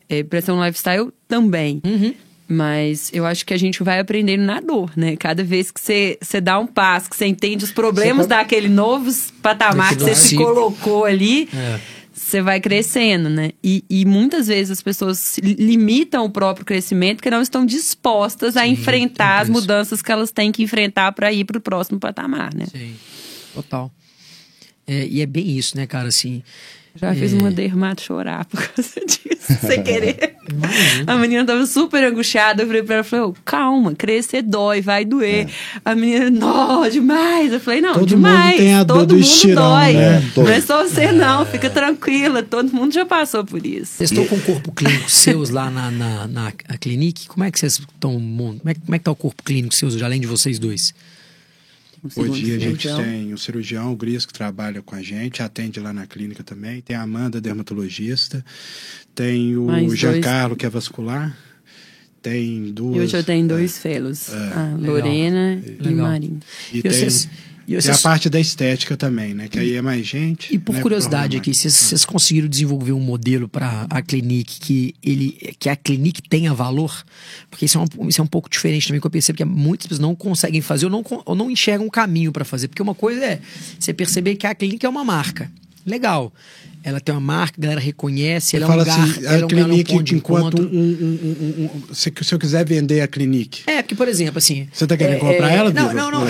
É, 0.09 0.23
para 0.23 0.41
ser 0.41 0.51
um 0.51 0.63
lifestyle 0.65 1.11
também. 1.27 1.81
Uhum. 1.85 2.13
Mas 2.49 3.09
eu 3.13 3.25
acho 3.25 3.45
que 3.45 3.53
a 3.53 3.57
gente 3.57 3.83
vai 3.83 3.99
aprendendo 3.99 4.41
na 4.43 4.61
dor, 4.61 4.91
né? 4.95 5.17
Cada 5.17 5.43
vez 5.43 5.69
que 5.69 5.81
você, 5.81 6.17
dá 6.41 6.57
um 6.57 6.65
passo, 6.65 7.09
que 7.09 7.15
você 7.17 7.25
entende 7.27 7.65
os 7.65 7.71
problemas 7.71 8.25
Você- 8.25 8.29
daquele 8.29 8.69
novo 8.69 9.11
patamar 9.41 9.89
que 9.97 10.01
você 10.03 10.15
se 10.15 10.35
colocou 10.37 11.03
ali, 11.03 11.49
É. 11.53 11.77
você 12.13 12.41
vai 12.41 12.61
crescendo, 12.61 13.27
né? 13.29 13.51
E, 13.61 13.83
e 13.89 14.05
muitas 14.05 14.47
vezes 14.47 14.71
as 14.71 14.81
pessoas 14.81 15.37
limitam 15.43 16.23
o 16.23 16.29
próprio 16.29 16.65
crescimento 16.65 17.17
porque 17.17 17.29
não 17.29 17.41
estão 17.41 17.65
dispostas 17.65 18.55
a 18.55 18.65
enfrentar 18.65 19.41
as 19.41 19.47
tem 19.47 19.51
isso. 19.53 19.61
mudanças 19.61 20.01
que 20.01 20.09
elas 20.09 20.31
têm 20.31 20.49
que 20.49 20.63
enfrentar 20.63 21.11
para 21.11 21.29
ir 21.33 21.43
para 21.43 21.57
o 21.57 21.61
próximo 21.61 21.99
patamar, 21.99 22.53
né? 22.55 22.65
Sim. 22.71 22.95
Total. 23.53 23.91
É, 24.87 25.05
e 25.05 25.21
é 25.21 25.25
bem 25.25 25.57
isso, 25.57 25.75
né, 25.75 25.85
cara? 25.85 26.07
Assim. 26.07 26.41
Já 26.99 27.13
fiz 27.13 27.31
É. 27.31 27.35
uma 27.37 27.51
dermato 27.51 28.01
chorar 28.01 28.43
por 28.45 28.59
causa 28.59 28.99
disso, 29.05 29.53
sem 29.67 29.83
querer. 29.83 30.33
Imagina. 30.51 31.13
A 31.13 31.15
menina 31.15 31.45
tava 31.45 31.63
super 31.67 32.03
angustiada. 32.03 32.63
Eu 32.63 32.67
falei 32.67 32.81
pra 32.81 32.95
ela, 32.95 33.03
falei, 33.03 33.25
"Ô, 33.25 33.35
calma, 33.45 33.93
crescer 33.93 34.41
dói, 34.41 34.81
vai 34.81 35.05
doer. 35.05 35.47
A 35.85 35.93
menina, 35.93 36.31
não, 36.31 36.89
demais. 36.89 37.53
Eu 37.53 37.59
falei, 37.59 37.81
não, 37.81 37.93
Todo 37.93 38.07
demais. 38.07 38.47
mundo 38.51 38.57
tem 38.57 38.73
a 38.73 38.83
dor 38.83 38.97
todo 38.99 39.07
do 39.09 39.13
mundo 39.15 39.23
estirão, 39.23 39.61
dói. 39.61 39.93
né? 39.93 40.31
Não 40.35 40.47
é 40.49 40.59
só 40.59 40.83
você, 40.83 41.11
não. 41.11 41.45
Fica 41.45 41.69
tranquila. 41.69 42.41
Todo 42.41 42.73
mundo 42.73 42.91
já 42.91 43.05
passou 43.05 43.45
por 43.45 43.63
isso. 43.63 43.97
Vocês 43.97 44.11
estão 44.11 44.25
com 44.25 44.35
o 44.37 44.41
corpo 44.41 44.71
clínico 44.71 45.11
seus 45.11 45.51
lá 45.51 45.69
na, 45.69 45.91
na, 45.91 46.25
na? 46.27 46.51
Como 47.27 47.43
é 47.43 47.51
que 47.51 47.59
vocês 47.59 47.73
estão. 47.73 48.13
Como 48.13 48.61
é, 48.65 48.73
que- 48.73 48.79
como 48.81 48.95
é 48.95 48.97
que 48.97 49.05
tá 49.05 49.11
o 49.11 49.15
corpo 49.15 49.43
clínico 49.43 49.75
seus, 49.75 50.01
além 50.01 50.19
de 50.19 50.25
vocês 50.25 50.57
dois? 50.57 50.95
Um 52.07 52.09
segundo 52.09 52.31
Hoje 52.31 52.55
a 52.55 52.59
gente 52.59 52.87
tem 52.87 53.33
o 53.33 53.37
cirurgião, 53.37 53.91
o 53.91 53.95
Gris, 53.95 54.25
que 54.25 54.33
trabalha 54.33 54.81
com 54.81 54.95
a 54.95 55.01
gente, 55.01 55.43
atende 55.43 55.79
lá 55.79 55.91
na 55.93 56.07
clínica 56.07 56.43
também. 56.43 56.81
Tem 56.81 56.95
a 56.95 57.01
Amanda, 57.01 57.39
dermatologista. 57.41 58.43
Tem 59.13 59.55
o 59.57 59.65
Mais 59.65 59.85
dois. 59.87 59.99
Giancarlo, 59.99 60.55
que 60.55 60.65
é 60.65 60.69
vascular. 60.69 61.37
Tem 62.21 62.71
duas. 62.73 62.95
E 62.97 62.99
hoje 63.01 63.17
eu 63.17 63.23
tenho 63.23 63.47
dois 63.47 63.77
felos. 63.77 64.29
a 64.33 64.75
Legal. 64.75 64.95
Lorena 64.95 65.61
e 65.65 65.83
Legal. 65.83 66.07
Marinho. 66.07 66.39
E, 66.73 66.79
E 66.79 66.81
tem, 66.81 66.91
vocês- 66.91 67.29
e 67.67 67.71
tem 67.71 67.81
vocês- 67.81 67.99
a 67.99 68.01
parte 68.01 68.29
da 68.29 68.39
estética 68.39 68.95
também, 68.95 69.33
né? 69.33 69.47
Que 69.49 69.59
aí 69.59 69.73
é 69.75 69.81
mais 69.81 70.05
gente. 70.07 70.53
E 70.55 70.57
por 70.57 70.73
né, 70.73 70.81
curiosidade 70.81 71.35
aqui, 71.35 71.53
vocês, 71.53 72.05
conseguiram 72.05 72.47
desenvolver 72.47 72.93
um 72.93 72.99
modelo 72.99 73.47
para 73.49 73.85
a 73.89 74.01
clinique 74.01 74.59
que 74.59 74.95
ele 75.03 75.55
que 75.59 75.67
a 75.69 75.75
clinique 75.75 76.21
tenha 76.21 76.53
valor? 76.53 77.03
Porque 77.51 77.65
isso 77.65 77.77
é, 77.77 77.81
um, 77.81 78.07
isso 78.07 78.21
é 78.21 78.23
um 78.23 78.27
pouco 78.27 78.49
diferente 78.49 78.87
também 78.87 79.01
que 79.01 79.05
eu 79.07 79.11
percebo 79.11 79.37
que 79.37 79.43
muitas 79.45 79.87
pessoas 79.87 79.99
não 79.99 80.15
conseguem 80.15 80.61
fazer 80.61 80.85
ou 80.85 80.91
não, 80.91 81.03
ou 81.25 81.35
não 81.35 81.51
enxergam 81.51 81.85
um 81.85 81.89
caminho 81.89 82.31
para 82.31 82.45
fazer. 82.45 82.67
Porque 82.69 82.81
uma 82.81 82.95
coisa 82.95 83.23
é 83.23 83.39
você 83.79 83.93
perceber 83.93 84.35
que 84.35 84.47
a 84.47 84.55
clinique 84.55 84.85
é 84.85 84.89
uma 84.89 85.03
marca. 85.03 85.51
Legal. 85.87 86.31
Ela 86.83 86.99
tem 87.01 87.13
uma 87.13 87.19
marca, 87.19 87.55
a 87.59 87.61
galera 87.61 87.81
reconhece, 87.81 88.55
ela 88.55 88.63
é 88.63 88.67
um 88.67 88.69
Fala 88.69 88.83
lugar, 88.83 88.97
assim, 88.99 89.25
é 89.25 89.27
a 89.27 89.31
um- 89.31 89.41
é 89.41 89.43
um 89.43 89.47
clinique, 89.47 90.03
de 90.03 90.15
enquanto 90.15 90.61
um, 90.61 90.63
encontro. 90.63 90.69
um, 90.71 90.79
um, 90.79 91.59
um, 91.59 91.69
um- 91.89 91.93
se, 91.93 92.13
se 92.21 92.33
eu 92.33 92.39
quiser 92.39 92.63
vender 92.65 93.01
a 93.01 93.07
clinique. 93.07 93.63
É, 93.67 93.81
porque, 93.81 93.93
por 93.95 94.07
exemplo, 94.07 94.37
assim. 94.37 94.69
Você 94.71 94.87
tá 94.87 94.95
querendo 94.95 95.17
é, 95.17 95.19
comprar 95.19 95.51
é, 95.51 95.55
ela, 95.55 95.69
Não, 95.71 95.93
não, 95.93 96.11
não. 96.11 96.21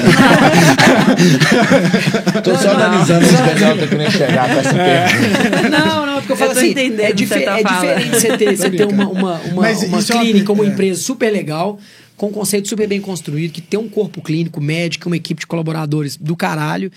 Tô 2.44 2.56
só 2.56 2.74
Não, 2.74 2.80
não. 2.80 2.86
analisando 2.86 3.26
onde 3.26 3.36
o 3.36 3.46
Daniel 3.46 3.78
tá 3.78 3.88
querendo 3.88 4.12
chegar 4.12 4.50
com 4.54 4.60
essa 4.60 4.74
pergunta. 4.74 5.70
Não, 5.70 6.06
não, 6.06 6.16
porque 6.20 6.32
eu 6.32 6.36
falo 6.38 6.52
Eu 6.52 6.58
assim, 6.58 6.74
é, 6.74 6.88
o 6.88 7.08
que 7.08 7.14
dife- 7.14 7.34
você 7.34 7.42
tá 7.42 7.60
é 7.60 7.64
diferente 7.64 8.10
você 8.22 8.38
ter, 8.38 8.58
você 8.58 8.70
ter 8.70 8.88
uma, 8.88 9.08
uma, 9.10 9.34
uma, 9.40 9.62
Mas 9.62 9.84
uma 9.84 10.00
é 10.00 10.14
uma- 10.14 10.22
clínica, 10.22 10.52
uma 10.54 10.66
é. 10.66 10.68
empresa 10.68 11.02
super 11.02 11.32
legal, 11.32 11.80
com 12.16 12.28
um 12.28 12.32
conceito 12.32 12.68
super 12.68 12.88
bem 12.88 13.02
construído, 13.02 13.52
que 13.52 13.62
tem 13.62 13.80
um 13.80 13.90
corpo 13.90 14.22
clínico, 14.22 14.62
médico, 14.62 15.08
uma 15.08 15.18
equipe 15.18 15.42
de 15.42 15.48
colaboradores 15.48 16.16
do 16.18 16.36
caralho, 16.36 16.92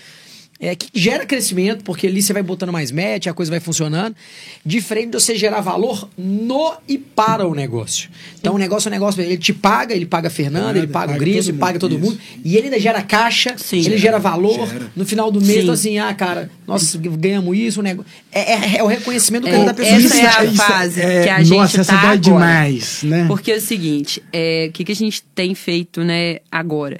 é, 0.63 0.75
que 0.75 0.87
gera 0.93 1.25
crescimento, 1.25 1.83
porque 1.83 2.05
ali 2.05 2.21
você 2.21 2.31
vai 2.33 2.43
botando 2.43 2.71
mais 2.71 2.91
match, 2.91 3.25
a 3.25 3.33
coisa 3.33 3.49
vai 3.49 3.59
funcionando, 3.59 4.15
diferente 4.63 5.07
de 5.09 5.19
você 5.19 5.35
gerar 5.35 5.59
valor 5.59 6.07
no 6.15 6.75
e 6.87 6.99
para 6.99 7.47
o 7.47 7.55
negócio. 7.55 8.09
Então 8.39 8.53
o 8.53 8.57
negócio 8.59 8.87
é 8.87 8.91
um 8.91 8.93
negócio, 8.93 9.19
ele 9.23 9.37
te 9.37 9.53
paga, 9.53 9.95
ele 9.95 10.05
paga 10.05 10.27
a 10.27 10.31
Fernanda, 10.31 10.77
ele 10.77 10.85
paga, 10.85 11.07
paga 11.07 11.17
o 11.17 11.19
Gris, 11.19 11.45
todo 11.45 11.49
ele 11.49 11.57
paga 11.57 11.71
mundo, 11.73 11.79
todo 11.79 11.95
isso. 11.95 12.01
mundo, 12.05 12.19
e 12.45 12.55
ele 12.57 12.65
ainda 12.65 12.79
gera 12.79 13.01
caixa, 13.01 13.55
Sim. 13.57 13.79
ele 13.79 13.97
gera 13.97 14.19
valor, 14.19 14.67
Gera. 14.67 14.91
no 14.95 15.03
final 15.03 15.31
do 15.31 15.39
mês, 15.41 15.53
Sim. 15.53 15.59
então 15.61 15.73
assim, 15.73 15.97
ah, 15.97 16.13
cara, 16.13 16.51
nós 16.67 16.95
ganhamos 16.95 17.57
isso, 17.57 17.79
o 17.79 17.83
negócio. 17.83 18.11
É, 18.31 18.53
é- 18.53 18.77
é 18.77 18.83
o 18.83 18.87
reconhecimento 18.87 19.43
do 19.43 19.49
É, 19.49 19.65
da 19.65 19.73
pessoa. 19.73 19.97
essa 19.97 20.17
é 20.17 20.25
a 20.27 20.51
fase 20.53 21.01
é- 21.01 21.23
que 21.23 21.29
a 21.29 21.39
gente 21.43 21.57
Nossa, 21.57 21.81
essa 21.81 21.91
tá 21.93 22.01
dói 22.01 22.09
agora. 22.11 22.19
demais, 22.19 23.01
né? 23.03 23.25
Porque 23.27 23.51
é 23.51 23.55
o 23.57 23.61
seguinte, 23.61 24.21
é, 24.31 24.67
o 24.69 24.71
que, 24.71 24.83
que 24.85 24.91
a 24.91 24.95
gente 24.95 25.23
tem 25.33 25.55
feito, 25.55 26.03
né, 26.03 26.37
agora? 26.51 26.99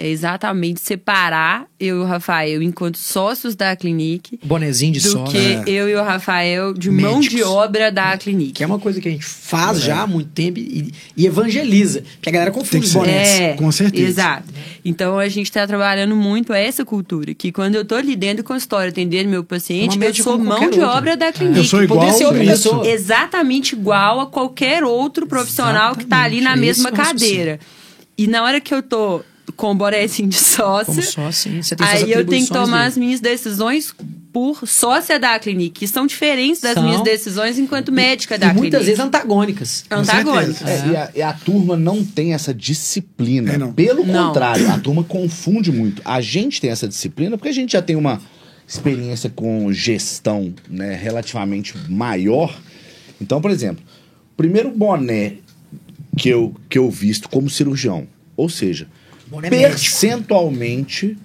É 0.00 0.06
exatamente 0.08 0.80
separar 0.80 1.66
eu 1.80 1.96
e 1.96 2.00
o 2.00 2.04
Rafael 2.04 2.62
enquanto 2.62 2.96
sócios 2.98 3.56
da 3.56 3.74
Clinique 3.74 4.38
Bonezinho 4.44 4.92
de 4.92 5.00
do 5.00 5.08
sócio. 5.10 5.32
que 5.64 5.68
eu 5.68 5.88
e 5.88 5.94
o 5.96 6.02
Rafael 6.04 6.72
de 6.72 6.88
mão 6.88 7.16
Médicos. 7.16 7.36
de 7.36 7.42
obra 7.42 7.90
da 7.90 8.16
Clinique. 8.16 8.52
Que 8.52 8.62
é 8.62 8.66
uma 8.68 8.78
coisa 8.78 9.00
que 9.00 9.08
a 9.08 9.10
gente 9.10 9.24
faz 9.24 9.80
já 9.82 10.02
há 10.02 10.06
muito 10.06 10.30
tempo 10.30 10.60
e, 10.60 10.92
e 11.16 11.26
evangeliza. 11.26 12.04
Porque 12.14 12.28
a 12.28 12.32
galera 12.32 12.52
Tem 12.52 12.60
confunde 12.60 12.88
bonés. 12.90 13.28
É, 13.40 13.52
com 13.54 13.72
certeza. 13.72 14.06
Exato. 14.08 14.44
Então 14.84 15.18
a 15.18 15.28
gente 15.28 15.46
está 15.46 15.66
trabalhando 15.66 16.14
muito 16.14 16.52
essa 16.52 16.84
cultura. 16.84 17.34
Que 17.34 17.50
quando 17.50 17.74
eu 17.74 17.84
tô 17.84 17.96
ali 17.96 18.14
dentro 18.14 18.44
do 18.44 18.46
consultório 18.46 18.90
atendendo 18.90 19.28
meu 19.28 19.42
paciente, 19.42 19.98
eu 20.00 20.14
sou 20.14 20.38
mão 20.38 20.60
de 20.70 20.78
outra. 20.78 20.90
obra 20.96 21.16
da 21.16 21.26
Eu 21.26 21.32
Clinique. 21.32 21.66
sou 21.66 21.82
igual 21.82 22.00
Poder 22.02 22.12
ser 22.12 22.26
outra 22.26 22.44
isso. 22.44 22.52
pessoa. 22.52 22.86
exatamente 22.88 23.72
igual 23.74 24.20
a 24.20 24.26
qualquer 24.28 24.84
outro 24.84 25.26
profissional 25.26 25.96
que 25.96 26.04
tá 26.04 26.22
ali 26.22 26.36
na 26.40 26.50
Exatamente, 26.52 26.66
mesma 26.66 26.88
é 26.88 26.92
cadeira. 26.92 27.60
E 28.16 28.28
na 28.28 28.44
hora 28.44 28.60
que 28.60 28.72
eu 28.72 28.80
tô 28.80 29.22
com 29.56 29.70
o 29.72 29.74
bonezinho 29.74 30.28
de 30.28 30.36
sócia, 30.36 30.86
Como 30.86 31.02
sócio, 31.02 31.50
sim. 31.52 31.62
Você 31.62 31.74
tem 31.76 31.86
aí 31.86 32.10
eu 32.12 32.24
tenho 32.26 32.46
que 32.46 32.52
tomar 32.52 32.78
dele. 32.78 32.88
as 32.88 32.96
minhas 32.96 33.20
decisões 33.20 33.94
por 34.32 34.66
sócia 34.68 35.18
da 35.18 35.38
Clinique, 35.38 35.80
que 35.80 35.88
são 35.88 36.06
diferentes 36.06 36.60
das 36.60 36.74
São. 36.74 36.82
minhas 36.82 37.02
decisões 37.02 37.58
enquanto 37.58 37.90
médica 37.90 38.34
E 38.34 38.38
da 38.38 38.46
muitas 38.52 38.80
Clinique. 38.80 38.86
vezes 38.86 39.00
antagônicas. 39.00 39.84
antagônicas. 39.90 40.56
certeza. 40.58 40.84
É, 40.86 40.90
e, 40.92 40.96
a, 40.96 41.10
e 41.16 41.22
a 41.22 41.32
turma 41.32 41.76
não 41.76 42.04
tem 42.04 42.34
essa 42.34 42.52
disciplina. 42.54 43.54
É, 43.54 43.58
não. 43.58 43.72
Pelo 43.72 44.04
Não. 44.04 44.26
contrário, 44.28 44.70
a 44.70 44.78
turma 44.78 45.02
confunde 45.02 45.72
muito. 45.72 46.02
A 46.04 46.20
gente 46.20 46.60
tem 46.60 46.70
essa 46.70 46.86
disciplina 46.86 47.36
porque 47.38 47.48
a 47.48 47.52
gente 47.52 47.72
já 47.72 47.82
tem 47.82 47.96
uma 47.96 48.20
experiência 48.66 49.30
com 49.30 49.72
gestão 49.72 50.52
né, 50.68 50.94
relativamente 50.94 51.74
maior. 51.88 52.54
Então, 53.20 53.40
por 53.40 53.50
exemplo, 53.50 53.82
o 54.32 54.36
primeiro 54.36 54.70
boné 54.70 55.36
que 56.18 56.28
eu, 56.28 56.54
que 56.68 56.78
eu 56.78 56.90
visto 56.90 57.28
como 57.28 57.48
cirurgião, 57.48 58.06
ou 58.36 58.48
seja. 58.48 58.86
Percentualmente 59.48 61.16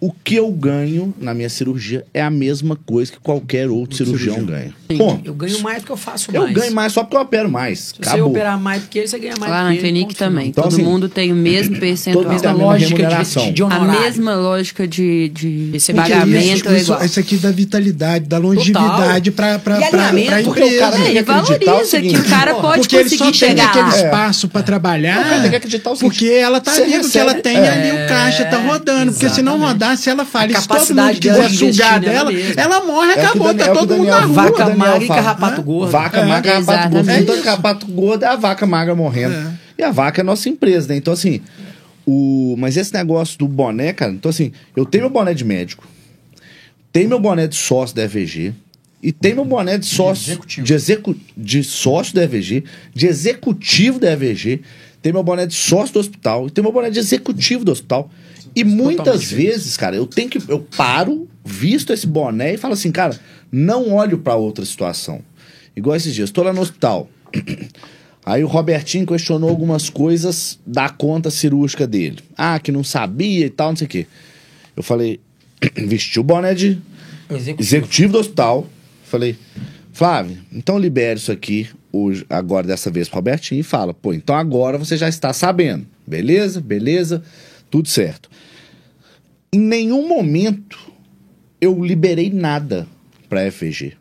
o 0.00 0.12
que 0.12 0.34
eu 0.36 0.50
ganho 0.50 1.14
na 1.18 1.32
minha 1.32 1.48
cirurgia 1.48 2.04
é 2.12 2.20
a 2.22 2.30
mesma 2.30 2.76
coisa 2.76 3.10
que 3.12 3.18
qualquer 3.18 3.68
outro 3.70 3.96
cirurgião, 3.96 4.34
cirurgião. 4.34 4.58
ganha. 4.60 4.74
Sim. 4.90 4.96
Bom, 4.98 5.20
Eu 5.24 5.34
ganho 5.34 5.58
mais 5.60 5.78
porque 5.78 5.92
eu 5.92 5.96
faço 5.96 6.30
eu 6.32 6.42
mais. 6.42 6.54
ganho 6.54 6.74
mais 6.74 6.92
só 6.92 7.02
porque 7.02 7.16
eu 7.16 7.20
opero 7.22 7.50
mais. 7.50 7.78
Se 7.78 7.94
você 8.00 8.08
Acabou. 8.10 8.30
operar 8.30 8.60
mais 8.60 8.82
do 8.82 8.88
que 8.88 8.98
ele, 8.98 9.08
você 9.08 9.18
ganha 9.18 9.34
mais 9.40 9.50
Lá 9.50 9.62
do 9.68 9.74
na 9.74 9.80
final. 9.80 10.08
também. 10.14 10.48
Então, 10.48 10.64
Todo 10.64 10.72
assim, 10.74 10.82
mundo 10.82 11.08
tem 11.08 11.32
o 11.32 11.36
mesmo 11.36 11.78
percentual. 11.78 12.24
todo 12.24 12.32
mundo 12.32 12.40
tem 12.42 12.50
a 12.50 12.54
mesma 12.54 12.64
lógica 12.66 12.96
de, 13.06 13.52
de 13.52 13.62
A 13.62 13.80
mesma 14.02 14.34
lógica 14.34 14.86
de, 14.88 15.28
de 15.30 15.70
Esse 15.74 15.90
é 15.92 15.94
Porque 15.94 16.10
pagamento 16.12 16.56
isso, 16.56 16.68
é 16.68 16.76
isso, 16.76 16.84
igual. 16.92 17.04
isso 17.04 17.20
aqui 17.20 17.36
dá 17.36 17.50
vitalidade, 17.50 18.26
dá 18.26 18.38
longevidade 18.38 19.30
pra, 19.30 19.58
pra, 19.58 19.76
pra, 19.78 20.08
porque 20.44 20.60
empresa. 20.60 20.76
o 20.76 20.78
cara 20.78 20.96
É, 21.08 21.14
e 21.14 21.22
valoriza 21.22 22.00
que 22.00 22.16
o 22.16 22.24
cara 22.24 22.54
pode 22.56 22.80
porque 22.80 22.96
ele 22.96 23.08
só 23.10 23.24
conseguir 23.26 23.54
tem 23.54 23.64
aquele 23.64 23.88
espaço 23.88 24.48
trabalhar. 24.66 25.44
Acreditar 25.46 25.90
o 25.92 25.96
seguinte, 25.96 26.18
Porque 26.18 26.32
ela 26.34 26.60
tá 26.60 26.72
você 26.72 26.84
vendo 26.84 27.08
que 27.08 27.18
ela 27.18 27.34
tem 27.34 27.56
é. 27.56 27.68
ali 27.68 28.04
o 28.04 28.08
caixa, 28.08 28.44
tá 28.44 28.58
rodando. 28.58 29.12
Porque 29.12 29.28
se 29.30 29.42
não 29.42 29.58
rodar, 29.58 29.85
se 29.94 30.08
ela 30.08 30.24
fale, 30.24 30.56
A 30.56 30.60
se 30.60 30.66
todo 30.66 30.76
capacidade 30.78 31.14
mundo 31.14 31.22
dela 31.22 31.48
quiser 31.50 31.72
sugar 31.72 32.00
nela 32.00 32.32
dela, 32.32 32.54
ela 32.56 32.84
morre, 32.84 33.12
É 33.12 33.24
acabou, 33.26 33.48
o 33.48 33.52
Daniel- 33.52 33.74
tá 33.74 33.80
todo 33.80 33.96
mundo 33.96 34.06
na 34.08 34.20
rua. 34.20 34.34
fala. 34.34 34.50
Vaca 34.50 34.74
magra 34.74 35.04
e 35.04 35.06
fala. 35.06 35.20
carrapato 35.22 35.62
gordo. 35.62 35.90
Vaca 35.92 36.20
É, 36.20 36.24
magra, 36.26 36.52
carrapato 36.52 36.88
gordo. 36.88 37.10
Então, 37.12 37.42
carrapato 37.42 37.86
gordo 37.86 38.24
é 38.24 38.28
a 38.28 38.36
vaca 38.36 38.66
magra 38.66 38.94
morrendo. 38.94 39.34
É. 39.34 39.52
E 39.78 39.82
a 39.82 39.90
vaca 39.92 40.20
é 40.20 40.22
a 40.22 40.24
nossa 40.24 40.48
empresa, 40.48 40.88
né? 40.88 40.96
Então, 40.96 41.12
assim, 41.12 41.40
o... 42.06 42.54
mas 42.58 42.76
esse 42.76 42.92
negócio 42.94 43.38
do 43.38 43.46
boné, 43.46 43.92
cara, 43.92 44.10
então, 44.12 44.30
assim, 44.30 44.50
eu 44.74 44.86
tenho 44.86 45.04
meu 45.04 45.10
boné 45.10 45.34
de 45.34 45.44
médico, 45.44 45.86
tenho 46.92 47.08
meu 47.08 47.20
boné 47.20 47.46
de 47.46 47.54
sócio 47.56 47.94
da 47.94 48.02
EVG, 48.04 48.54
e 49.02 49.12
tenho 49.12 49.36
meu 49.36 49.44
boné 49.44 49.76
de 49.78 49.86
sócio 49.86 50.30
executivo. 50.32 50.66
de, 50.66 50.72
execu... 50.74 51.16
de 51.36 51.62
sócio 51.62 52.14
da 52.14 52.24
EVG, 52.24 52.64
de 52.94 53.06
executivo 53.06 53.98
da 54.00 54.10
EVG, 54.12 54.62
tenho 55.02 55.14
meu 55.14 55.22
boné 55.22 55.46
de 55.46 55.54
sócio 55.54 55.92
do 55.92 56.00
hospital, 56.00 56.46
e 56.46 56.50
tenho 56.50 56.64
meu 56.64 56.72
boné 56.72 56.90
de 56.90 56.98
executivo 56.98 57.64
do 57.64 57.70
hospital. 57.72 58.10
E 58.56 58.64
muitas 58.64 59.04
totalmente 59.04 59.34
vezes, 59.34 59.76
cara, 59.76 59.94
eu 59.94 60.06
tenho 60.06 60.30
que. 60.30 60.40
Eu 60.48 60.60
paro, 60.76 61.28
visto 61.44 61.92
esse 61.92 62.06
boné 62.06 62.54
e 62.54 62.56
falo 62.56 62.72
assim, 62.72 62.90
cara, 62.90 63.20
não 63.52 63.92
olho 63.92 64.16
pra 64.16 64.34
outra 64.34 64.64
situação. 64.64 65.20
Igual 65.76 65.94
esses 65.94 66.14
dias, 66.14 66.30
tô 66.30 66.42
lá 66.42 66.54
no 66.54 66.62
hospital. 66.62 67.10
Aí 68.24 68.42
o 68.42 68.48
Robertinho 68.48 69.06
questionou 69.06 69.50
algumas 69.50 69.88
coisas 69.90 70.58
da 70.66 70.88
conta 70.88 71.30
cirúrgica 71.30 71.86
dele. 71.86 72.18
Ah, 72.36 72.58
que 72.58 72.72
não 72.72 72.82
sabia 72.82 73.46
e 73.46 73.50
tal, 73.50 73.68
não 73.68 73.76
sei 73.76 73.86
o 73.86 73.90
quê. 73.90 74.06
Eu 74.74 74.82
falei, 74.82 75.20
vesti 75.76 76.18
o 76.18 76.24
boné 76.24 76.54
de 76.54 76.78
Executivo. 77.30 77.62
executivo 77.62 78.12
do 78.14 78.18
hospital. 78.18 78.66
Falei, 79.04 79.36
Flávio, 79.92 80.38
então 80.50 80.78
libere 80.78 81.20
isso 81.20 81.30
aqui 81.30 81.68
hoje, 81.92 82.26
agora 82.28 82.66
dessa 82.66 82.90
vez 82.90 83.08
pro 83.08 83.16
Robertinho 83.16 83.60
e 83.60 83.62
fala, 83.62 83.94
pô, 83.94 84.12
então 84.12 84.34
agora 84.34 84.76
você 84.76 84.96
já 84.96 85.08
está 85.08 85.32
sabendo. 85.32 85.86
Beleza? 86.06 86.60
Beleza? 86.60 87.22
Tudo 87.70 87.88
certo. 87.88 88.28
Em 89.52 89.58
nenhum 89.58 90.08
momento 90.08 90.78
eu 91.60 91.84
liberei 91.84 92.30
nada 92.30 92.86
pra 93.28 93.50
FVG. 93.50 93.94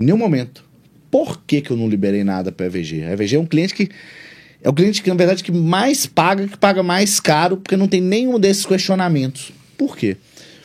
Em 0.00 0.04
nenhum 0.04 0.18
momento. 0.18 0.64
Por 1.10 1.42
que, 1.44 1.60
que 1.60 1.70
eu 1.70 1.76
não 1.76 1.88
liberei 1.88 2.22
nada 2.22 2.52
pra 2.52 2.70
FVG? 2.70 3.04
A 3.04 3.16
FVG 3.16 3.36
é 3.36 3.40
um 3.40 3.46
cliente 3.46 3.74
que. 3.74 3.88
É 4.62 4.68
o 4.68 4.72
cliente 4.72 5.02
que, 5.02 5.08
na 5.08 5.14
verdade, 5.14 5.44
que 5.44 5.52
mais 5.52 6.04
paga, 6.04 6.48
que 6.48 6.58
paga 6.58 6.82
mais 6.82 7.20
caro, 7.20 7.58
porque 7.58 7.76
não 7.76 7.86
tem 7.86 8.00
nenhum 8.00 8.40
desses 8.40 8.66
questionamentos. 8.66 9.52
Por 9.76 9.96
quê? 9.96 10.16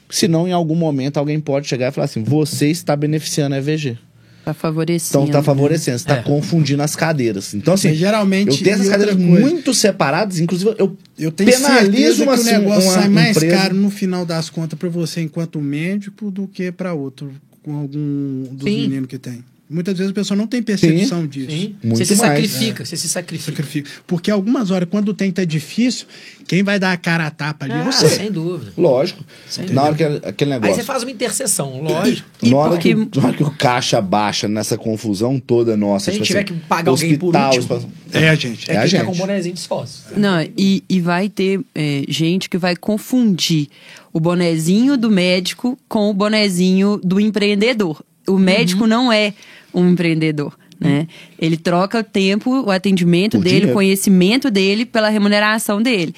Senão, 0.10 0.48
em 0.48 0.52
algum 0.52 0.76
momento, 0.76 1.18
alguém 1.18 1.40
pode 1.40 1.68
chegar 1.68 1.90
e 1.90 1.92
falar 1.92 2.06
assim: 2.06 2.24
você 2.24 2.70
está 2.70 2.96
beneficiando 2.96 3.56
a 3.56 3.60
EVG. 3.60 3.98
Tá 4.44 4.54
favorecendo. 4.54 5.24
Então 5.24 5.32
tá 5.32 5.42
favorecendo, 5.44 6.00
você 6.00 6.06
tá 6.06 6.16
É. 6.18 6.22
confundindo 6.22 6.84
as 6.84 6.96
cadeiras. 6.96 7.54
Então, 7.54 7.76
assim, 7.76 7.90
Mas 7.90 7.98
geralmente, 7.98 8.50
eu 8.58 8.58
tenho 8.64 8.76
essas 8.76 8.90
cadeiras 8.90 9.16
muito 9.16 9.74
separadas, 9.74 10.40
inclusive 10.40 10.76
eu, 10.78 10.98
Eu 11.18 11.32
tenho 11.32 11.50
penalizo 11.50 12.18
certeza 12.18 12.24
uma, 12.24 12.36
que 12.36 12.42
o 12.42 12.44
negócio 12.44 12.84
uma 12.90 12.94
sai 12.94 13.10
mais 13.10 13.38
empresa. 13.38 13.56
caro 13.58 13.76
no 13.76 13.90
final 13.90 14.26
das 14.26 14.50
contas 14.50 14.78
pra 14.78 14.90
você 14.90 15.22
enquanto 15.22 15.62
médico 15.62 16.30
do 16.30 16.48
que 16.48 16.72
pra 16.72 16.94
outro, 16.94 17.32
com 17.62 17.76
algum 17.76 18.44
dos 18.52 18.64
Sim. 18.70 18.82
meninos 18.82 19.08
que 19.08 19.18
tem. 19.18 19.44
Muitas 19.70 19.98
vezes 19.98 20.12
a 20.12 20.14
pessoa 20.14 20.38
não 20.38 20.46
tem 20.46 20.62
percepção 20.62 21.26
disso. 21.26 21.50
Sim. 21.50 21.76
Muito 21.84 21.98
você 21.98 22.06
se 22.06 22.16
mais, 22.22 22.52
sacrifica, 22.52 22.86
você 22.86 22.98
se 22.98 23.08
sacrifica. 23.10 23.52
Sacrifica. 23.52 23.90
Porque 24.06 24.30
algumas 24.30 24.70
horas, 24.72 24.88
quando 24.92 25.10
o 25.10 25.14
trem 25.14 25.32
tá 25.32 25.44
difícil, 25.46 26.06
quem 26.48 26.62
vai 26.62 26.78
dar 26.78 26.92
a 26.92 26.98
cara 26.98 27.26
a 27.26 27.32
tapa 27.32 27.66
ali 27.66 27.74
é 27.74 27.78
Ah, 27.78 27.84
você. 27.92 28.10
sem 28.10 28.32
dúvida. 28.32 28.74
Lógico. 28.78 29.24
Sem 29.50 29.70
Na 29.70 29.84
hora 29.84 29.96
que 29.96 30.04
aquele 30.04 30.54
Aí 30.54 30.60
negócio. 30.60 30.76
você 30.76 30.84
faz 30.84 31.02
uma 31.02 31.10
interseção, 31.12 31.82
lógico. 31.82 32.28
E 32.42 32.50
na, 32.52 32.58
hora 32.58 32.70
porque- 32.72 32.94
que, 32.94 33.18
na 33.20 33.28
hora 33.28 33.38
que 33.38 33.44
o 33.44 33.50
caixa 33.52 34.00
baixa 34.02 34.48
nessa 34.48 34.78
confusão 34.78 35.40
toda 35.40 35.76
nossa. 35.78 36.06
Se 36.06 36.10
a 36.12 36.14
gente 36.14 36.24
tipo 36.28 36.40
tiver 36.40 36.44
assim, 36.54 36.60
que 36.62 36.68
pagar 36.68 36.92
alguém 36.92 37.18
por 37.18 37.28
hospital, 37.28 37.46
último. 37.54 37.64
espaço- 37.64 37.88
É, 38.12 38.36
gente. 38.36 38.70
É, 38.70 38.74
É 38.76 38.78
a 38.78 38.84
que 38.84 38.92
tá 38.92 38.98
gente. 38.98 39.06
com 39.06 39.12
um 39.14 39.18
bonezinho 39.18 39.56
de 39.56 39.62
sócio. 39.62 40.04
Não, 40.18 40.42
e, 40.58 40.84
e 40.88 41.00
vai 41.00 41.30
ter 41.30 41.62
é, 41.74 42.04
gente 42.08 42.48
que 42.50 42.58
vai 42.58 42.76
confundir 42.76 43.70
o 44.12 44.20
bonezinho 44.20 44.96
do 44.98 45.10
médico 45.10 45.80
com 45.88 46.10
o 46.10 46.14
bonezinho 46.14 47.00
do 47.04 47.20
empreendedor. 47.20 48.04
O 48.28 48.38
médico 48.38 48.88
não 48.88 49.12
é 49.12 49.34
um 49.74 49.90
empreendedor. 49.90 50.54
Né? 50.80 51.08
Ele 51.40 51.56
troca 51.56 52.00
o 52.00 52.04
tempo, 52.04 52.64
o 52.66 52.70
atendimento 52.70 53.38
Por 53.38 53.44
dele, 53.44 53.56
dinheiro. 53.56 53.72
o 53.72 53.74
conhecimento 53.74 54.52
dele 54.52 54.86
pela 54.86 55.08
remuneração 55.08 55.82
dele. 55.82 56.14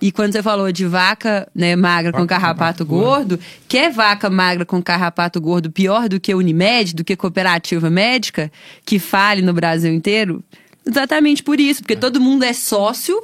E 0.00 0.10
quando 0.10 0.32
você 0.32 0.42
falou 0.42 0.72
de 0.72 0.84
vaca 0.86 1.48
né, 1.54 1.76
magra 1.76 2.12
com 2.12 2.26
carrapato 2.26 2.84
gordo, 2.84 3.38
quer 3.68 3.92
vaca 3.92 4.28
magra 4.28 4.64
com 4.64 4.82
carrapato 4.82 5.40
gordo 5.40 5.70
pior 5.70 6.08
do 6.08 6.18
que 6.18 6.34
Unimed, 6.34 6.94
do 6.94 7.04
que 7.04 7.14
cooperativa 7.14 7.88
médica, 7.88 8.50
que 8.84 8.98
fale 8.98 9.40
no 9.40 9.52
Brasil 9.52 9.92
inteiro? 9.92 10.42
Exatamente 10.84 11.42
por 11.42 11.60
isso, 11.60 11.82
porque 11.82 11.94
todo 11.94 12.20
mundo 12.20 12.44
é 12.44 12.52
sócio, 12.52 13.22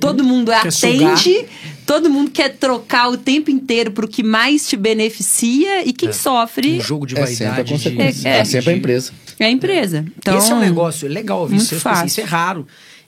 todo 0.00 0.24
mundo 0.24 0.50
Quer 0.50 0.68
atende, 0.68 1.46
todo 1.86 2.08
mundo 2.10 2.30
quer 2.30 2.56
trocar 2.56 3.08
o 3.10 3.16
tempo 3.16 3.50
inteiro 3.50 3.90
pro 3.92 4.08
que 4.08 4.22
mais 4.22 4.68
te 4.68 4.76
beneficia 4.76 5.86
e 5.86 5.92
quem 5.92 6.12
sofre 6.12 6.78
Um 6.78 6.80
jogo 6.80 7.06
de 7.06 7.18
É 7.18 7.26
sempre 7.26 7.44
a 7.44 7.48
vaidade. 7.50 7.72
consequência. 7.72 8.28
É, 8.28 8.38
É, 8.38 8.44
sempre 8.44 8.70
a 8.70 8.76
empresa. 8.76 9.12
é 9.38 9.44
a 9.44 9.50
empresa. 9.50 10.04
Então, 10.18 10.38
Esse 10.38 10.52
é 10.52 10.54
um 10.54 10.60
negócio 10.60 11.08
legal 11.08 11.40
ouvir 11.40 11.54
muito 11.56 11.66
isso. 11.66 11.76
tipo 11.76 11.88
assim, 11.88 12.00
fácil. 12.00 12.06
Isso 12.06 12.20
é 12.20 12.24
raro. 12.24 12.66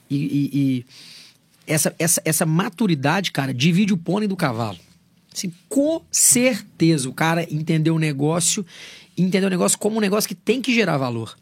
E, 0.09 0.15
e- 0.15 0.49
e 0.53 0.85
essa, 1.65 1.93
essa, 1.99 2.21
essa 2.23 2.45
maturidade, 2.45 3.31
cara, 3.31 3.53
divide 3.53 3.93
o 3.93 3.97
pônei 3.97 4.27
do 4.27 4.35
cavalo. 4.35 4.77
Assim, 5.33 5.51
com 5.69 6.01
certeza 6.11 7.07
o 7.09 7.13
cara 7.13 7.45
entendeu 7.51 7.95
o 7.95 7.99
negócio, 7.99 8.65
entendeu 9.17 9.47
o 9.47 9.51
negócio 9.51 9.77
como 9.77 9.97
um 9.97 9.99
negócio 9.99 10.27
que 10.27 10.33
tem 10.35 10.61
que 10.61 10.73
gerar 10.73 10.97
valor. 10.97 11.37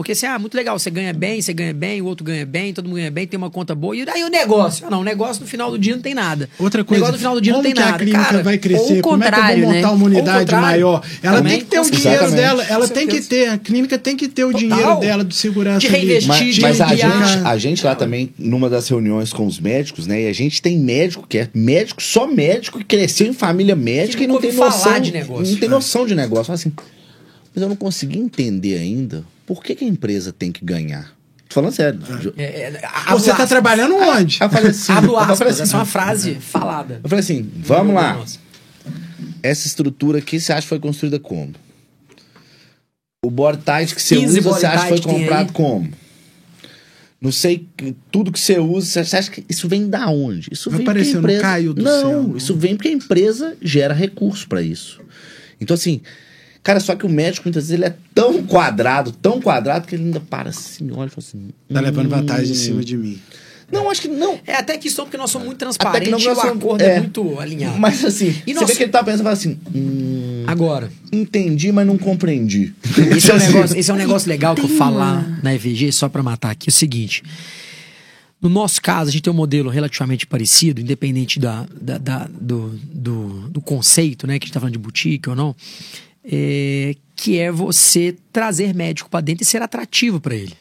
Porque 0.00 0.12
assim, 0.12 0.24
ah, 0.24 0.38
muito 0.38 0.54
legal, 0.54 0.78
você 0.78 0.88
ganha 0.88 1.12
bem, 1.12 1.42
você 1.42 1.52
ganha 1.52 1.74
bem, 1.74 2.00
o 2.00 2.06
outro 2.06 2.24
ganha 2.24 2.46
bem, 2.46 2.72
todo 2.72 2.86
mundo 2.86 2.96
ganha 2.96 3.10
bem, 3.10 3.26
tem 3.26 3.36
uma 3.36 3.50
conta 3.50 3.74
boa. 3.74 3.94
E 3.94 4.08
aí 4.08 4.24
o 4.24 4.30
negócio? 4.30 4.86
Ah, 4.86 4.90
não, 4.90 5.02
o 5.02 5.04
negócio 5.04 5.42
no 5.42 5.46
final 5.46 5.70
do 5.70 5.78
dia 5.78 5.94
não 5.94 6.00
tem 6.00 6.14
nada. 6.14 6.48
Outra 6.58 6.82
coisa, 6.82 7.04
o 7.04 7.04
negócio 7.04 7.12
no 7.12 7.18
final 7.18 7.34
do 7.34 7.40
dia 7.42 7.52
não 7.52 7.60
tem 7.62 7.74
que 7.74 7.80
nada. 7.80 7.96
a 7.96 7.98
clínica 7.98 8.24
Cara, 8.24 8.42
vai 8.42 8.56
crescer? 8.56 8.92
ou 8.94 8.98
o 8.98 9.02
como 9.02 9.22
é 9.22 9.30
que 9.30 9.38
eu 9.38 9.44
vou 9.44 9.56
montar 9.74 9.88
né? 9.88 9.94
uma 9.94 10.06
unidade 10.06 10.54
maior? 10.54 11.02
Ela 11.22 11.36
Também, 11.36 11.52
tem 11.52 11.60
que 11.60 11.66
ter 11.66 11.80
o 11.80 11.84
dinheiro 11.84 12.00
certeza. 12.18 12.34
dela, 12.34 12.64
ela 12.64 12.88
tem 12.88 13.06
que 13.06 13.20
ter, 13.20 13.48
a 13.50 13.58
clínica 13.58 13.98
tem 13.98 14.16
que 14.16 14.26
ter 14.26 14.44
o 14.44 14.52
Total. 14.52 14.60
dinheiro 14.68 15.00
dela 15.00 15.22
de 15.22 15.34
segurança 15.34 15.80
De 15.80 15.88
reinvestir, 15.88 16.28
Mas, 16.28 16.54
de 16.54 16.60
mas 16.62 16.80
a, 16.80 16.86
gente, 16.94 17.44
a 17.44 17.58
gente 17.58 17.84
lá 17.84 17.94
também, 17.94 18.30
numa 18.38 18.70
das 18.70 18.88
reuniões 18.88 19.34
com 19.34 19.46
os 19.46 19.60
médicos, 19.60 20.06
né? 20.06 20.22
E 20.22 20.28
a 20.28 20.32
gente 20.32 20.62
tem 20.62 20.78
médico 20.78 21.26
que 21.28 21.36
é 21.36 21.48
médico, 21.52 22.02
só 22.02 22.26
médico, 22.26 22.78
que 22.78 22.84
cresceu 22.84 23.26
em 23.26 23.34
família 23.34 23.76
médica 23.76 24.16
Que 24.16 24.24
e 24.24 24.26
não 24.26 24.40
tem 24.40 24.50
noção. 24.50 24.80
falar 24.80 24.98
de 24.98 25.12
negócio. 25.12 25.52
Não 25.52 25.60
tem 25.60 25.68
noção 25.68 26.06
de 26.06 26.14
negócio. 26.14 26.46
Fala 26.46 26.54
assim, 26.54 26.72
mas 27.54 27.62
eu 27.62 27.68
não 27.68 27.76
consegui 27.76 28.18
entender 28.18 28.78
ainda 28.78 29.24
por 29.54 29.64
que, 29.64 29.74
que 29.74 29.84
a 29.84 29.88
empresa 29.88 30.32
tem 30.32 30.52
que 30.52 30.64
ganhar. 30.64 31.12
Tô 31.48 31.54
falando 31.56 31.72
sério. 31.72 31.98
Eu- 32.22 32.34
É, 32.36 32.44
é, 32.70 32.80
Você 33.10 33.32
está 33.32 33.44
trabalhando 33.48 33.96
onde? 33.96 34.38
Eu 34.40 34.48
falei 34.48 34.70
assim, 34.70 34.92
Abro 34.92 35.10
eu 35.10 35.14
falei 35.16 35.32
aspas, 35.32 35.48
assim, 35.54 35.62
essa 35.64 35.74
é 35.76 35.78
uma 35.80 35.84
frase 35.84 36.34
falada. 36.36 37.00
eu 37.02 37.08
falei 37.10 37.20
assim, 37.24 37.50
vamos 37.56 37.92
lá. 37.92 38.14
Nossa. 38.14 38.38
Essa 39.42 39.66
estrutura 39.66 40.18
aqui, 40.18 40.38
você 40.38 40.52
acha 40.52 40.62
que 40.62 40.68
foi 40.68 40.78
construída 40.78 41.18
como? 41.18 41.52
O 43.24 43.28
board 43.30 43.60
tight 43.64 43.92
que 43.92 44.00
você 44.00 44.14
15 44.16 44.38
usa, 44.38 44.50
você 44.52 44.66
acha 44.66 44.82
que 44.84 44.88
foi 44.88 45.00
comprado 45.00 45.48
aí? 45.48 45.52
como? 45.52 45.90
Não 47.20 47.32
sei, 47.32 47.66
tudo 48.12 48.30
que 48.30 48.38
você 48.38 48.60
usa, 48.60 49.02
você 49.04 49.16
acha 49.16 49.30
que 49.32 49.44
isso 49.48 49.68
vem 49.68 49.88
da 49.88 50.08
onde? 50.08 50.48
Isso 50.52 50.70
Não 50.70 50.78
vem 50.78 50.84
porque 50.86 50.98
a 51.00 51.02
apareceu, 51.02 51.14
não 51.14 51.28
empresa... 51.28 51.42
caiu 51.42 51.74
do 51.74 51.82
não, 51.82 52.00
céu, 52.00 52.22
não. 52.22 52.36
isso 52.36 52.54
vem 52.56 52.76
porque 52.76 52.88
a 52.88 52.92
empresa 52.92 53.56
gera 53.60 53.92
recurso 53.92 54.46
para 54.48 54.62
isso. 54.62 55.00
Então, 55.60 55.74
assim, 55.74 56.00
cara, 56.62 56.80
só 56.80 56.94
que 56.94 57.06
o 57.06 57.08
médico, 57.08 57.46
muitas 57.48 57.64
vezes, 57.68 57.74
ele 57.74 57.84
é 57.86 57.94
tão 58.14 58.42
quadrado, 58.42 59.12
tão 59.12 59.40
quadrado, 59.40 59.86
que 59.86 59.94
ele 59.94 60.04
ainda 60.04 60.20
para 60.20 60.50
assim, 60.50 60.90
olha 60.92 61.06
e 61.08 61.10
fala 61.10 61.14
assim... 61.18 61.48
Tá 61.72 61.80
levando 61.80 62.06
hum, 62.06 62.10
vantagem 62.10 62.52
em 62.52 62.54
cima 62.54 62.82
de 62.84 62.96
mim. 62.96 63.20
Não, 63.72 63.88
acho 63.88 64.02
que 64.02 64.08
não. 64.08 64.36
É 64.44 64.56
até 64.56 64.76
que 64.76 64.88
isso 64.88 65.00
porque 65.04 65.16
nós 65.16 65.30
somos 65.30 65.46
muito 65.46 65.64
Até 65.64 65.72
que 65.72 65.78
transparentes 65.78 66.10
não 66.10 66.18
e 66.18 66.22
o 66.24 66.34
nós 66.34 66.38
somos- 66.38 66.56
acordo 66.64 66.82
é, 66.82 66.98
muito 66.98 67.38
alinhado. 67.38 67.78
Mas 67.78 68.04
assim, 68.04 68.34
E 68.44 68.52
você 68.52 68.60
nós- 68.60 68.68
vê 68.68 68.74
que 68.76 68.82
ele 68.82 68.90
tá 68.90 69.02
pensando, 69.04 69.22
fala 69.22 69.32
assim, 69.32 69.58
hum, 69.72 70.42
Agora, 70.48 70.90
entendi, 71.12 71.70
mas 71.70 71.86
não 71.86 71.96
compreendi. 71.96 72.74
esse 73.16 73.30
é, 73.30 73.34
um 73.34 73.36
Assim, 73.36 73.46
negócio, 73.52 73.78
esse 73.78 73.90
é 73.90 73.94
um 73.94 73.96
negócio 73.96 74.28
legal 74.28 74.56
que 74.56 74.62
eu 74.62 74.90
lá 74.90 75.38
na 75.42 75.54
EVG, 75.54 75.92
só 75.92 76.08
pra 76.08 76.20
matar 76.20 76.50
aqui, 76.50 76.68
é 76.68 76.70
o 76.70 76.72
seguinte. 76.72 77.22
No 78.42 78.48
nosso 78.48 78.80
caso, 78.82 79.10
a 79.10 79.12
gente 79.12 79.22
tem 79.22 79.32
um 79.32 79.36
modelo 79.36 79.70
relativamente 79.70 80.26
parecido, 80.26 80.80
independente 80.80 81.38
da, 81.38 81.64
da- 81.80 81.98
da- 81.98 82.28
do, 82.40 82.70
do, 82.92 83.48
do 83.50 83.60
conceito, 83.60 84.26
né? 84.26 84.38
Que 84.38 84.44
a 84.44 84.46
gente 84.46 84.54
tá 84.54 84.58
falando 84.60 84.72
de 84.72 84.78
boutique 84.78 85.28
ou 85.28 85.36
não. 85.36 85.54
É, 86.24 86.94
que 87.16 87.38
é 87.38 87.50
você 87.50 88.16
trazer 88.32 88.74
médico 88.74 89.10
pra 89.10 89.20
dentro 89.20 89.42
e 89.42 89.46
ser 89.46 89.62
atrativo 89.62 90.20
pra 90.20 90.34
ele. 90.34 90.54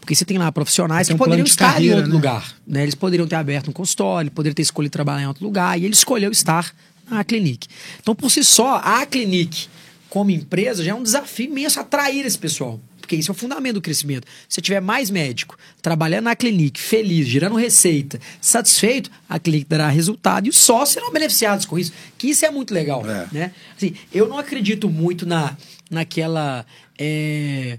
Porque 0.00 0.16
você 0.16 0.24
tem 0.24 0.36
lá 0.36 0.50
profissionais 0.50 1.06
Tem 1.06 1.16
que 1.16 1.22
um 1.22 1.24
poderiam 1.24 1.44
de 1.44 1.50
estar 1.50 1.68
em 1.68 1.72
carreira, 1.72 1.96
outro 1.96 2.10
né? 2.10 2.16
lugar. 2.16 2.56
Né? 2.66 2.82
Eles 2.82 2.94
poderiam 2.94 3.26
ter 3.26 3.36
aberto 3.36 3.68
um 3.70 3.72
consultório, 3.72 4.30
poderiam 4.32 4.54
ter 4.54 4.62
escolhido 4.62 4.90
trabalhar 4.92 5.22
em 5.22 5.26
outro 5.28 5.44
lugar, 5.44 5.78
e 5.78 5.84
ele 5.84 5.94
escolheu 5.94 6.32
estar 6.32 6.74
na 7.08 7.22
clinique. 7.22 7.68
Então, 8.00 8.14
por 8.14 8.28
si 8.28 8.42
só, 8.42 8.80
a 8.82 9.06
clinique, 9.06 9.68
como 10.08 10.30
empresa, 10.30 10.82
já 10.82 10.90
é 10.90 10.94
um 10.94 11.02
desafio 11.02 11.46
imenso 11.46 11.78
atrair 11.78 12.26
esse 12.26 12.38
pessoal. 12.38 12.80
Porque 13.02 13.16
isso 13.16 13.30
é 13.30 13.32
o 13.32 13.34
fundamento 13.34 13.74
do 13.74 13.82
crescimento. 13.82 14.26
Se 14.48 14.60
tiver 14.60 14.80
mais 14.80 15.10
médico 15.10 15.58
trabalhando 15.82 16.24
na 16.24 16.34
clinique, 16.34 16.80
feliz, 16.80 17.26
gerando 17.26 17.56
receita, 17.56 18.18
satisfeito, 18.40 19.10
a 19.28 19.38
clinique 19.38 19.68
dará 19.68 19.88
resultado 19.88 20.46
e 20.46 20.50
os 20.50 20.58
sócios 20.58 20.94
serão 20.94 21.12
beneficiados 21.12 21.66
com 21.66 21.78
isso. 21.78 21.92
Que 22.16 22.28
isso 22.28 22.46
é 22.46 22.50
muito 22.50 22.72
legal. 22.72 23.04
É. 23.08 23.28
Né? 23.30 23.52
Assim, 23.76 23.94
eu 24.12 24.26
não 24.26 24.38
acredito 24.38 24.88
muito 24.88 25.26
na, 25.26 25.56
naquela. 25.90 26.64
é, 26.98 27.78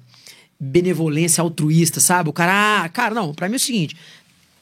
benevolência 0.59 1.41
altruísta, 1.41 1.99
sabe? 1.99 2.29
O 2.29 2.33
cara, 2.33 2.83
ah, 2.83 2.89
cara, 2.89 3.13
não, 3.13 3.33
pra 3.33 3.49
mim 3.49 3.55
é 3.55 3.57
o 3.57 3.59
seguinte, 3.59 3.97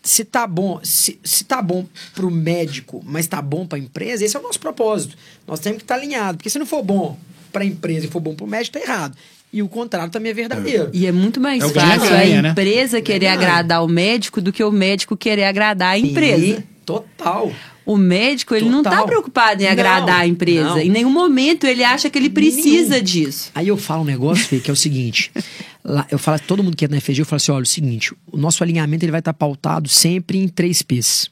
se 0.01 0.25
tá 0.25 0.47
bom, 0.47 0.79
se, 0.83 1.19
se 1.23 1.43
tá 1.43 1.61
bom 1.61 1.85
pro 2.13 2.31
médico, 2.31 3.03
mas 3.05 3.27
tá 3.27 3.41
bom 3.41 3.67
pra 3.67 3.77
empresa, 3.77 4.25
esse 4.25 4.35
é 4.35 4.39
o 4.39 4.43
nosso 4.43 4.59
propósito. 4.59 5.15
Nós 5.47 5.59
temos 5.59 5.77
que 5.77 5.83
estar 5.83 5.95
alinhados, 5.95 6.37
porque 6.37 6.49
se 6.49 6.57
não 6.57 6.65
for 6.65 6.83
bom 6.83 7.17
pra 7.51 7.63
empresa 7.63 8.07
e 8.07 8.09
for 8.09 8.19
bom 8.19 8.33
pro 8.33 8.47
médico, 8.47 8.79
tá 8.79 8.83
errado. 8.83 9.15
E 9.53 9.61
o 9.61 9.67
contrário 9.67 10.09
também 10.11 10.31
é 10.31 10.33
verdadeiro. 10.33 10.89
E 10.93 11.05
é 11.05 11.11
muito 11.11 11.39
mais 11.41 11.61
É 11.63 11.67
fácil 11.69 11.99
ganha-ganha, 12.09 12.39
a 12.39 12.41
né? 12.41 12.49
empresa 12.51 13.01
querer 13.01 13.19
Ganha-ganha. 13.25 13.49
agradar 13.49 13.83
o 13.83 13.87
médico 13.87 14.39
do 14.41 14.51
que 14.53 14.63
o 14.63 14.71
médico 14.71 15.17
querer 15.17 15.43
agradar 15.43 15.89
a 15.89 15.97
empresa. 15.99 16.45
E, 16.45 16.63
total. 16.85 17.51
O 17.85 17.97
médico, 17.97 18.55
ele 18.55 18.69
não 18.69 18.83
tá 18.83 18.91
Total. 18.91 19.05
preocupado 19.07 19.61
em 19.61 19.65
Não, 19.65 19.71
agradar 19.71 20.19
a 20.21 20.27
empresa. 20.27 20.69
não. 20.69 20.79
Em 20.79 20.89
nenhum 20.89 21.09
momento 21.11 21.65
ele 21.65 21.83
acha 21.83 22.09
que 22.09 22.17
ele 22.17 22.29
precisa 22.29 23.01
disso. 23.01 23.49
Aí 23.55 23.67
eu 23.67 23.75
falo 23.75 24.03
um 24.03 24.05
negócio, 24.05 24.45
Fê, 24.45 24.59
que 24.59 24.69
é 24.69 24.73
o 24.73 24.77
seguinte. 24.77 25.31
lá, 25.83 26.05
eu 26.11 26.19
falo, 26.19 26.39
todo 26.47 26.63
mundo 26.63 26.77
que 26.77 26.85
é 26.85 26.87
na 26.87 27.01
FG, 27.01 27.19
eu 27.21 27.25
falo 27.25 27.37
assim: 27.37 27.51
olha, 27.51 27.61
é 27.61 27.63
o 27.63 27.65
seguinte, 27.65 28.13
o 28.31 28.37
nosso 28.37 28.63
alinhamento 28.63 29.03
ele 29.03 29.11
vai 29.11 29.19
estar 29.19 29.33
pautado 29.33 29.89
sempre 29.89 30.37
em 30.37 30.47
três 30.47 30.81
P's. 30.81 31.29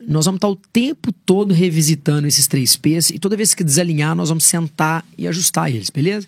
Nós 0.00 0.24
vamos 0.26 0.38
estar 0.38 0.48
o 0.48 0.56
tempo 0.56 1.12
todo 1.26 1.52
revisitando 1.52 2.26
esses 2.28 2.46
três 2.46 2.76
P's 2.76 3.10
e 3.10 3.18
toda 3.18 3.36
vez 3.36 3.52
que 3.52 3.64
desalinhar, 3.64 4.14
nós 4.14 4.28
vamos 4.28 4.44
sentar 4.44 5.04
e 5.18 5.26
ajustar 5.26 5.68
eles, 5.70 5.90
beleza? 5.90 6.26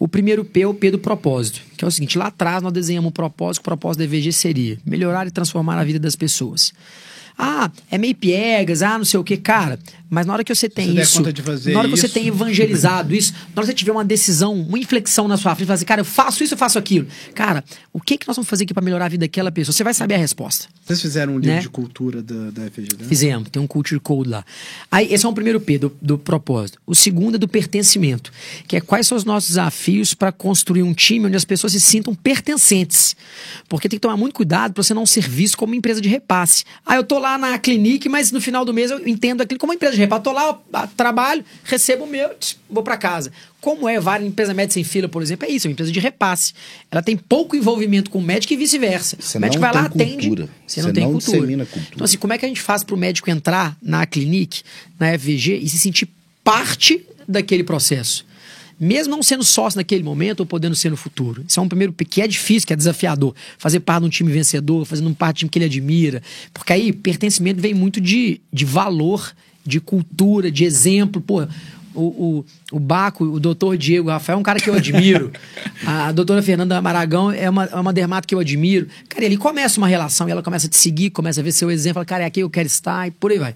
O 0.00 0.08
primeiro 0.08 0.46
P 0.46 0.62
é 0.62 0.66
o 0.66 0.72
P 0.72 0.90
do 0.90 0.98
propósito, 0.98 1.60
que 1.76 1.84
é 1.84 1.86
o 1.86 1.90
seguinte: 1.90 2.16
lá 2.16 2.28
atrás 2.28 2.62
nós 2.62 2.72
desenhamos 2.72 3.10
um 3.10 3.12
propósito, 3.12 3.60
o 3.60 3.64
propósito 3.64 3.98
da 3.98 4.04
EVG 4.04 4.32
seria 4.32 4.78
melhorar 4.82 5.26
e 5.26 5.30
transformar 5.30 5.78
a 5.78 5.84
vida 5.84 5.98
das 5.98 6.16
pessoas. 6.16 6.72
Ah, 7.38 7.70
é 7.90 7.98
meio 7.98 8.14
piegas, 8.14 8.80
ah, 8.80 8.96
não 8.96 9.04
sei 9.04 9.20
o 9.20 9.24
que, 9.24 9.36
cara. 9.36 9.78
Mas 10.10 10.26
na 10.26 10.32
hora 10.32 10.42
que 10.44 10.52
você 10.52 10.68
tem 10.68 10.92
der 10.92 11.02
isso, 11.02 11.22
fazer 11.42 11.72
na 11.72 11.78
hora 11.78 11.88
que 11.88 11.96
você 11.96 12.06
isso. 12.06 12.14
tem 12.14 12.26
evangelizado 12.26 13.14
isso, 13.14 13.32
na 13.32 13.38
hora 13.56 13.60
que 13.62 13.66
você 13.66 13.74
tiver 13.74 13.92
uma 13.92 14.04
decisão, 14.04 14.52
uma 14.54 14.78
inflexão 14.78 15.28
na 15.28 15.36
sua 15.36 15.54
frente, 15.54 15.68
falar 15.68 15.76
assim, 15.76 15.84
cara, 15.84 16.00
eu 16.00 16.04
faço 16.04 16.42
isso, 16.42 16.54
eu 16.54 16.58
faço 16.58 16.78
aquilo. 16.78 17.06
Cara, 17.34 17.64
o 17.92 18.00
que 18.00 18.18
que 18.18 18.26
nós 18.26 18.36
vamos 18.36 18.48
fazer 18.50 18.64
aqui 18.64 18.74
para 18.74 18.82
melhorar 18.82 19.06
a 19.06 19.08
vida 19.08 19.24
daquela 19.24 19.52
pessoa? 19.52 19.72
Você 19.72 19.84
vai 19.84 19.94
saber 19.94 20.14
a 20.14 20.18
resposta. 20.18 20.66
Vocês 20.84 21.00
fizeram 21.00 21.34
um 21.34 21.38
livro 21.38 21.54
Né? 21.54 21.60
de 21.60 21.68
cultura 21.68 22.22
da, 22.22 22.50
da 22.50 22.62
FG, 22.70 22.88
né? 22.98 23.06
Fizemos, 23.08 23.48
tem 23.50 23.62
um 23.62 23.66
culture 23.66 24.00
code 24.00 24.28
lá. 24.28 24.44
Aí, 24.90 25.12
esse 25.12 25.24
é 25.24 25.28
o 25.28 25.32
primeiro 25.32 25.60
P 25.60 25.78
do, 25.78 25.96
do 26.02 26.18
propósito. 26.18 26.78
O 26.84 26.94
segundo 26.94 27.36
é 27.36 27.38
do 27.38 27.46
pertencimento, 27.46 28.32
que 28.66 28.74
é 28.76 28.80
quais 28.80 29.06
são 29.06 29.16
os 29.16 29.24
nossos 29.24 29.50
desafios 29.50 30.12
para 30.12 30.32
construir 30.32 30.82
um 30.82 30.92
time 30.92 31.26
onde 31.26 31.36
as 31.36 31.44
pessoas 31.44 31.72
se 31.72 31.80
sintam 31.80 32.14
pertencentes. 32.14 33.14
Porque 33.68 33.88
tem 33.88 33.96
que 33.98 34.02
tomar 34.02 34.16
muito 34.16 34.34
cuidado 34.34 34.72
para 34.72 34.82
você 34.82 34.92
não 34.92 35.06
ser 35.06 35.28
visto 35.28 35.56
como 35.56 35.72
uma 35.72 35.76
empresa 35.76 36.00
de 36.00 36.08
repasse. 36.08 36.64
Ah, 36.84 36.96
eu 36.96 37.04
tô 37.04 37.18
lá 37.18 37.38
na 37.38 37.56
clinique, 37.58 38.08
mas 38.08 38.32
no 38.32 38.40
final 38.40 38.64
do 38.64 38.74
mês 38.74 38.90
eu 38.90 39.06
entendo 39.06 39.40
aquilo 39.42 39.58
como 39.60 39.70
uma 39.70 39.76
empresa 39.76 39.94
de 39.94 39.99
Tô 40.22 40.32
lá, 40.32 40.58
trabalho, 40.96 41.44
recebo 41.64 42.04
o 42.04 42.06
meu, 42.06 42.30
vou 42.68 42.82
para 42.82 42.96
casa. 42.96 43.32
Como 43.60 43.88
é 43.88 44.00
várias 44.00 44.28
empresas 44.28 44.54
médicas 44.54 44.74
sem 44.74 44.84
fila, 44.84 45.08
por 45.08 45.20
exemplo, 45.22 45.46
é 45.46 45.50
isso, 45.50 45.66
é 45.66 45.68
uma 45.68 45.72
empresa 45.72 45.92
de 45.92 46.00
repasse. 46.00 46.54
Ela 46.90 47.02
tem 47.02 47.16
pouco 47.16 47.54
envolvimento 47.54 48.10
com 48.10 48.18
o 48.18 48.22
médico 48.22 48.52
e 48.54 48.56
vice-versa. 48.56 49.16
Você 49.20 49.38
O 49.38 49.40
médico 49.40 49.60
vai 49.60 49.72
lá, 49.74 49.88
tem 49.88 50.06
atende. 50.06 50.28
cultura. 50.28 50.48
Você 50.66 50.80
não 50.80 50.88
Você 50.88 50.92
tem 50.94 51.04
não 51.04 51.12
cultura. 51.12 51.38
cultura. 51.38 51.88
Então, 51.92 52.04
assim, 52.04 52.16
como 52.18 52.32
é 52.32 52.38
que 52.38 52.44
a 52.44 52.48
gente 52.48 52.60
faz 52.60 52.82
para 52.82 52.94
o 52.94 52.98
médico 52.98 53.30
entrar 53.30 53.76
na 53.82 54.06
clinique, 54.06 54.62
na 54.98 55.12
FVG, 55.18 55.56
e 55.62 55.68
se 55.68 55.78
sentir 55.78 56.08
parte 56.42 57.04
daquele 57.28 57.62
processo? 57.62 58.24
Mesmo 58.82 59.14
não 59.14 59.22
sendo 59.22 59.44
sócio 59.44 59.76
naquele 59.76 60.02
momento 60.02 60.40
ou 60.40 60.46
podendo 60.46 60.74
ser 60.74 60.88
no 60.88 60.96
futuro. 60.96 61.44
Isso 61.46 61.60
é 61.60 61.62
um 61.62 61.68
primeiro 61.68 61.92
que 61.92 62.22
é 62.22 62.26
difícil, 62.26 62.66
que 62.66 62.72
é 62.72 62.76
desafiador. 62.76 63.34
Fazer 63.58 63.80
parte 63.80 64.00
de 64.00 64.06
um 64.06 64.08
time 64.08 64.32
vencedor, 64.32 64.86
fazendo 64.86 65.14
parte 65.14 65.40
de 65.40 65.44
um 65.44 65.48
time 65.48 65.50
que 65.50 65.58
ele 65.58 65.66
admira. 65.66 66.22
Porque 66.54 66.72
aí 66.72 66.90
pertencimento 66.90 67.60
vem 67.60 67.74
muito 67.74 68.00
de, 68.00 68.40
de 68.50 68.64
valor, 68.64 69.34
de 69.64 69.80
cultura, 69.80 70.50
de 70.50 70.64
exemplo. 70.64 71.20
Pô, 71.20 71.46
o, 71.94 72.02
o, 72.02 72.44
o 72.72 72.78
Baco, 72.78 73.24
o 73.24 73.40
doutor 73.40 73.76
Diego 73.76 74.08
Rafael 74.08 74.36
é 74.36 74.40
um 74.40 74.42
cara 74.42 74.60
que 74.60 74.70
eu 74.70 74.74
admiro. 74.74 75.32
A 75.84 76.12
doutora 76.12 76.42
Fernanda 76.42 76.80
Maragão 76.80 77.30
é 77.30 77.48
uma, 77.50 77.64
é 77.64 77.74
uma 77.74 77.92
dermato 77.92 78.28
que 78.28 78.34
eu 78.34 78.38
admiro. 78.38 78.86
Cara, 79.08 79.24
e 79.24 79.26
ali 79.26 79.36
começa 79.36 79.78
uma 79.78 79.88
relação 79.88 80.28
e 80.28 80.30
ela 80.30 80.42
começa 80.42 80.66
a 80.66 80.70
te 80.70 80.76
seguir, 80.76 81.10
começa 81.10 81.40
a 81.40 81.44
ver 81.44 81.52
seu 81.52 81.70
exemplo, 81.70 81.94
fala, 81.94 82.06
cara, 82.06 82.24
é 82.24 82.26
aqui 82.26 82.40
que 82.40 82.44
eu 82.44 82.50
quero 82.50 82.66
estar 82.66 83.08
e 83.08 83.10
por 83.10 83.30
aí 83.30 83.38
vai. 83.38 83.54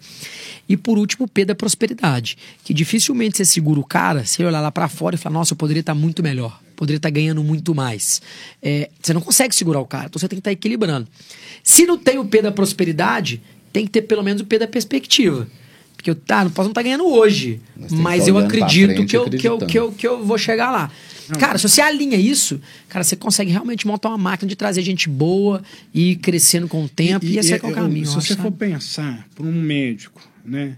E 0.68 0.76
por 0.76 0.98
último, 0.98 1.26
o 1.26 1.28
P 1.28 1.44
da 1.44 1.54
prosperidade, 1.54 2.36
que 2.64 2.74
dificilmente 2.74 3.36
você 3.36 3.44
segura 3.44 3.78
o 3.78 3.84
cara, 3.84 4.24
você 4.24 4.44
olhar 4.44 4.60
lá 4.60 4.72
pra 4.72 4.88
fora 4.88 5.14
e 5.14 5.18
falar, 5.18 5.34
nossa, 5.34 5.52
eu 5.52 5.56
poderia 5.56 5.80
estar 5.80 5.94
muito 5.94 6.22
melhor, 6.22 6.60
poderia 6.74 6.96
estar 6.96 7.10
ganhando 7.10 7.42
muito 7.44 7.74
mais. 7.74 8.20
É, 8.62 8.90
você 9.00 9.12
não 9.12 9.20
consegue 9.20 9.54
segurar 9.54 9.80
o 9.80 9.86
cara, 9.86 10.06
então 10.06 10.18
você 10.18 10.26
tem 10.26 10.36
que 10.36 10.40
estar 10.40 10.52
equilibrando. 10.52 11.06
Se 11.62 11.86
não 11.86 11.98
tem 11.98 12.18
o 12.18 12.24
P 12.24 12.42
da 12.42 12.50
prosperidade, 12.50 13.40
tem 13.72 13.84
que 13.84 13.90
ter 13.90 14.02
pelo 14.02 14.22
menos 14.22 14.42
o 14.42 14.44
P 14.44 14.58
da 14.58 14.66
perspectiva. 14.66 15.46
Porque 16.04 16.10
eu 16.10 16.14
tá, 16.14 16.44
não 16.44 16.50
posso 16.50 16.66
não 16.66 16.72
estar 16.72 16.82
ganhando 16.82 17.06
hoje, 17.06 17.62
Mas 17.74 17.92
mas 17.92 18.24
tá 18.24 18.28
eu 18.28 18.36
acredito 18.36 18.92
frente 18.94 19.06
que 19.06 19.16
eu, 19.16 19.26
e 19.26 19.30
que, 19.30 19.48
eu, 19.48 19.58
que, 19.58 19.78
eu, 19.78 19.92
que 19.92 20.06
eu 20.06 20.22
vou 20.22 20.36
chegar 20.36 20.70
lá. 20.70 20.90
Cara, 21.38 21.56
se 21.56 21.66
você 21.66 21.80
alinha 21.80 22.18
isso, 22.18 22.60
cara, 22.90 23.02
você 23.02 23.16
consegue 23.16 23.50
realmente 23.50 23.86
montar 23.86 24.10
uma 24.10 24.18
máquina 24.18 24.46
de 24.46 24.54
trazer 24.54 24.82
gente 24.82 25.08
boa 25.08 25.62
e 25.94 26.10
ir 26.10 26.16
crescendo 26.16 26.68
com 26.68 26.84
o 26.84 26.88
tempo 26.90 27.24
e, 27.24 27.38
esse 27.38 27.54
é, 27.54 27.58
que 27.58 27.64
é 27.64 27.68
o 27.70 27.72
caminho. 27.72 28.04
Se 28.04 28.16
você 28.16 28.34
sabe? 28.34 28.42
for 28.42 28.52
pensar 28.52 29.26
para 29.34 29.46
um 29.46 29.62
médico, 29.62 30.20
né, 30.44 30.76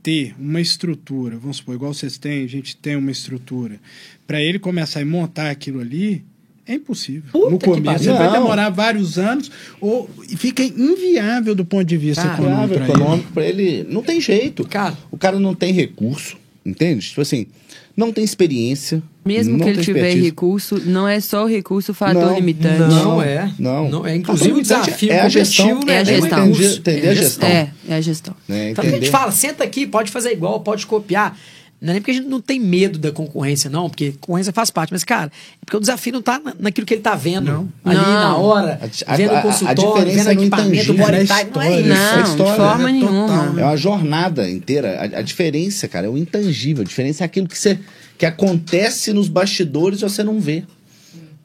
ter 0.00 0.32
uma 0.38 0.60
estrutura, 0.60 1.36
vamos 1.36 1.56
supor, 1.56 1.74
igual 1.74 1.92
vocês 1.92 2.16
têm, 2.16 2.44
a 2.44 2.48
gente 2.48 2.76
tem 2.76 2.94
uma 2.94 3.10
estrutura, 3.10 3.80
para 4.28 4.40
ele 4.40 4.60
começar 4.60 5.00
a 5.00 5.04
montar 5.04 5.50
aquilo 5.50 5.80
ali, 5.80 6.24
É 6.66 6.74
impossível. 6.74 7.22
Puta 7.32 7.50
no 7.50 7.58
começo. 7.58 8.04
Você 8.04 8.12
vai 8.12 8.26
Não. 8.26 8.32
demorar 8.34 8.70
vários 8.70 9.18
anos 9.18 9.50
ou 9.80 10.08
e 10.30 10.36
fica 10.36 10.62
inviável 10.62 11.54
do 11.54 11.64
ponto 11.64 11.84
de 11.84 11.96
vista 11.96 12.22
Cara, 12.22 12.34
econômico. 12.42 12.74
Pra 12.74 12.84
econômico 12.88 13.32
pra 13.32 13.44
ele. 13.44 13.86
Não 13.88 14.02
tem 14.02 14.20
jeito. 14.20 14.64
Cara. 14.68 14.96
O 15.10 15.18
cara 15.18 15.40
não 15.40 15.54
tem 15.54 15.72
recurso, 15.72 16.36
entende? 16.64 17.08
Tipo 17.08 17.20
assim, 17.20 17.46
não 17.96 18.12
tem 18.12 18.22
experiência. 18.22 19.02
Mesmo 19.24 19.52
não 19.56 19.60
que 19.64 19.70
ele 19.70 19.74
tem 19.76 19.84
tiver 19.84 20.00
expertise. 20.00 20.24
recurso, 20.26 20.82
não 20.86 21.06
é 21.06 21.20
só 21.20 21.44
o 21.44 21.46
recurso 21.48 21.92
o 21.92 21.94
fator 21.94 22.22
Não, 22.26 22.34
limitante. 22.36 22.78
Não, 22.78 23.22
é. 23.22 23.52
Não. 23.58 24.04
é. 24.06 24.16
Inclusive 24.16 24.52
o 24.52 24.62
desafio 24.62 25.12
é 25.12 25.20
a 25.20 25.28
gestão. 25.28 25.68
competitivo, 25.80 25.90
É 25.90 25.94
a 25.96 25.98
né? 25.98 26.04
gestão. 26.04 26.46
Entender- 26.48 26.76
entender 26.76 27.08
a 27.08 27.14
gestão. 27.14 27.48
É, 27.48 27.70
é 27.88 27.94
a 27.94 28.00
gestão. 28.00 28.34
Né? 28.48 28.74
Tanto 28.74 28.88
que 28.88 28.94
a 28.94 28.98
gente 28.98 29.10
fala, 29.10 29.30
senta 29.32 29.62
aqui, 29.64 29.86
pode 29.86 30.10
fazer 30.12 30.32
igual, 30.32 30.60
pode 30.60 30.86
copiar. 30.86 31.36
Não 31.82 31.90
é 31.90 31.92
nem 31.94 32.00
porque 32.00 32.12
a 32.12 32.14
gente 32.14 32.28
não 32.28 32.40
tem 32.40 32.60
medo 32.60 32.96
da 32.96 33.10
concorrência, 33.10 33.68
não, 33.68 33.90
porque 33.90 34.12
concorrência 34.12 34.52
faz 34.52 34.70
parte. 34.70 34.92
Mas, 34.92 35.02
cara, 35.02 35.26
é 35.26 35.64
porque 35.64 35.76
o 35.76 35.80
desafio 35.80 36.12
não 36.12 36.22
tá 36.22 36.38
na- 36.38 36.54
naquilo 36.56 36.86
que 36.86 36.94
ele 36.94 37.00
tá 37.02 37.16
vendo 37.16 37.68
ali 37.84 37.96
Não. 37.96 38.04
na 38.12 38.36
hora, 38.36 38.78
A- 38.80 39.12
a- 39.12 39.16
vendo 39.16 39.30
a- 39.30 39.34
o 39.34 39.36
a 39.38 39.42
consultório, 39.42 39.82
diferença 40.04 40.28
vendo 40.28 40.28
é 40.28 40.42
equipamento, 40.44 40.74
é 40.74 40.84
type. 40.84 40.96
Não 40.96 41.04
é 41.10 41.22
história, 41.24 41.80
isso. 41.80 41.88
Não, 41.88 41.96
é 42.18 42.22
história, 42.22 42.52
de 42.52 42.56
forma 42.56 42.88
é 42.88 42.92
nenhuma. 42.92 43.26
total. 43.26 43.58
É 43.58 43.64
uma 43.64 43.76
jornada 43.76 44.48
inteira. 44.48 44.96
A, 45.00 45.18
a 45.18 45.22
diferença, 45.22 45.88
cara, 45.88 46.06
é 46.06 46.08
o 46.08 46.16
intangível. 46.16 46.82
A 46.82 46.86
diferença 46.86 47.24
é 47.24 47.26
aquilo 47.26 47.48
que, 47.48 47.58
você, 47.58 47.76
que 48.16 48.24
acontece 48.24 49.12
nos 49.12 49.26
bastidores 49.28 49.98
e 49.98 50.02
você 50.04 50.22
não 50.22 50.38
vê. 50.38 50.62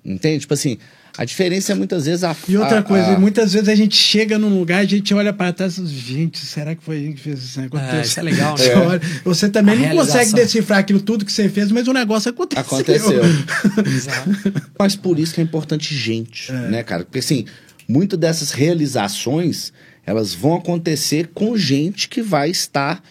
Entende? 0.05 0.41
Tipo 0.41 0.53
assim, 0.53 0.77
a 1.18 1.26
diferença 1.26 1.72
é 1.72 1.76
muitas 1.76 2.05
vezes 2.05 2.24
a. 2.24 2.36
E 2.47 2.55
outra 2.57 2.80
a- 2.80 2.84
coisa, 2.84 3.13
a- 3.15 3.20
muitas 3.20 3.51
vezes 3.53 3.68
a 3.68 3.76
gente 3.76 3.95
chega 3.95 4.38
num 4.38 4.49
lugar, 4.59 4.80
a 4.82 4.86
gente 4.86 5.13
olha 5.13 5.34
para 5.34 5.51
trás 5.51 5.78
e 5.78 5.82
diz, 5.82 5.89
gente, 5.91 6.38
será 6.45 6.76
que 6.76 6.84
foi 6.84 6.97
a 6.97 6.99
gente 6.99 7.15
que 7.15 7.22
fez 7.22 7.43
esse 7.43 7.59
negócio? 7.59 7.88
É, 7.88 8.01
isso 8.01 8.20
é 8.20 8.24
legal, 8.24 8.55
né? 8.57 8.63
Você, 8.63 8.72
É. 8.72 8.99
você 9.24 9.49
também 9.49 9.74
A 9.76 9.78
não 9.78 9.84
consegue 9.97 10.13
realização. 10.13 10.34
decifrar 10.39 10.80
aquilo 10.80 11.01
tudo 11.01 11.26
que 11.26 11.32
você 11.32 11.49
fez, 11.49 11.72
mas 11.72 11.88
o 11.88 11.93
negócio 11.93 12.30
aconteceu. 12.30 12.61
Aconteceu. 12.63 13.22
Exato. 13.86 14.30
Mas 14.78 14.95
por 14.95 15.18
isso 15.20 15.34
que 15.34 15.41
é 15.41 15.43
importante 15.43 15.93
gente, 15.95 16.51
É. 16.51 16.70
né, 16.70 16.84
cara? 16.84 17.03
Porque 17.03 17.20
assim, 17.20 17.45
muitas 17.88 18.20
dessas 18.20 18.51
realizações, 18.51 19.72
elas 20.05 20.34
vão 20.34 20.55
acontecer 20.55 21.32
com 21.34 21.57
gente 21.57 22.07
que 22.07 22.22
vai 22.22 22.49
estar 22.49 23.01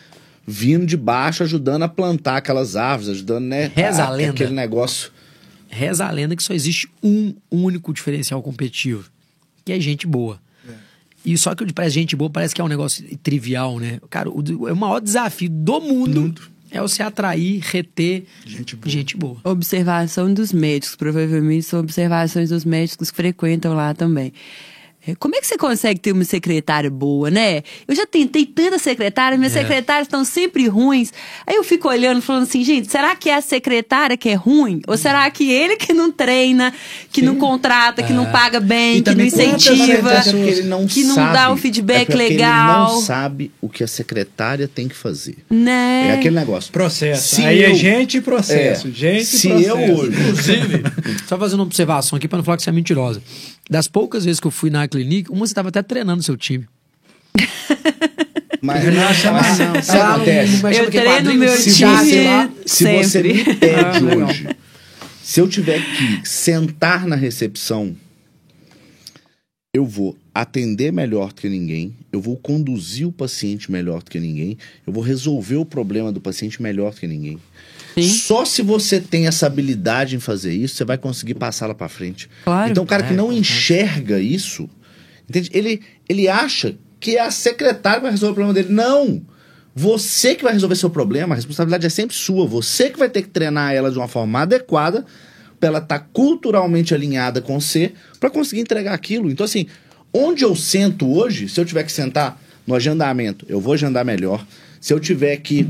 vindo 0.46 0.86
de 0.86 0.96
baixo, 0.96 1.42
ajudando 1.42 1.82
a 1.82 1.88
plantar 1.88 2.36
aquelas 2.36 2.76
árvores, 2.76 3.08
ajudando, 3.10 3.44
né? 3.46 3.70
Reza 3.74 4.04
a 4.04 4.10
lenda. 4.10 4.30
Aquele 4.30 4.52
negócio. 4.54 5.10
Reza 5.68 6.06
a 6.06 6.10
lenda 6.10 6.36
que 6.36 6.42
só 6.42 6.54
existe 6.54 6.88
um 7.02 7.34
único 7.50 7.92
diferencial 7.92 8.42
competitivo, 8.42 9.10
que 9.64 9.72
é 9.72 9.80
gente 9.80 10.06
boa. 10.06 10.40
E 11.24 11.36
só 11.36 11.56
que 11.56 11.64
o 11.64 11.66
de 11.66 11.72
parece 11.72 11.94
gente 11.94 12.14
boa 12.14 12.30
parece 12.30 12.54
que 12.54 12.60
é 12.60 12.64
um 12.64 12.68
negócio 12.68 13.04
trivial, 13.18 13.80
né? 13.80 13.98
Cara, 14.08 14.30
o, 14.30 14.40
o 14.40 14.76
maior 14.76 15.00
desafio 15.00 15.50
do 15.50 15.80
mundo, 15.80 16.32
é 16.70 16.80
você 16.80 17.02
atrair, 17.02 17.60
reter 17.64 18.24
Gente 18.44 18.76
boa. 18.76 18.90
gente 18.90 19.16
boa. 19.16 19.38
Observação 19.42 20.32
dos 20.32 20.52
médicos, 20.52 20.94
provavelmente 20.94 21.64
são 21.64 21.80
observações 21.80 22.50
dos 22.50 22.64
médicos 22.64 23.10
que 23.10 23.16
frequentam 23.16 23.74
lá 23.74 23.92
também. 23.92 24.32
É, 25.06 25.14
Como 25.14 25.34
é 25.36 25.40
que 25.40 25.46
você 25.46 25.56
consegue 25.56 26.00
ter 26.00 26.12
uma 26.12 26.24
secretária 26.24 26.90
boa, 26.90 27.30
né? 27.30 27.62
Eu 27.86 27.94
já 27.94 28.06
tentei 28.06 28.44
tanta 28.44 28.78
secretária, 28.78 29.38
minhas 29.38 29.54
É. 29.54 29.60
secretárias 29.60 30.06
estão 30.06 30.24
sempre 30.24 30.66
ruins. 30.68 31.12
Aí 31.46 31.56
eu 31.56 31.64
fico 31.64 31.88
olhando, 31.88 32.20
falando 32.20 32.42
assim, 32.42 32.64
gente, 32.64 32.90
será 32.90 33.14
que 33.14 33.30
é 33.30 33.36
a 33.36 33.40
secretária 33.40 34.16
que 34.16 34.28
é 34.28 34.34
ruim? 34.34 34.80
Ou 34.86 34.96
será 34.96 35.30
que 35.30 35.50
ele 35.50 35.76
que 35.76 35.92
não 35.92 36.10
treina, 36.10 36.72
que 37.12 37.22
não 37.22 37.36
contrata, 37.36 38.02
que 38.02 38.12
É. 38.12 38.16
não 38.16 38.26
paga 38.26 38.58
bem, 38.60 38.98
E 38.98 39.02
que 39.02 39.14
não 39.14 39.24
incentiva, 39.24 39.76
secretárias- 39.86 40.26
É 40.26 40.32
porque 40.32 40.50
ele 40.50 40.62
não 40.62 40.86
que 40.86 41.04
não 41.04 41.14
sabe, 41.14 41.32
dá 41.32 41.50
um 41.50 41.54
é 41.54 41.58
feedback 41.58 42.06
porque 42.06 42.18
legal? 42.18 42.84
Ele 42.86 42.92
não 42.94 43.00
sabe 43.02 43.50
o 43.60 43.68
que 43.68 43.84
a 43.84 43.88
secretária 43.88 44.66
tem 44.68 44.88
que 44.88 44.94
fazer. 44.96 45.36
Né? 45.48 46.08
É 46.08 46.12
aquele 46.14 46.34
negócio. 46.36 46.72
Processo. 46.72 47.36
Se 47.36 47.44
Aí 47.44 47.62
é 47.62 47.70
eu- 47.70 47.74
gente 47.74 48.16
e 48.16 48.20
processo. 48.20 48.88
É, 48.88 48.90
gente 48.90 49.22
e 49.22 49.24
se 49.24 49.48
processo. 49.48 49.68
eu 49.70 49.94
hoje. 49.96 50.16
Inclusive, 50.20 50.82
só 51.28 51.38
fazendo 51.38 51.60
uma 51.60 51.64
observação 51.66 52.16
aqui 52.16 52.26
para 52.26 52.38
não 52.38 52.44
falar 52.44 52.56
que 52.56 52.62
você 52.62 52.70
é 52.70 52.72
mentirosa. 52.72 53.22
Das 53.68 53.88
poucas 53.88 54.24
vezes 54.24 54.38
que 54.40 54.46
eu 54.46 54.50
fui 54.50 54.70
na 54.70 54.86
clínica, 54.86 55.32
uma 55.32 55.46
você 55.46 55.52
estava 55.52 55.68
até 55.70 55.82
treinando 55.82 56.22
seu 56.22 56.36
time. 56.36 56.66
Mas, 58.62 58.84
Não, 58.94 58.94
mas, 58.94 59.16
chama 59.16 59.40
não. 59.42 59.82
sabe 59.82 60.08
o 60.10 60.14
acontece? 60.14 60.78
Eu 60.80 60.90
treino 60.90 61.34
meu 61.34 61.56
se 61.56 61.74
time 61.74 61.90
você 61.96 62.24
lá- 62.24 62.50
Se 62.64 62.84
você 63.02 63.22
me 63.22 63.44
pede 63.54 63.74
Ah, 63.80 64.26
hoje, 64.26 64.48
se 65.22 65.40
eu 65.40 65.48
tiver 65.48 65.80
que 65.96 66.28
sentar 66.28 67.06
na 67.06 67.16
recepção, 67.16 67.94
eu 69.74 69.84
vou 69.84 70.16
atender 70.34 70.92
melhor 70.92 71.28
do 71.28 71.34
que 71.40 71.48
ninguém, 71.48 71.94
eu 72.12 72.20
vou 72.20 72.36
conduzir 72.36 73.06
o 73.06 73.12
paciente 73.12 73.70
melhor 73.70 74.02
do 74.02 74.10
que 74.10 74.18
ninguém, 74.18 74.56
eu 74.86 74.92
vou 74.92 75.02
resolver 75.02 75.56
o 75.56 75.64
problema 75.66 76.10
do 76.12 76.20
paciente 76.20 76.62
melhor 76.62 76.94
do 76.94 77.00
que 77.00 77.06
ninguém. 77.06 77.38
Sim. 77.96 78.08
Só 78.08 78.44
se 78.44 78.60
você 78.62 79.00
tem 79.00 79.26
essa 79.26 79.46
habilidade 79.46 80.16
em 80.16 80.20
fazer 80.20 80.52
isso, 80.52 80.76
você 80.76 80.84
vai 80.84 80.98
conseguir 80.98 81.34
passá-la 81.34 81.74
para 81.74 81.88
frente. 81.88 82.28
Claro. 82.44 82.70
Então, 82.70 82.84
o 82.84 82.86
cara 82.86 83.02
que 83.02 83.12
É, 83.12 83.16
não 83.16 83.26
importante. 83.32 83.40
enxerga 83.50 84.20
isso, 84.20 84.68
entende? 85.28 85.50
Ele, 85.52 85.80
ele 86.08 86.28
acha 86.28 86.74
que 87.00 87.16
é 87.16 87.20
a 87.22 87.30
secretária 87.30 87.98
que 87.98 88.02
vai 88.02 88.10
resolver 88.10 88.32
o 88.32 88.34
problema 88.34 88.54
dele. 88.54 88.68
Não! 88.72 89.22
Você 89.74 90.34
que 90.34 90.42
vai 90.42 90.52
resolver 90.54 90.74
seu 90.74 90.88
problema, 90.90 91.34
a 91.34 91.36
responsabilidade 91.36 91.86
é 91.86 91.90
sempre 91.90 92.16
sua. 92.16 92.46
Você 92.46 92.88
que 92.90 92.98
vai 92.98 93.08
ter 93.10 93.22
que 93.22 93.28
treinar 93.28 93.72
ela 93.74 93.90
de 93.90 93.98
uma 93.98 94.08
forma 94.08 94.40
adequada 94.40 95.04
para 95.60 95.68
ela 95.68 95.78
estar 95.78 95.98
culturalmente 96.12 96.94
alinhada 96.94 97.40
com 97.42 97.60
você 97.60 97.92
para 98.18 98.30
conseguir 98.30 98.62
entregar 98.62 98.94
aquilo. 98.94 99.30
Então, 99.30 99.44
assim, 99.44 99.66
onde 100.12 100.44
eu 100.44 100.54
sento 100.56 101.10
hoje, 101.10 101.48
se 101.48 101.60
eu 101.60 101.64
tiver 101.64 101.82
que 101.82 101.92
sentar 101.92 102.40
no 102.66 102.74
agendamento, 102.74 103.44
eu 103.48 103.60
vou 103.60 103.74
agendar 103.74 104.04
melhor. 104.04 104.46
Se 104.80 104.92
eu 104.94 105.00
tiver 105.00 105.36
que, 105.38 105.66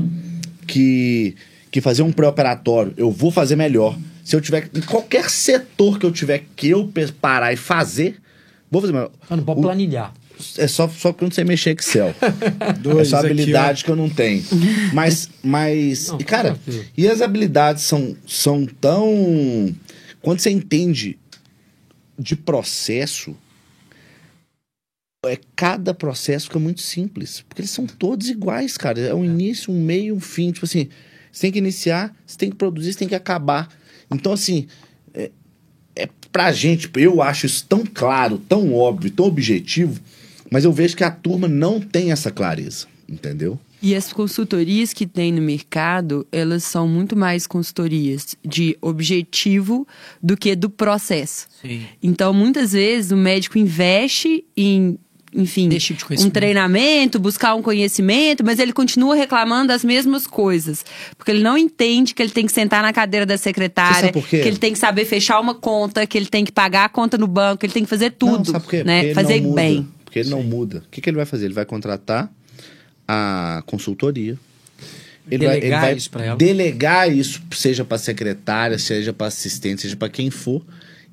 que, 0.65 1.35
que 1.71 1.81
fazer 1.81 2.01
um 2.01 2.11
pré-operatório, 2.11 2.93
eu 2.97 3.11
vou 3.11 3.31
fazer 3.31 3.55
melhor. 3.55 3.97
Se 4.23 4.35
eu 4.35 4.41
tiver 4.41 4.69
em 4.73 4.81
qualquer 4.81 5.29
setor 5.29 5.99
que 5.99 6.05
eu 6.05 6.11
tiver 6.11 6.45
que 6.55 6.69
eu 6.69 6.91
parar 7.21 7.53
e 7.53 7.55
fazer, 7.57 8.17
vou 8.69 8.81
fazer 8.81 8.93
melhor. 8.93 9.11
Eu 9.29 9.37
não 9.37 9.43
pode 9.43 9.59
O- 9.59 9.63
planilhar. 9.63 10.13
é 10.57 10.67
só, 10.67 10.87
só 10.89 11.11
porque 11.11 11.23
eu 11.23 11.27
não 11.29 11.33
sei 11.33 11.43
mexer 11.43 11.71
Excel. 11.77 12.13
Dois 12.81 13.07
Essa 13.07 13.17
aqui, 13.19 13.25
habilidade 13.27 13.83
que 13.83 13.91
eu 13.91 13.95
não 13.95 14.09
tenho. 14.09 14.43
Mas, 14.93 15.29
mas 15.43 16.07
Não, 16.09 16.19
e 16.19 16.23
cara, 16.23 16.55
certeza. 16.55 16.85
e 16.97 17.07
as 17.07 17.21
habilidades 17.21 17.83
são, 17.83 18.15
são 18.27 18.65
tão... 18.65 19.73
Quando 20.21 20.39
você 20.39 20.49
entende 20.49 21.17
de 22.19 22.35
processo, 22.35 23.35
é, 25.25 25.37
cada 25.55 25.93
processo 25.93 26.45
fica 26.45 26.59
muito 26.59 26.81
simples. 26.81 27.43
Porque 27.47 27.61
eles 27.61 27.71
são 27.71 27.85
todos 27.85 28.29
iguais, 28.29 28.77
cara. 28.77 28.99
É 28.99 29.13
um 29.13 29.23
início, 29.25 29.71
um 29.73 29.81
meio, 29.81 30.15
um 30.15 30.19
fim. 30.19 30.51
Tipo 30.51 30.65
assim, 30.65 30.89
você 31.31 31.41
tem 31.41 31.51
que 31.51 31.59
iniciar, 31.59 32.15
você 32.25 32.37
tem 32.37 32.49
que 32.49 32.55
produzir, 32.55 32.93
você 32.93 32.99
tem 32.99 33.07
que 33.07 33.15
acabar. 33.15 33.69
Então, 34.11 34.33
assim, 34.33 34.67
é, 35.13 35.31
é 35.95 36.09
pra 36.31 36.51
gente, 36.51 36.89
eu 36.95 37.21
acho 37.21 37.45
isso 37.45 37.65
tão 37.67 37.83
claro, 37.85 38.37
tão 38.37 38.73
óbvio, 38.73 39.11
tão 39.11 39.25
objetivo, 39.25 39.99
mas 40.49 40.63
eu 40.63 40.71
vejo 40.71 40.95
que 40.95 41.03
a 41.03 41.11
turma 41.11 41.47
não 41.47 41.79
tem 41.79 42.11
essa 42.11 42.31
clareza, 42.31 42.87
entendeu? 43.07 43.59
E 43.81 43.95
as 43.95 44.11
consultorias 44.11 44.91
que 44.91 45.05
tem 45.05 45.31
no 45.31 45.41
mercado, 45.41 46.25
elas 46.31 46.63
são 46.63 46.87
muito 46.87 47.15
mais 47.15 47.45
consultorias 47.45 48.35
de 48.43 48.75
objetivo 48.81 49.87
do 50.21 50.35
que 50.35 50.55
do 50.55 50.69
processo. 50.69 51.47
Sim. 51.61 51.85
Então, 52.01 52.33
muitas 52.33 52.71
vezes, 52.71 53.11
o 53.11 53.17
médico 53.17 53.59
investe 53.59 54.43
em, 54.55 54.97
enfim, 55.33 55.69
tipo 55.69 56.15
de 56.15 56.23
um 56.25 56.29
treinamento, 56.29 57.19
buscar 57.19 57.53
um 57.55 57.61
conhecimento, 57.61 58.43
mas 58.45 58.59
ele 58.59 58.71
continua 58.73 59.15
reclamando 59.15 59.67
das 59.67 59.83
mesmas 59.83 60.25
coisas. 60.25 60.85
Porque 61.17 61.31
ele 61.31 61.43
não 61.43 61.57
entende 61.57 62.13
que 62.13 62.21
ele 62.23 62.31
tem 62.31 62.45
que 62.45 62.51
sentar 62.51 62.81
na 62.81 62.93
cadeira 62.93 63.25
da 63.25 63.37
secretária, 63.37 63.95
sabe 64.07 64.13
por 64.13 64.27
quê? 64.27 64.39
que 64.41 64.47
ele 64.47 64.57
tem 64.57 64.71
que 64.73 64.79
saber 64.79 65.05
fechar 65.05 65.39
uma 65.39 65.53
conta, 65.53 66.07
que 66.07 66.17
ele 66.17 66.27
tem 66.27 66.45
que 66.45 66.51
pagar 66.51 66.85
a 66.85 66.89
conta 66.89 67.17
no 67.17 67.27
banco, 67.27 67.59
que 67.59 67.65
ele 67.65 67.73
tem 67.73 67.83
que 67.83 67.89
fazer 67.89 68.11
tudo, 68.11 68.37
Não, 68.37 68.45
sabe 68.45 68.63
por 68.63 68.69
quê? 68.71 68.77
Porque 68.77 68.83
né? 68.87 69.05
ele 69.05 69.13
Fazer 69.13 69.41
não 69.41 69.49
muda. 69.49 69.61
bem. 69.61 69.87
Porque 70.05 70.19
ele 70.19 70.29
não 70.29 70.43
muda. 70.43 70.77
O 70.77 70.89
que, 70.89 71.01
que 71.01 71.09
ele 71.09 71.17
vai 71.17 71.25
fazer? 71.25 71.45
Ele 71.45 71.53
vai 71.53 71.65
contratar 71.65 72.31
a 73.07 73.61
consultoria. 73.65 74.37
Ele 75.29 75.45
vai, 75.45 75.55
ele 75.57 75.61
Delegar 75.61 75.81
vai 75.81 75.93
isso 75.95 76.09
pra 76.09 76.25
ela. 76.25 76.37
delegar 76.37 77.11
isso, 77.11 77.41
seja 77.51 77.83
para 77.83 77.97
secretária, 77.97 78.79
seja 78.79 79.11
para 79.11 79.27
assistente, 79.27 79.81
seja 79.81 79.95
para 79.97 80.07
quem 80.07 80.29
for, 80.29 80.63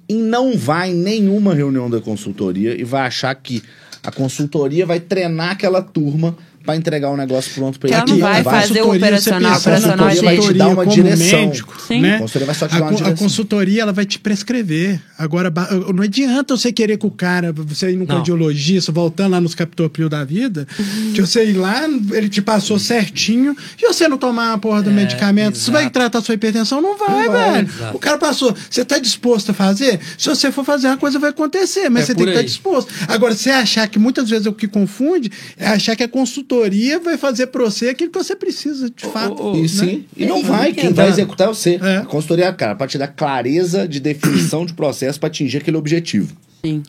e 0.08 0.14
não 0.14 0.56
vai 0.56 0.90
em 0.90 0.94
nenhuma 0.94 1.52
reunião 1.52 1.90
da 1.90 2.00
consultoria 2.00 2.80
e 2.80 2.84
vai 2.84 3.02
achar 3.02 3.34
que 3.34 3.62
a 4.05 4.11
consultoria 4.12 4.84
vai 4.84 5.00
treinar 5.00 5.52
aquela 5.52 5.82
turma 5.82 6.36
para 6.64 6.76
entregar 6.76 7.10
o 7.10 7.16
negócio 7.16 7.52
pronto 7.54 7.78
para 7.78 7.88
ele. 7.90 7.96
ela 7.96 8.06
não 8.06 8.18
vai 8.18 8.42
fazer 8.42 8.82
o 8.82 8.94
operacional, 8.94 9.58
operacional 9.58 10.06
a 10.08 10.12
é. 10.14 10.20
Vai 10.22 10.38
te 10.38 10.52
dar 10.54 10.68
uma 10.68 10.86
direção. 10.86 11.40
médico, 11.46 11.76
Sim. 11.86 12.00
né? 12.00 12.16
A 12.16 12.18
consultoria 12.20 12.46
vai 12.46 12.54
só 12.54 12.66
te 12.68 12.74
A 12.74 12.78
dar 12.78 12.84
uma 12.84 12.90
a, 12.90 12.94
direção. 12.94 13.16
consultoria 13.16 13.82
ela 13.82 13.92
vai 13.92 14.06
te 14.06 14.18
prescrever. 14.18 15.00
Agora, 15.18 15.52
não 15.94 16.02
adianta 16.02 16.56
você 16.56 16.72
querer 16.72 16.96
que 16.96 17.04
o 17.06 17.10
cara, 17.10 17.52
você 17.52 17.90
ir 17.90 17.94
no 17.96 18.00
Não. 18.00 18.06
cardiologista, 18.06 18.90
voltando 18.90 19.32
lá 19.32 19.40
nos 19.40 19.54
captopril 19.54 20.08
da 20.08 20.24
vida, 20.24 20.66
que 21.14 21.20
você 21.20 21.44
ir 21.44 21.52
lá, 21.52 21.82
ele 22.12 22.28
te 22.30 22.40
passou 22.40 22.78
certinho, 22.78 23.54
e 23.80 23.86
você 23.86 24.08
não 24.08 24.16
tomar 24.16 24.54
a 24.54 24.58
porra 24.58 24.82
do 24.82 24.88
É, 24.90 24.92
medicamento, 24.94 25.58
você 25.58 25.70
vai 25.70 25.82
exato. 25.82 25.92
tratar 25.92 26.20
sua 26.22 26.34
hipertensão? 26.34 26.80
Não 26.80 26.96
vai, 26.96 27.26
Não 27.26 27.32
vai, 27.32 27.52
velho. 27.52 27.68
exato. 27.68 27.96
O 27.96 27.98
cara 28.00 28.16
passou, 28.16 28.54
você 28.70 28.80
está 28.80 28.98
disposto 28.98 29.50
a 29.50 29.54
fazer? 29.54 30.00
Se 30.16 30.28
você 30.30 30.50
for 30.50 30.64
fazer, 30.64 30.86
a 30.88 30.96
coisa 30.96 31.18
vai 31.18 31.28
acontecer, 31.30 31.90
mas 31.90 32.04
É 32.04 32.06
você 32.06 32.14
tem 32.14 32.24
que 32.24 32.30
estar 32.30 32.40
aí. 32.40 32.46
disposto. 32.46 32.92
Agora, 33.06 33.34
você 33.34 33.50
achar 33.50 33.86
que 33.86 33.98
muitas 33.98 34.30
vezes 34.30 34.46
o 34.46 34.52
que 34.52 34.66
confunde 34.66 35.30
é 35.58 35.66
achar 35.68 35.94
que 35.94 36.02
a 36.02 36.08
consultoria 36.08 36.53
vai 37.02 37.16
fazer 37.18 37.48
pra 37.48 37.62
você 37.64 37.88
aquilo 37.88 38.11
que 38.11 38.18
você 38.18 38.34
precisa, 38.36 38.88
de 38.90 39.07
fato. 39.07 39.42
ô, 39.42 39.57
E 39.57 39.62
né? 39.62 39.68
sim. 39.68 40.05
E 40.16 40.26
não 40.26 40.40
E- 40.40 40.44
vai, 40.44 40.70
e 40.70 40.74
quem 40.74 40.84
andando. 40.84 40.96
vai 40.96 41.09
executar 41.09 41.46
é 41.48 41.50
você. 41.55 41.78
É. 41.82 41.96
A 41.98 42.05
consultoria, 42.05 42.52
cara, 42.52 42.74
pra 42.74 42.86
te 42.86 42.96
dar 42.98 43.09
clareza 43.09 43.86
de 43.88 44.00
definição 44.00 44.64
de 44.66 44.72
processo 44.74 45.18
pra 45.18 45.26
atingir 45.28 45.59
aquele 45.59 45.76
objetivo. 45.76 46.34
Sim. 46.64 46.82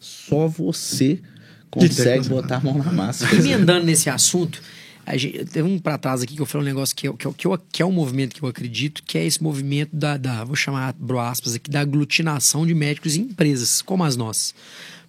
Só 0.00 0.46
você 0.46 1.18
consegue 1.70 2.28
botar 2.28 2.56
a 2.56 2.60
mão 2.60 2.78
na 2.78 2.92
massa. 2.92 3.26
Emendando 3.34 3.84
nesse 3.86 4.08
assunto, 4.08 4.60
a 5.04 5.16
gente, 5.16 5.44
teve 5.46 5.68
um 5.68 5.78
pra 5.78 5.98
trás 5.98 6.22
aqui 6.22 6.34
que 6.34 6.40
eu 6.40 6.46
falei 6.46 6.66
um 6.66 6.70
negócio 6.74 6.94
que, 6.94 7.08
eu- 7.08 7.14
que, 7.14 7.26
eu- 7.26 7.32
que, 7.32 7.46
eu- 7.46 7.58
que 7.72 7.82
é 7.82 7.86
um 7.86 7.92
movimento 7.92 8.34
que 8.34 8.42
eu 8.42 8.48
acredito, 8.48 9.02
que 9.04 9.18
é 9.18 9.26
esse 9.26 9.42
movimento 9.42 9.90
da, 9.94 10.16
da 10.16 10.44
vou 10.44 10.54
chamar, 10.56 10.94
bro 10.98 11.18
aspas 11.18 11.54
aqui, 11.54 11.70
da 11.70 11.80
aglutinação 11.80 12.66
de 12.66 12.74
médicos 12.74 13.16
em 13.16 13.22
empresas, 13.22 13.82
como 13.82 14.04
as 14.04 14.16
nossas. 14.16 14.54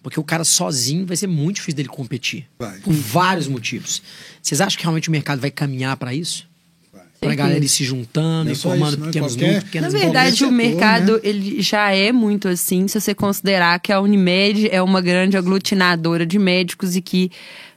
Porque 0.02 0.20
o 0.20 0.24
cara 0.24 0.43
sozinho 0.43 1.06
vai 1.06 1.18
ser 1.18 1.28
muito 1.28 1.58
difícil 1.58 1.76
dele 1.76 1.89
competir. 1.89 2.45
Vai. 2.58 2.80
Por 2.80 2.93
vários 2.93 3.47
motivos. 3.47 4.02
Vocês 4.41 4.62
acham 4.62 4.78
que 4.78 4.84
realmente 4.84 5.10
o 5.10 5.12
mercado 5.12 5.39
vai 5.41 5.52
caminhar 5.52 5.95
para 5.97 6.14
isso? 6.14 6.47
Pra 6.91 7.02
Certeza. 7.32 7.36
galera 7.50 7.66
ir 7.66 7.68
se 7.68 7.84
juntando 7.84 8.50
é 8.50 8.54
e 8.54 8.56
só 8.56 8.70
formando 8.70 8.93
isso, 8.93 9.06
pequenos 9.08 9.34
Qualquer- 9.34 9.45
núcleos, 9.45 9.64
pequenas 9.66 9.93
Na 9.93 10.00
Qualquer 10.00 10.14
verdade, 10.14 10.38
setor, 10.38 10.47
o 10.47 10.52
mercado 10.54 11.14
né? 11.16 11.20
ele 11.24 11.62
já 11.62 11.91
é 11.91 12.14
muito 12.14 12.47
assim, 12.47 12.88
se 12.88 13.02
você 13.02 13.14
considerar 13.14 13.78
que 13.82 13.91
a 13.91 14.00
Unimed 14.00 14.70
é 14.72 14.82
uma 14.82 15.02
grande 15.02 15.36
aglutinadora 15.36 16.26
de 16.26 16.39
médicos 16.39 16.95
e 16.95 17.02
que 17.02 17.30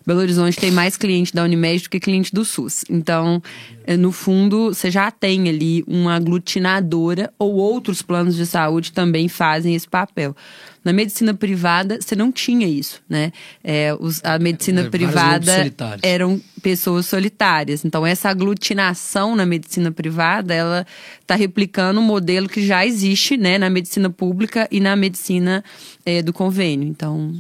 Belo 0.06 0.20
Horizonte 0.20 0.56
tem 0.56 0.70
mais 0.70 0.96
cliente 0.96 1.34
da 1.34 1.42
Unimed 1.42 1.82
do 1.82 1.90
que 1.90 1.98
cliente 1.98 2.32
do 2.32 2.44
SUS. 2.44 2.84
Então, 2.88 3.42
eh, 3.84 3.96
no 3.96 4.12
fundo, 4.12 4.68
você 4.72 4.92
já 4.92 5.10
tem 5.10 5.48
ali 5.48 5.82
uma 5.88 6.14
aglutinadora 6.14 7.32
ou 7.38 7.54
outros 7.54 8.00
planos 8.02 8.36
de 8.36 8.46
saúde 8.46 8.92
também 8.92 9.28
fazem 9.28 9.74
esse 9.74 9.88
papel. 9.88 10.36
Na 10.84 10.92
medicina 10.92 11.32
privada, 11.32 11.98
você 12.00 12.16
não 12.16 12.32
tinha 12.32 12.66
isso, 12.66 13.00
né? 13.08 13.32
É, 13.62 13.94
os- 14.00 14.20
a 14.24 14.38
medicina 14.38 14.80
É, 14.82 14.88
privada 14.88 15.72
eram 16.02 16.40
pessoas 16.60 17.06
solitárias. 17.06 17.84
Então, 17.84 18.04
essa 18.06 18.28
aglutinação 18.28 19.36
na 19.36 19.46
medicina 19.46 19.92
privada, 19.92 20.52
ela 20.54 20.86
está 21.20 21.34
replicando 21.34 22.00
um 22.00 22.02
modelo 22.02 22.48
que 22.48 22.64
já 22.66 22.84
existe 22.86 23.36
né, 23.36 23.58
na 23.58 23.70
medicina 23.70 24.10
pública 24.10 24.66
e 24.70 24.80
na 24.80 24.96
medicina 24.96 25.62
eh, 26.04 26.22
do 26.22 26.32
convênio. 26.32 26.88
Então, 26.88 27.32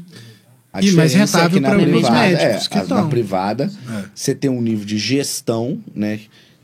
A 0.72 0.80
E 0.80 0.90
mais 0.92 1.10
diferença 1.10 1.38
rentável 1.38 1.48
é 1.48 1.54
que 1.54 1.60
na 1.60 1.68
pra 1.68 1.78
alguns 1.78 1.92
privada, 1.92 2.20
médicos 2.20 2.66
é, 2.66 2.68
que 2.70 2.78
estão. 2.78 3.02
Na 3.02 3.08
privada, 3.08 3.64
É. 3.90 4.04
você 4.14 4.34
tem 4.34 4.50
um 4.50 4.62
nível 4.62 4.84
de 4.86 4.96
gestão, 4.98 5.78
né? 5.94 6.20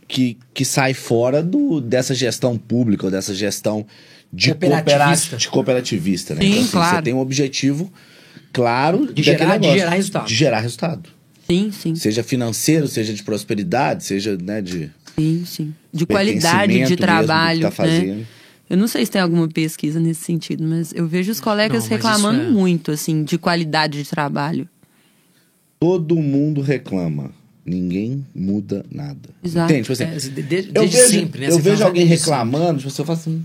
Que, 0.07 0.39
que 0.55 0.65
sai 0.65 0.95
fora 0.95 1.43
do, 1.43 1.81
dessa 1.83 2.15
gestão 2.15 2.57
pública 2.57 3.05
ou 3.05 3.11
dessa 3.11 3.35
gestão 3.35 3.85
de 4.33 4.51
Cooperativista. 4.55 5.37
de 5.37 5.49
cooperativista 5.49 6.35
né? 6.35 6.41
Sim, 6.43 6.49
então, 6.49 6.61
assim, 6.63 6.71
claro. 6.71 6.97
Você 6.97 7.03
tem 7.03 7.15
um 7.15 7.19
objetivo 7.21 7.93
claro 8.53 9.13
De 9.13 9.23
gerar- 9.23 9.45
de 9.45 9.53
negócio, 9.53 9.79
gerar 9.79 9.91
resultado. 9.91 10.27
De 10.27 10.35
gerar 10.35 10.61
resultado. 10.61 11.09
sim, 11.51 11.71
sim, 11.73 11.95
Seja 11.95 12.23
financeiro, 12.23 12.87
seja 12.89 13.13
de 13.15 13.23
prosperidade, 13.23 14.05
seja 14.05 14.37
né, 14.37 14.61
de 14.61 14.91
sim, 15.17 15.45
sim. 15.47 15.75
De 15.93 16.05
qualidade 16.07 16.73
de 16.73 16.79
mesmo 16.81 16.97
trabalho, 16.97 17.61
tá 17.63 17.69
né? 17.69 17.71
fazendo. 17.75 18.27
Eu 18.71 18.77
não 18.77 18.87
sei 18.87 19.07
se 19.07 19.11
tem 19.11 19.23
alguma 19.23 19.49
pesquisa 19.49 19.99
nesse 19.99 20.23
sentido, 20.25 20.63
mas 20.63 20.93
eu 20.95 21.09
vejo 21.09 21.33
os 21.33 21.41
colegas 21.41 21.85
Não, 21.85 21.91
reclamando 21.91 22.43
é- 22.43 22.49
muito, 22.51 22.91
assim, 22.91 23.25
de 23.25 23.39
qualidade 23.39 24.03
de 24.03 24.11
trabalho. 24.11 24.69
Todo 25.81 26.17
mundo 26.17 26.61
reclama. 26.61 27.31
Ninguém 27.69 28.25
muda 28.35 28.85
nada. 28.91 29.29
Exato. 29.45 29.73
Entende? 29.73 29.83
Tipo 29.83 29.93
assim, 29.93 30.05
É, 30.05 30.17
de- 30.17 30.43
de- 30.43 30.57
eu 30.69 30.73
desde 30.73 30.97
vejo, 30.97 31.09
sempre, 31.11 31.41
né? 31.43 31.53
eu 31.53 31.59
vejo 31.59 31.85
alguém 31.85 32.07
desde 32.07 32.25
reclamando, 32.25 32.79
tipo, 32.79 32.89
assim, 32.89 33.03
eu 33.03 33.07
falo 33.07 33.19
assim, 33.19 33.45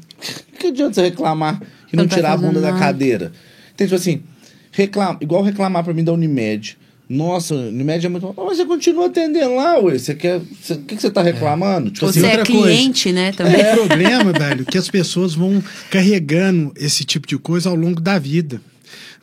que 0.59 0.67
adianta 0.67 0.93
você 0.95 1.01
reclamar 1.01 1.61
e 1.91 1.95
não 1.95 2.03
Não 2.03 2.09
tá 2.09 2.15
tirar 2.15 2.31
a 2.33 2.37
bunda 2.37 2.47
fazendo 2.53 2.61
da 2.63 2.71
nada. 2.71 2.79
cadeira? 2.85 3.31
Então, 3.75 3.85
tipo 3.87 3.95
assim, 3.95 4.21
reclama, 4.71 5.17
igual 5.21 5.43
reclamar 5.43 5.83
pra 5.83 5.93
mim 5.93 6.03
da 6.03 6.13
Unimed. 6.13 6.77
Nossa, 7.09 7.53
Unimed 7.53 8.05
é 8.05 8.09
muito 8.09 8.31
bom. 8.33 8.45
Mas 8.45 8.57
você 8.57 8.65
continua 8.65 9.07
atendendo 9.07 9.55
lá, 9.55 9.77
ué. 9.79 9.97
Você 9.99 10.15
quer. 10.15 10.37
O 10.37 10.41
que, 10.85 10.95
que 10.95 11.01
você 11.01 11.11
tá 11.11 11.21
reclamando? 11.21 11.91
Tipo 11.91 12.07
Você 12.07 12.19
assim, 12.19 12.27
é 12.27 12.37
outra 12.37 12.45
coisa. 12.53 12.67
cliente, 12.67 13.11
né, 13.11 13.31
também. 13.33 13.61
O 13.73 13.75
problema, 13.87 14.31
velho, 14.31 14.65
que 14.65 14.77
as 14.77 14.89
pessoas 14.89 15.33
vão 15.35 15.61
carregando 15.91 16.71
esse 16.77 17.03
tipo 17.03 17.27
de 17.27 17.37
coisa 17.37 17.69
ao 17.69 17.75
longo 17.75 17.99
da 17.99 18.17
vida. 18.17 18.61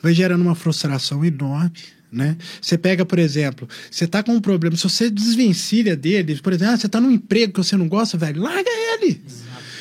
Vai 0.01 0.13
gerando 0.13 0.41
uma 0.41 0.55
frustração 0.55 1.25
enorme, 1.25 1.71
né? 2.11 2.35
Você 2.61 2.77
pega, 2.77 3.05
por 3.05 3.17
exemplo, 3.19 3.67
você 3.89 4.05
tá 4.05 4.21
com 4.21 4.33
um 4.33 4.41
problema, 4.41 4.75
se 4.75 4.83
você 4.83 5.09
desvencilha 5.09 5.95
dele, 5.95 6.39
por 6.41 6.51
exemplo, 6.53 6.73
ah, 6.73 6.77
você 6.77 6.89
tá 6.89 6.99
num 6.99 7.11
emprego 7.11 7.53
que 7.53 7.59
você 7.63 7.77
não 7.77 7.87
gosta, 7.87 8.17
velho, 8.17 8.41
larga 8.41 8.69
ele. 8.69 9.21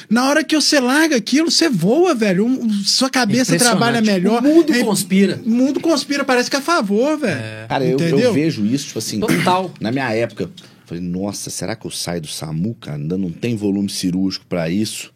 Na 0.09 0.29
hora 0.29 0.43
que 0.43 0.57
você 0.57 0.81
larga 0.81 1.15
aquilo, 1.17 1.51
você 1.53 1.69
voa, 1.69 2.15
velho. 2.17 2.45
Um- 2.45 2.69
sua 2.85 3.09
cabeça 3.09 3.57
trabalha 3.57 4.01
melhor. 4.01 4.41
O 4.41 4.43
mundo 4.43 4.75
É- 4.75 4.83
conspira. 4.83 5.41
O 5.47 5.49
mundo 5.51 5.79
conspira, 5.79 6.25
parece 6.25 6.51
que 6.51 6.57
é 6.57 6.59
a 6.59 6.63
favor, 6.63 7.17
velho. 7.17 7.69
Cara, 7.69 7.85
eu, 7.85 7.95
Entendeu? 7.95 8.19
eu 8.19 8.33
vejo 8.33 8.67
isso, 8.67 8.87
tipo 8.89 8.99
assim. 8.99 9.21
Total. 9.21 9.73
Na 9.81 9.93
minha 9.93 10.13
época, 10.13 10.51
falei, 10.85 11.01
nossa, 11.03 11.49
será 11.49 11.77
que 11.77 11.87
eu 11.87 11.93
saio 11.93 12.21
do 12.23 12.27
SAMU, 12.27 12.75
cara? 12.81 12.97
Ainda 12.97 13.17
não 13.17 13.31
tem 13.31 13.55
volume 13.55 13.89
cirúrgico 13.89 14.45
pra 14.49 14.69
isso. 14.69 15.13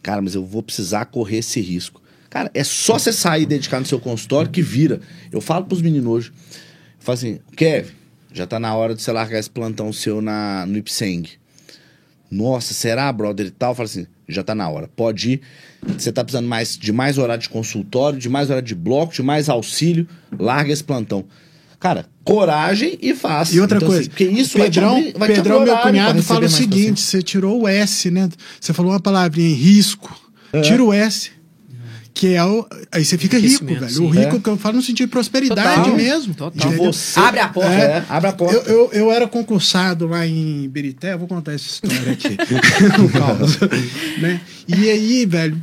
Cara, 0.00 0.22
mas 0.22 0.36
eu 0.36 0.46
vou 0.46 0.62
precisar 0.62 1.06
correr 1.06 1.38
esse 1.38 1.60
risco. 1.60 2.00
Cara, 2.30 2.50
é 2.52 2.62
só 2.62 2.98
você 2.98 3.12
sair 3.12 3.42
e 3.42 3.46
dedicar 3.46 3.80
no 3.80 3.86
seu 3.86 3.98
consultório 3.98 4.50
que 4.50 4.60
vira. 4.62 5.00
Eu 5.32 5.40
falo 5.40 5.64
pros 5.64 5.80
meninos 5.80 6.06
hoje. 6.10 6.32
Eu 6.36 7.00
falo 7.00 7.14
assim, 7.14 7.40
Kevin, 7.56 7.92
já 8.32 8.46
tá 8.46 8.58
na 8.60 8.74
hora 8.74 8.94
de 8.94 9.02
você 9.02 9.10
largar 9.12 9.38
esse 9.38 9.50
plantão 9.50 9.92
seu 9.92 10.20
na, 10.20 10.66
no 10.66 10.76
Ipseng. 10.76 11.26
Nossa, 12.30 12.74
será, 12.74 13.10
brother 13.10 13.46
e 13.46 13.50
tal? 13.50 13.70
Eu 13.70 13.74
falo 13.74 13.86
assim, 13.86 14.06
já 14.28 14.42
tá 14.42 14.54
na 14.54 14.68
hora. 14.68 14.88
Pode 14.94 15.32
ir. 15.32 15.40
Você 15.96 16.12
tá 16.12 16.22
precisando 16.22 16.46
mais, 16.46 16.76
de 16.76 16.92
mais 16.92 17.16
horário 17.16 17.42
de 17.42 17.48
consultório, 17.48 18.18
de 18.18 18.28
mais 18.28 18.50
horário 18.50 18.66
de 18.66 18.74
bloco, 18.74 19.14
de 19.14 19.22
mais 19.22 19.48
auxílio. 19.48 20.06
Larga 20.38 20.70
esse 20.70 20.84
plantão. 20.84 21.24
Cara, 21.80 22.06
coragem 22.24 22.98
e 23.00 23.14
faça. 23.14 23.54
E 23.54 23.60
outra 23.60 23.76
Então, 23.76 23.88
coisa, 23.88 24.02
assim, 24.02 24.10
porque 24.10 24.24
isso 24.24 24.58
Pedrão, 24.58 24.94
vai 24.94 25.02
te 25.02 25.08
abrir, 25.08 25.18
vai 25.18 25.28
Pedrão 25.28 25.64
meu 25.64 25.78
cunhado, 25.78 26.22
fala 26.22 26.44
o 26.44 26.48
seguinte: 26.48 27.00
você 27.00 27.22
tirou 27.22 27.62
o 27.62 27.68
S, 27.68 28.10
né? 28.10 28.28
Você 28.60 28.72
falou 28.72 28.92
uma 28.92 29.00
palavrinha, 29.00 29.54
risco. 29.56 30.14
Tira 30.62 30.82
o 30.82 30.92
S. 30.92 31.30
Que 32.18 32.34
é 32.34 32.44
o. 32.44 32.66
Aí 32.90 33.04
você 33.04 33.16
fica 33.16 33.38
rico, 33.38 33.64
velho. 33.64 33.88
sim. 33.88 34.04
O 34.04 34.08
rico 34.08 34.36
É. 34.36 34.40
que 34.40 34.48
eu 34.48 34.56
falo 34.56 34.74
no 34.74 34.82
sentido 34.82 35.06
de 35.06 35.12
prosperidade 35.12 35.82
Total, 35.84 35.96
mesmo. 35.96 36.34
total. 36.34 36.72
Você. 36.72 37.20
Abre 37.20 37.38
a 37.38 37.46
porta. 37.46 37.70
É, 37.70 38.04
abre 38.08 38.28
a 38.28 38.32
porta. 38.32 38.56
Eu, 38.56 38.62
eu, 38.64 38.90
eu 38.92 39.12
era 39.12 39.28
concursado 39.28 40.08
lá 40.08 40.26
em 40.26 40.68
Birité, 40.68 41.12
eu 41.12 41.18
vou 41.20 41.28
contar 41.28 41.52
essa 41.52 41.64
história 41.68 42.12
aqui. 42.12 42.30
no 42.98 44.20
né? 44.20 44.40
E 44.66 44.90
aí, 44.90 45.24
velho, 45.26 45.56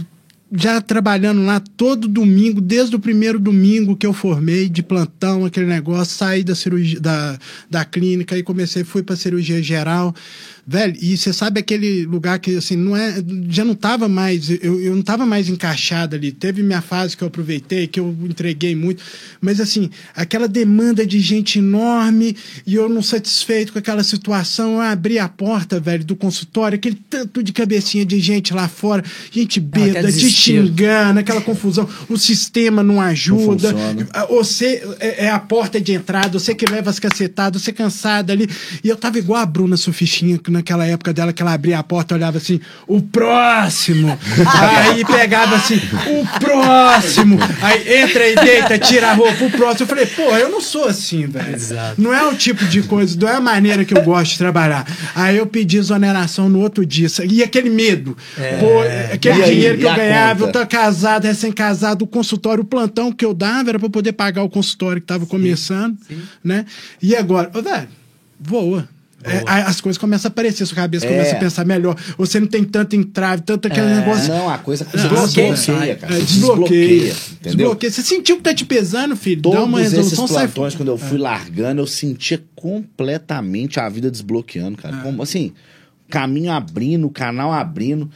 já 0.56 0.80
trabalhando 0.80 1.44
lá 1.44 1.62
todo 1.76 2.08
domingo, 2.08 2.62
desde 2.62 2.96
o 2.96 3.00
primeiro 3.00 3.38
domingo 3.38 3.94
que 3.94 4.08
eu 4.08 4.14
formei 4.14 4.70
de 4.70 4.82
plantão, 4.82 5.44
aquele 5.44 5.66
negócio, 5.66 6.16
saí 6.16 6.42
da 6.42 6.56
cirurgia 6.56 7.02
da, 7.02 7.38
da 7.70 7.84
clínica 7.84 8.38
e 8.38 8.44
comecei, 8.44 8.86
fui 8.86 9.04
pra 9.04 9.18
cirurgia 9.18 9.62
geral. 9.62 10.16
Velho, 10.68 10.96
e 11.02 11.18
você 11.18 11.34
sabe 11.34 11.60
aquele 11.60 12.06
lugar 12.06 12.40
que, 12.40 12.56
assim, 12.56 12.76
não 12.76 12.96
é. 12.96 13.16
Já 13.50 13.66
não 13.66 13.76
tava 13.76 14.08
mais. 14.08 14.50
Eu, 14.50 14.80
eu 14.80 14.96
não 14.96 15.02
tava 15.02 15.26
mais 15.26 15.50
encaixado 15.50 16.16
ali. 16.16 16.32
Teve 16.32 16.64
minha 16.64 16.82
fase 16.82 17.18
que 17.18 17.24
eu 17.24 17.28
aproveitei, 17.28 17.88
que 17.88 18.00
eu 18.00 18.16
entreguei 18.24 18.76
muito. 18.76 19.04
Mas, 19.42 19.60
assim, 19.60 19.90
aquela 20.16 20.48
demanda 20.48 21.06
de 21.06 21.20
gente 21.20 21.60
enorme 21.60 22.36
e 22.66 22.76
eu 22.76 22.88
não 22.88 23.02
satisfeito 23.02 23.74
com 23.74 23.80
aquela 23.80 24.04
situação. 24.04 24.76
Eu 24.76 24.82
abri 24.82 25.20
a 25.20 25.28
porta, 25.28 25.80
velho, 25.80 26.06
do 26.06 26.16
consultório, 26.16 26.76
aquele 26.78 26.98
tanto 27.10 27.44
de 27.44 27.52
cabecinha 27.52 28.06
de 28.06 28.20
gente 28.20 28.54
lá 28.54 28.68
fora, 28.68 29.04
gente 29.32 29.60
bêbada, 29.60 30.00
aquele 30.08 30.14
te 30.14 30.30
xingando, 30.30 31.20
aquela 31.20 31.42
confusão. 31.42 31.88
O 32.08 32.18
sistema 32.18 32.82
não 32.82 33.02
ajuda. 33.02 33.70
funciona. 33.74 34.08
Ah, 34.14 34.26
Você 34.26 34.84
é 35.00 35.26
é 35.26 35.30
a 35.30 35.40
porta 35.40 35.80
de 35.80 35.94
entrada, 35.94 36.38
você 36.40 36.54
que 36.54 36.66
leva 36.66 36.90
as 36.90 37.00
cacetadas, 37.00 37.62
você 37.62 37.72
cansado 37.74 38.32
ali. 38.32 38.48
E 38.84 38.90
eu 38.90 38.96
tava 38.96 39.18
igual 39.18 39.42
a 39.42 39.46
Bruna 39.46 39.78
Sufichinha, 39.78 40.38
que 40.38 40.52
naquela 40.56 40.86
época 40.86 41.14
dela, 41.14 41.34
que 41.34 41.42
ela 41.42 41.54
abria 41.54 41.80
a 41.80 41.84
porta, 41.84 42.16
olhava 42.16 42.38
assim, 42.38 42.60
o 42.88 43.02
próximo. 43.02 44.18
aí 44.90 45.04
pegava 45.06 45.56
assim, 45.56 45.80
o 46.08 46.40
próximo. 46.40 47.38
Aí 47.62 48.04
entra 48.04 48.28
e 48.28 48.36
deita, 48.36 48.80
tira 48.80 49.12
a 49.12 49.14
roupa, 49.14 49.46
o 49.46 49.52
próximo. 49.52 49.84
Eu 49.84 49.88
falei, 49.88 50.06
pô, 50.06 50.36
eu 50.36 50.50
não 50.50 50.62
sou 50.62 50.86
assim, 50.86 51.26
velho. 51.28 51.54
Exato. 51.54 52.02
Não 52.02 52.14
é 52.14 52.24
o 52.26 52.36
tipo 52.36 52.66
de 52.66 52.84
coisa, 52.84 53.18
não 53.20 53.28
é 53.28 53.36
a 53.36 53.42
maneira 53.42 53.86
que 53.86 53.96
eu 53.96 54.02
gosto 54.04 54.32
de 54.32 54.38
trabalhar. 54.38 54.86
Aí 55.14 55.38
eu 55.38 55.46
pedi 55.46 55.78
exoneração 55.78 56.50
no 56.50 56.60
outro 56.60 56.86
dia. 56.86 57.08
E 57.30 57.44
aquele 57.44 57.70
medo. 57.70 58.18
Pô, 58.60 59.14
aquele 59.14 59.44
aí, 59.44 59.54
dinheiro 59.54 59.78
que 59.78 59.86
eu 59.86 59.96
ganhava, 59.96 60.42
eu 60.42 60.48
conta? 60.48 60.60
tô 60.60 60.68
casado, 60.68 61.26
recém-casado, 61.26 62.06
o 62.06 62.08
consultório, 62.08 62.64
o 62.64 62.66
plantão 62.66 63.12
que 63.12 63.26
eu 63.26 63.34
dava 63.34 63.70
era 63.70 63.80
pra 63.80 63.90
poder 63.90 64.14
pagar 64.14 64.44
o 64.44 64.50
consultório 64.50 65.02
que 65.02 65.08
tava 65.08 65.26
começando, 65.26 65.98
né? 66.44 66.66
E 67.02 67.16
agora, 67.16 67.52
ô, 67.54 67.62
velho, 67.62 67.88
voa. 68.40 68.88
É, 69.26 69.44
as 69.64 69.82
coisas 69.82 69.98
começam 69.98 70.30
a 70.30 70.32
aparecer, 70.32 70.66
sua 70.66 70.76
cabeça 70.76 71.06
É. 71.06 71.10
começa 71.10 71.36
a 71.36 71.40
pensar 71.40 71.66
melhor. 71.66 71.96
Você 72.18 72.40
não 72.40 72.48
tem 72.48 72.64
tanto 72.64 72.96
entrave, 72.96 73.42
tanto 73.42 73.68
aquele 73.68 73.88
negócio. 73.88 74.30
Não, 74.34 74.50
a 74.50 74.58
coisa 74.58 74.86
Ah, 74.94 74.98
desbloqueia, 74.98 75.52
desbloqueia, 75.54 75.96
cara. 75.96 76.14
É, 76.16 76.20
desbloqueia. 76.20 76.88
entendeu? 77.12 77.42
Desbloqueia. 77.42 77.92
Você 77.92 78.02
sentiu 78.04 78.38
que 78.38 78.44
tá 78.44 78.54
te 78.54 78.66
pesando, 78.66 79.16
filho? 79.16 79.42
Dá 79.42 79.50
uma 79.64 79.78
Todos 79.80 79.80
esses 79.94 79.98
resolução, 79.98 80.28
sai 80.28 80.48
plantões, 80.48 80.76
quando 80.76 80.90
eu 80.90 80.98
fui 80.98 81.18
largando, 81.18 81.82
eu 81.82 81.88
sentia 81.88 82.42
completamente 82.56 83.80
a 83.80 83.88
vida 83.90 84.10
desbloqueando, 84.12 84.78
cara. 84.78 84.98
Como, 84.98 85.22
assim, 85.24 85.52
caminho 86.10 86.52
abrindo, 86.52 87.10
canal 87.10 87.52
abrindo. 87.52 88.10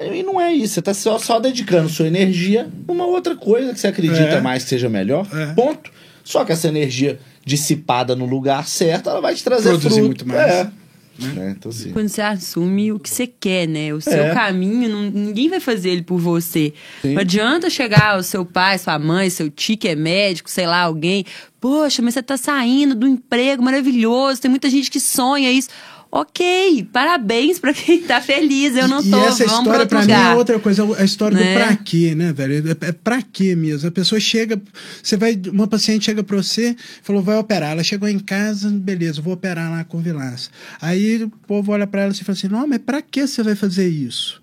E 0.00 0.22
não 0.22 0.40
é 0.40 0.52
isso, 0.52 0.74
você 0.74 0.82
tá 0.82 0.94
só, 0.94 1.18
só 1.18 1.38
dedicando 1.38 1.88
sua 1.88 2.06
energia 2.06 2.68
a 2.88 2.92
uma 2.92 3.06
outra 3.06 3.36
coisa 3.36 3.72
que 3.72 3.78
você 3.78 3.86
acredita 3.86 4.20
É. 4.22 4.40
mais 4.40 4.64
que 4.64 4.70
seja 4.70 4.88
melhor. 4.88 5.26
É. 5.32 5.46
Ponto. 5.54 5.90
Só 6.24 6.44
que 6.44 6.52
essa 6.52 6.68
energia 6.68 7.18
dissipada 7.44 8.14
no 8.16 8.24
lugar 8.24 8.66
certo, 8.66 9.10
ela 9.10 9.20
vai 9.20 9.34
te 9.34 9.42
trazer 9.44 9.70
Produzir 9.70 9.88
fruto. 9.88 10.06
muito 10.06 10.28
mais. 10.28 10.50
É. 10.52 10.70
Né? 11.18 11.54
Então, 11.58 11.70
assim, 11.70 11.92
Quando 11.92 12.08
você 12.08 12.22
assume 12.22 12.90
o 12.90 12.98
que 12.98 13.08
você 13.10 13.26
quer, 13.26 13.68
né? 13.68 13.92
O 13.92 14.00
seu 14.00 14.24
É. 14.24 14.34
caminho, 14.34 14.88
não- 14.88 15.10
ninguém 15.10 15.48
vai 15.48 15.60
fazer 15.60 15.90
ele 15.90 16.02
por 16.02 16.18
você. 16.18 16.72
Sim. 17.02 17.12
Não 17.12 17.20
adianta 17.20 17.68
chegar 17.68 18.18
o 18.18 18.22
seu 18.22 18.46
pai, 18.46 18.78
sua 18.78 18.98
mãe, 18.98 19.28
seu 19.28 19.50
tio 19.50 19.76
que 19.76 19.88
é 19.88 19.94
médico, 19.94 20.50
sei 20.50 20.66
lá, 20.66 20.80
alguém. 20.80 21.24
Poxa, 21.60 22.00
mas 22.00 22.14
você 22.14 22.22
tá 22.22 22.36
saindo 22.38 22.94
do 22.94 23.06
emprego 23.06 23.62
maravilhoso, 23.62 24.40
tem 24.40 24.50
muita 24.50 24.70
gente 24.70 24.90
que 24.90 24.98
sonha 24.98 25.52
isso. 25.52 25.68
Ok, 26.14 26.88
parabéns 26.92 27.58
pra 27.58 27.72
quem 27.72 28.02
tá 28.02 28.20
feliz. 28.20 28.76
Eu 28.76 28.86
não 28.86 29.00
E- 29.00 29.08
tô, 29.10 29.16
E 29.18 29.24
essa 29.24 29.44
história, 29.46 29.80
outro 29.80 29.98
mim, 30.04 30.12
é 30.12 30.34
outra 30.34 30.58
coisa. 30.60 30.84
A 31.00 31.04
história 31.04 31.38
Né? 31.38 31.54
do 31.54 31.58
pra 31.58 31.74
quê, 31.76 32.14
né, 32.14 32.34
velho? 32.34 32.68
É, 32.68 32.88
é 32.88 32.92
pra 32.92 33.22
quê 33.22 33.56
mesmo? 33.56 33.88
A 33.88 33.90
pessoa 33.90 34.20
chega, 34.20 34.60
você 35.02 35.16
vai, 35.16 35.40
uma 35.50 35.66
paciente 35.66 36.04
chega 36.04 36.22
pra 36.22 36.36
você, 36.36 36.76
falou, 37.02 37.22
vai 37.22 37.38
operar. 37.38 37.70
Ela 37.72 37.82
chegou 37.82 38.06
em 38.10 38.18
casa, 38.18 38.68
beleza, 38.68 39.22
vou 39.22 39.32
operar 39.32 39.70
lá 39.70 39.84
com 39.84 40.02
Vilaça. 40.02 40.50
Aí 40.82 41.24
o 41.24 41.30
povo 41.30 41.72
olha 41.72 41.86
pra 41.86 42.02
ela 42.02 42.12
e 42.12 42.16
fala 42.16 42.36
assim, 42.36 42.48
não, 42.48 42.66
mas 42.66 42.78
pra 42.84 43.00
que 43.00 43.26
você 43.26 43.42
vai 43.42 43.54
fazer 43.56 43.88
isso? 43.88 44.42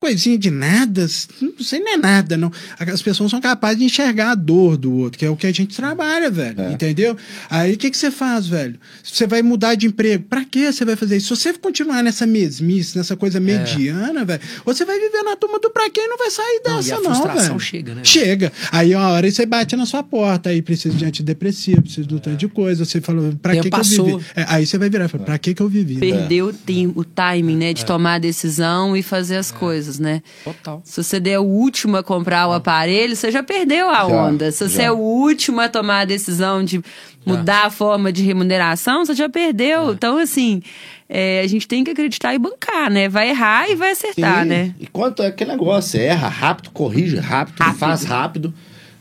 Coisinha 0.00 0.38
de 0.38 0.50
nada, 0.50 1.06
não 1.42 1.52
sei 1.62 1.78
nem 1.78 1.92
é 1.92 1.96
nada, 1.98 2.34
não. 2.34 2.50
As 2.78 3.02
pessoas 3.02 3.30
são 3.30 3.38
capazes 3.38 3.78
de 3.80 3.84
enxergar 3.84 4.30
a 4.30 4.34
dor 4.34 4.78
do 4.78 4.90
outro, 4.90 5.18
que 5.18 5.26
é 5.26 5.28
o 5.28 5.36
que 5.36 5.46
a 5.46 5.52
gente 5.52 5.76
trabalha, 5.76 6.30
velho. 6.30 6.58
É. 6.58 6.72
Entendeu? 6.72 7.14
Aí 7.50 7.74
o 7.74 7.76
que, 7.76 7.90
que 7.90 7.96
você 7.98 8.10
faz, 8.10 8.46
velho? 8.46 8.78
Você 9.04 9.26
vai 9.26 9.42
mudar 9.42 9.74
de 9.74 9.86
emprego. 9.86 10.24
Pra 10.26 10.42
que 10.42 10.72
você 10.72 10.86
vai 10.86 10.96
fazer 10.96 11.18
isso? 11.18 11.36
Se 11.36 11.42
você 11.42 11.52
continuar 11.58 12.02
nessa 12.02 12.26
mesmice, 12.26 12.96
nessa 12.96 13.14
coisa 13.14 13.38
mediana, 13.38 14.24
velho, 14.24 14.40
você 14.64 14.86
vai 14.86 14.98
viver 14.98 15.22
na 15.22 15.36
turma 15.36 15.58
do 15.60 15.68
pra 15.70 15.90
quê 15.90 16.00
e 16.00 16.08
não 16.08 16.16
vai 16.16 16.30
sair 16.30 16.62
Não, 16.64 16.72
e 16.72 16.76
dessa, 16.76 16.94
a 16.94 17.00
não, 17.00 17.04
frustração 17.04 17.58
velho. 17.58 17.60
chega, 17.60 17.94
né? 17.94 18.00
Chega. 18.02 18.52
Aí 18.72 18.94
uma 18.94 19.08
hora 19.10 19.30
você 19.30 19.44
bate 19.44 19.76
na 19.76 19.84
sua 19.84 20.02
porta, 20.02 20.48
aí 20.48 20.62
precisa 20.62 20.96
de 20.96 21.04
antidepressivo, 21.04 21.82
precisa 21.82 22.06
de 22.06 22.14
um 22.14 22.18
tanto 22.18 22.38
de 22.38 22.48
coisa. 22.48 22.86
Você 22.86 23.02
falou, 23.02 23.34
pra 23.42 23.54
que, 23.54 23.68
que 23.68 23.76
eu 23.76 23.84
vivi? 23.84 24.24
É, 24.34 24.46
aí 24.48 24.64
você 24.64 24.78
vai 24.78 24.88
virar 24.88 25.04
e 25.04 25.08
falar, 25.08 25.24
pra 25.24 25.38
que, 25.38 25.52
que 25.52 25.60
eu 25.60 25.68
vivi? 25.68 25.96
Perdeu 25.96 26.46
o, 26.48 27.00
o 27.00 27.04
timing, 27.04 27.56
né? 27.56 27.70
É. 27.70 27.74
De 27.74 27.84
tomar 27.84 28.14
a 28.14 28.18
decisão 28.18 28.96
e 28.96 29.02
fazer 29.02 29.36
as 29.36 29.50
coisas, 29.50 29.89
né? 29.98 30.22
Total. 30.44 30.80
Se 30.84 31.02
você 31.02 31.18
der 31.18 31.38
o 31.38 31.44
último 31.44 31.96
a 31.96 32.02
comprar 32.02 32.46
o 32.48 32.52
aparelho, 32.52 33.16
você 33.16 33.30
já 33.30 33.42
perdeu 33.42 33.88
a 33.90 33.98
Já, 34.00 34.06
onda. 34.06 34.52
Se 34.52 34.68
você 34.68 34.76
já. 34.76 34.82
é 34.84 34.90
o 34.92 34.98
último 34.98 35.60
a 35.60 35.68
tomar 35.68 36.00
a 36.00 36.04
decisão 36.04 36.62
de 36.64 36.82
mudar 37.24 37.66
a 37.66 37.70
forma 37.70 38.12
de 38.12 38.22
remuneração, 38.22 39.04
você 39.04 39.14
já 39.14 39.28
perdeu. 39.28 39.92
Então, 39.92 40.18
assim, 40.18 40.62
é, 41.08 41.40
a 41.40 41.46
gente 41.46 41.66
tem 41.68 41.82
que 41.84 41.90
acreditar 41.90 42.34
e 42.34 42.38
bancar, 42.38 42.90
né? 42.90 43.08
Vai 43.08 43.30
errar 43.30 43.68
e 43.70 43.74
vai 43.74 43.90
acertar, 43.92 44.42
Sim. 44.42 44.48
né? 44.48 44.74
E 44.78 44.86
quanto 44.86 45.22
é 45.22 45.26
aquele 45.26 45.50
negócio, 45.50 45.90
você 45.90 46.02
erra 46.04 46.28
rápido, 46.28 46.70
corrige 46.70 47.16
rápido, 47.16 47.58
Rápido. 47.58 47.78
faz 47.78 48.04
rápido, 48.04 48.54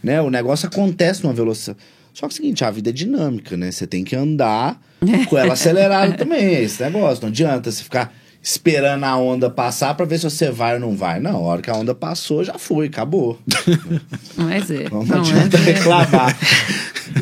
né? 0.04 0.22
O 0.22 0.30
negócio 0.30 0.68
acontece 0.68 1.24
numa 1.24 1.34
velocidade. 1.34 1.78
Só 2.14 2.28
que 2.28 2.34
é 2.34 2.34
o 2.34 2.36
seguinte, 2.36 2.66
a 2.66 2.72
vida 2.72 2.90
é 2.90 2.94
dinâmica, 2.94 3.56
né? 3.56 3.72
Você 3.72 3.88
tem 3.88 4.04
que 4.04 4.16
andar 4.16 4.82
com 5.30 5.38
ela 5.38 5.54
acelerada 5.54 6.14
também, 6.14 6.44
é 6.56 6.64
esse 6.64 6.82
negócio. 6.84 7.22
Não 7.22 7.30
adianta 7.30 7.72
você 7.72 7.84
ficar 7.84 8.14
esperando 8.42 9.04
a 9.04 9.18
onda 9.18 9.50
passar 9.50 9.94
pra 9.96 10.06
ver 10.06 10.18
se 10.18 10.24
você 10.24 10.50
vai 10.50 10.76
ou 10.76 10.80
não 10.80 10.96
vai. 10.96 11.20
Não, 11.20 11.36
a 11.36 11.40
hora 11.40 11.62
que 11.62 11.70
a 11.70 11.76
onda 11.76 11.94
passou, 11.94 12.44
já 12.44 12.58
foi, 12.58 12.88
acabou. 12.88 13.40
Mas 14.38 14.72
é. 14.72 14.90
Não, 14.90 15.04
Não, 15.04 15.20
adianta 15.20 15.58
é. 15.58 15.62
reclamar. 15.62 16.38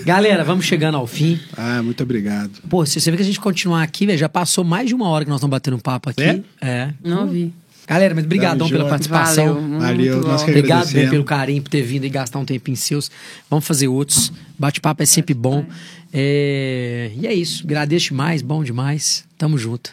Galera, 0.06 0.44
vamos 0.44 0.66
chegando 0.66 0.96
ao 0.98 1.08
fim. 1.08 1.40
Ah, 1.58 1.82
muito 1.82 2.04
obrigado. 2.04 2.52
Pô, 2.70 2.86
se 2.86 3.00
você 3.00 3.10
vê 3.10 3.18
que 3.18 3.24
a 3.24 3.26
gente 3.26 3.40
continuar 3.40 3.84
aqui, 3.84 4.06
velho, 4.06 4.18
já 4.18 4.30
passou 4.30 4.64
mais 4.64 4.88
de 4.88 4.96
uma 4.96 5.08
hora 5.10 5.24
que 5.26 5.30
nós 5.30 5.40
estamos 5.40 5.52
batendo 5.52 5.78
um 5.78 5.80
papo 5.80 6.10
aqui. 6.10 6.22
É? 6.22 6.42
É. 6.62 6.90
Não 7.04 7.28
vi. 7.28 7.54
Galera, 7.88 8.14
mas 8.14 8.26
brigadão 8.26 8.70
pela 8.70 8.88
participação. 8.90 9.54
Valeu. 9.80 9.80
Valeu, 9.80 10.22
nós 10.22 10.44
que 10.44 10.52
Obrigado 10.52 10.92
bem 10.92 11.10
pelo 11.10 11.24
carinho, 11.24 11.62
por 11.64 11.70
ter 11.70 11.82
vindo 11.84 12.04
e 12.06 12.10
gastar 12.10 12.38
um 12.38 12.44
tempinho 12.46 12.76
seus. 12.76 13.10
Vamos 13.50 13.66
fazer 13.66 13.88
outros. 13.88 14.32
Bate-papo 14.60 15.04
é 15.04 15.06
sempre 15.06 15.34
bom. 15.34 15.66
É, 16.14 17.12
E 17.16 17.26
é 17.26 17.34
isso. 17.34 17.64
Agradeço 17.64 18.08
demais, 18.10 18.42
bom 18.42 18.62
demais. 18.62 19.24
Tamo 19.38 19.58
junto. 19.58 19.92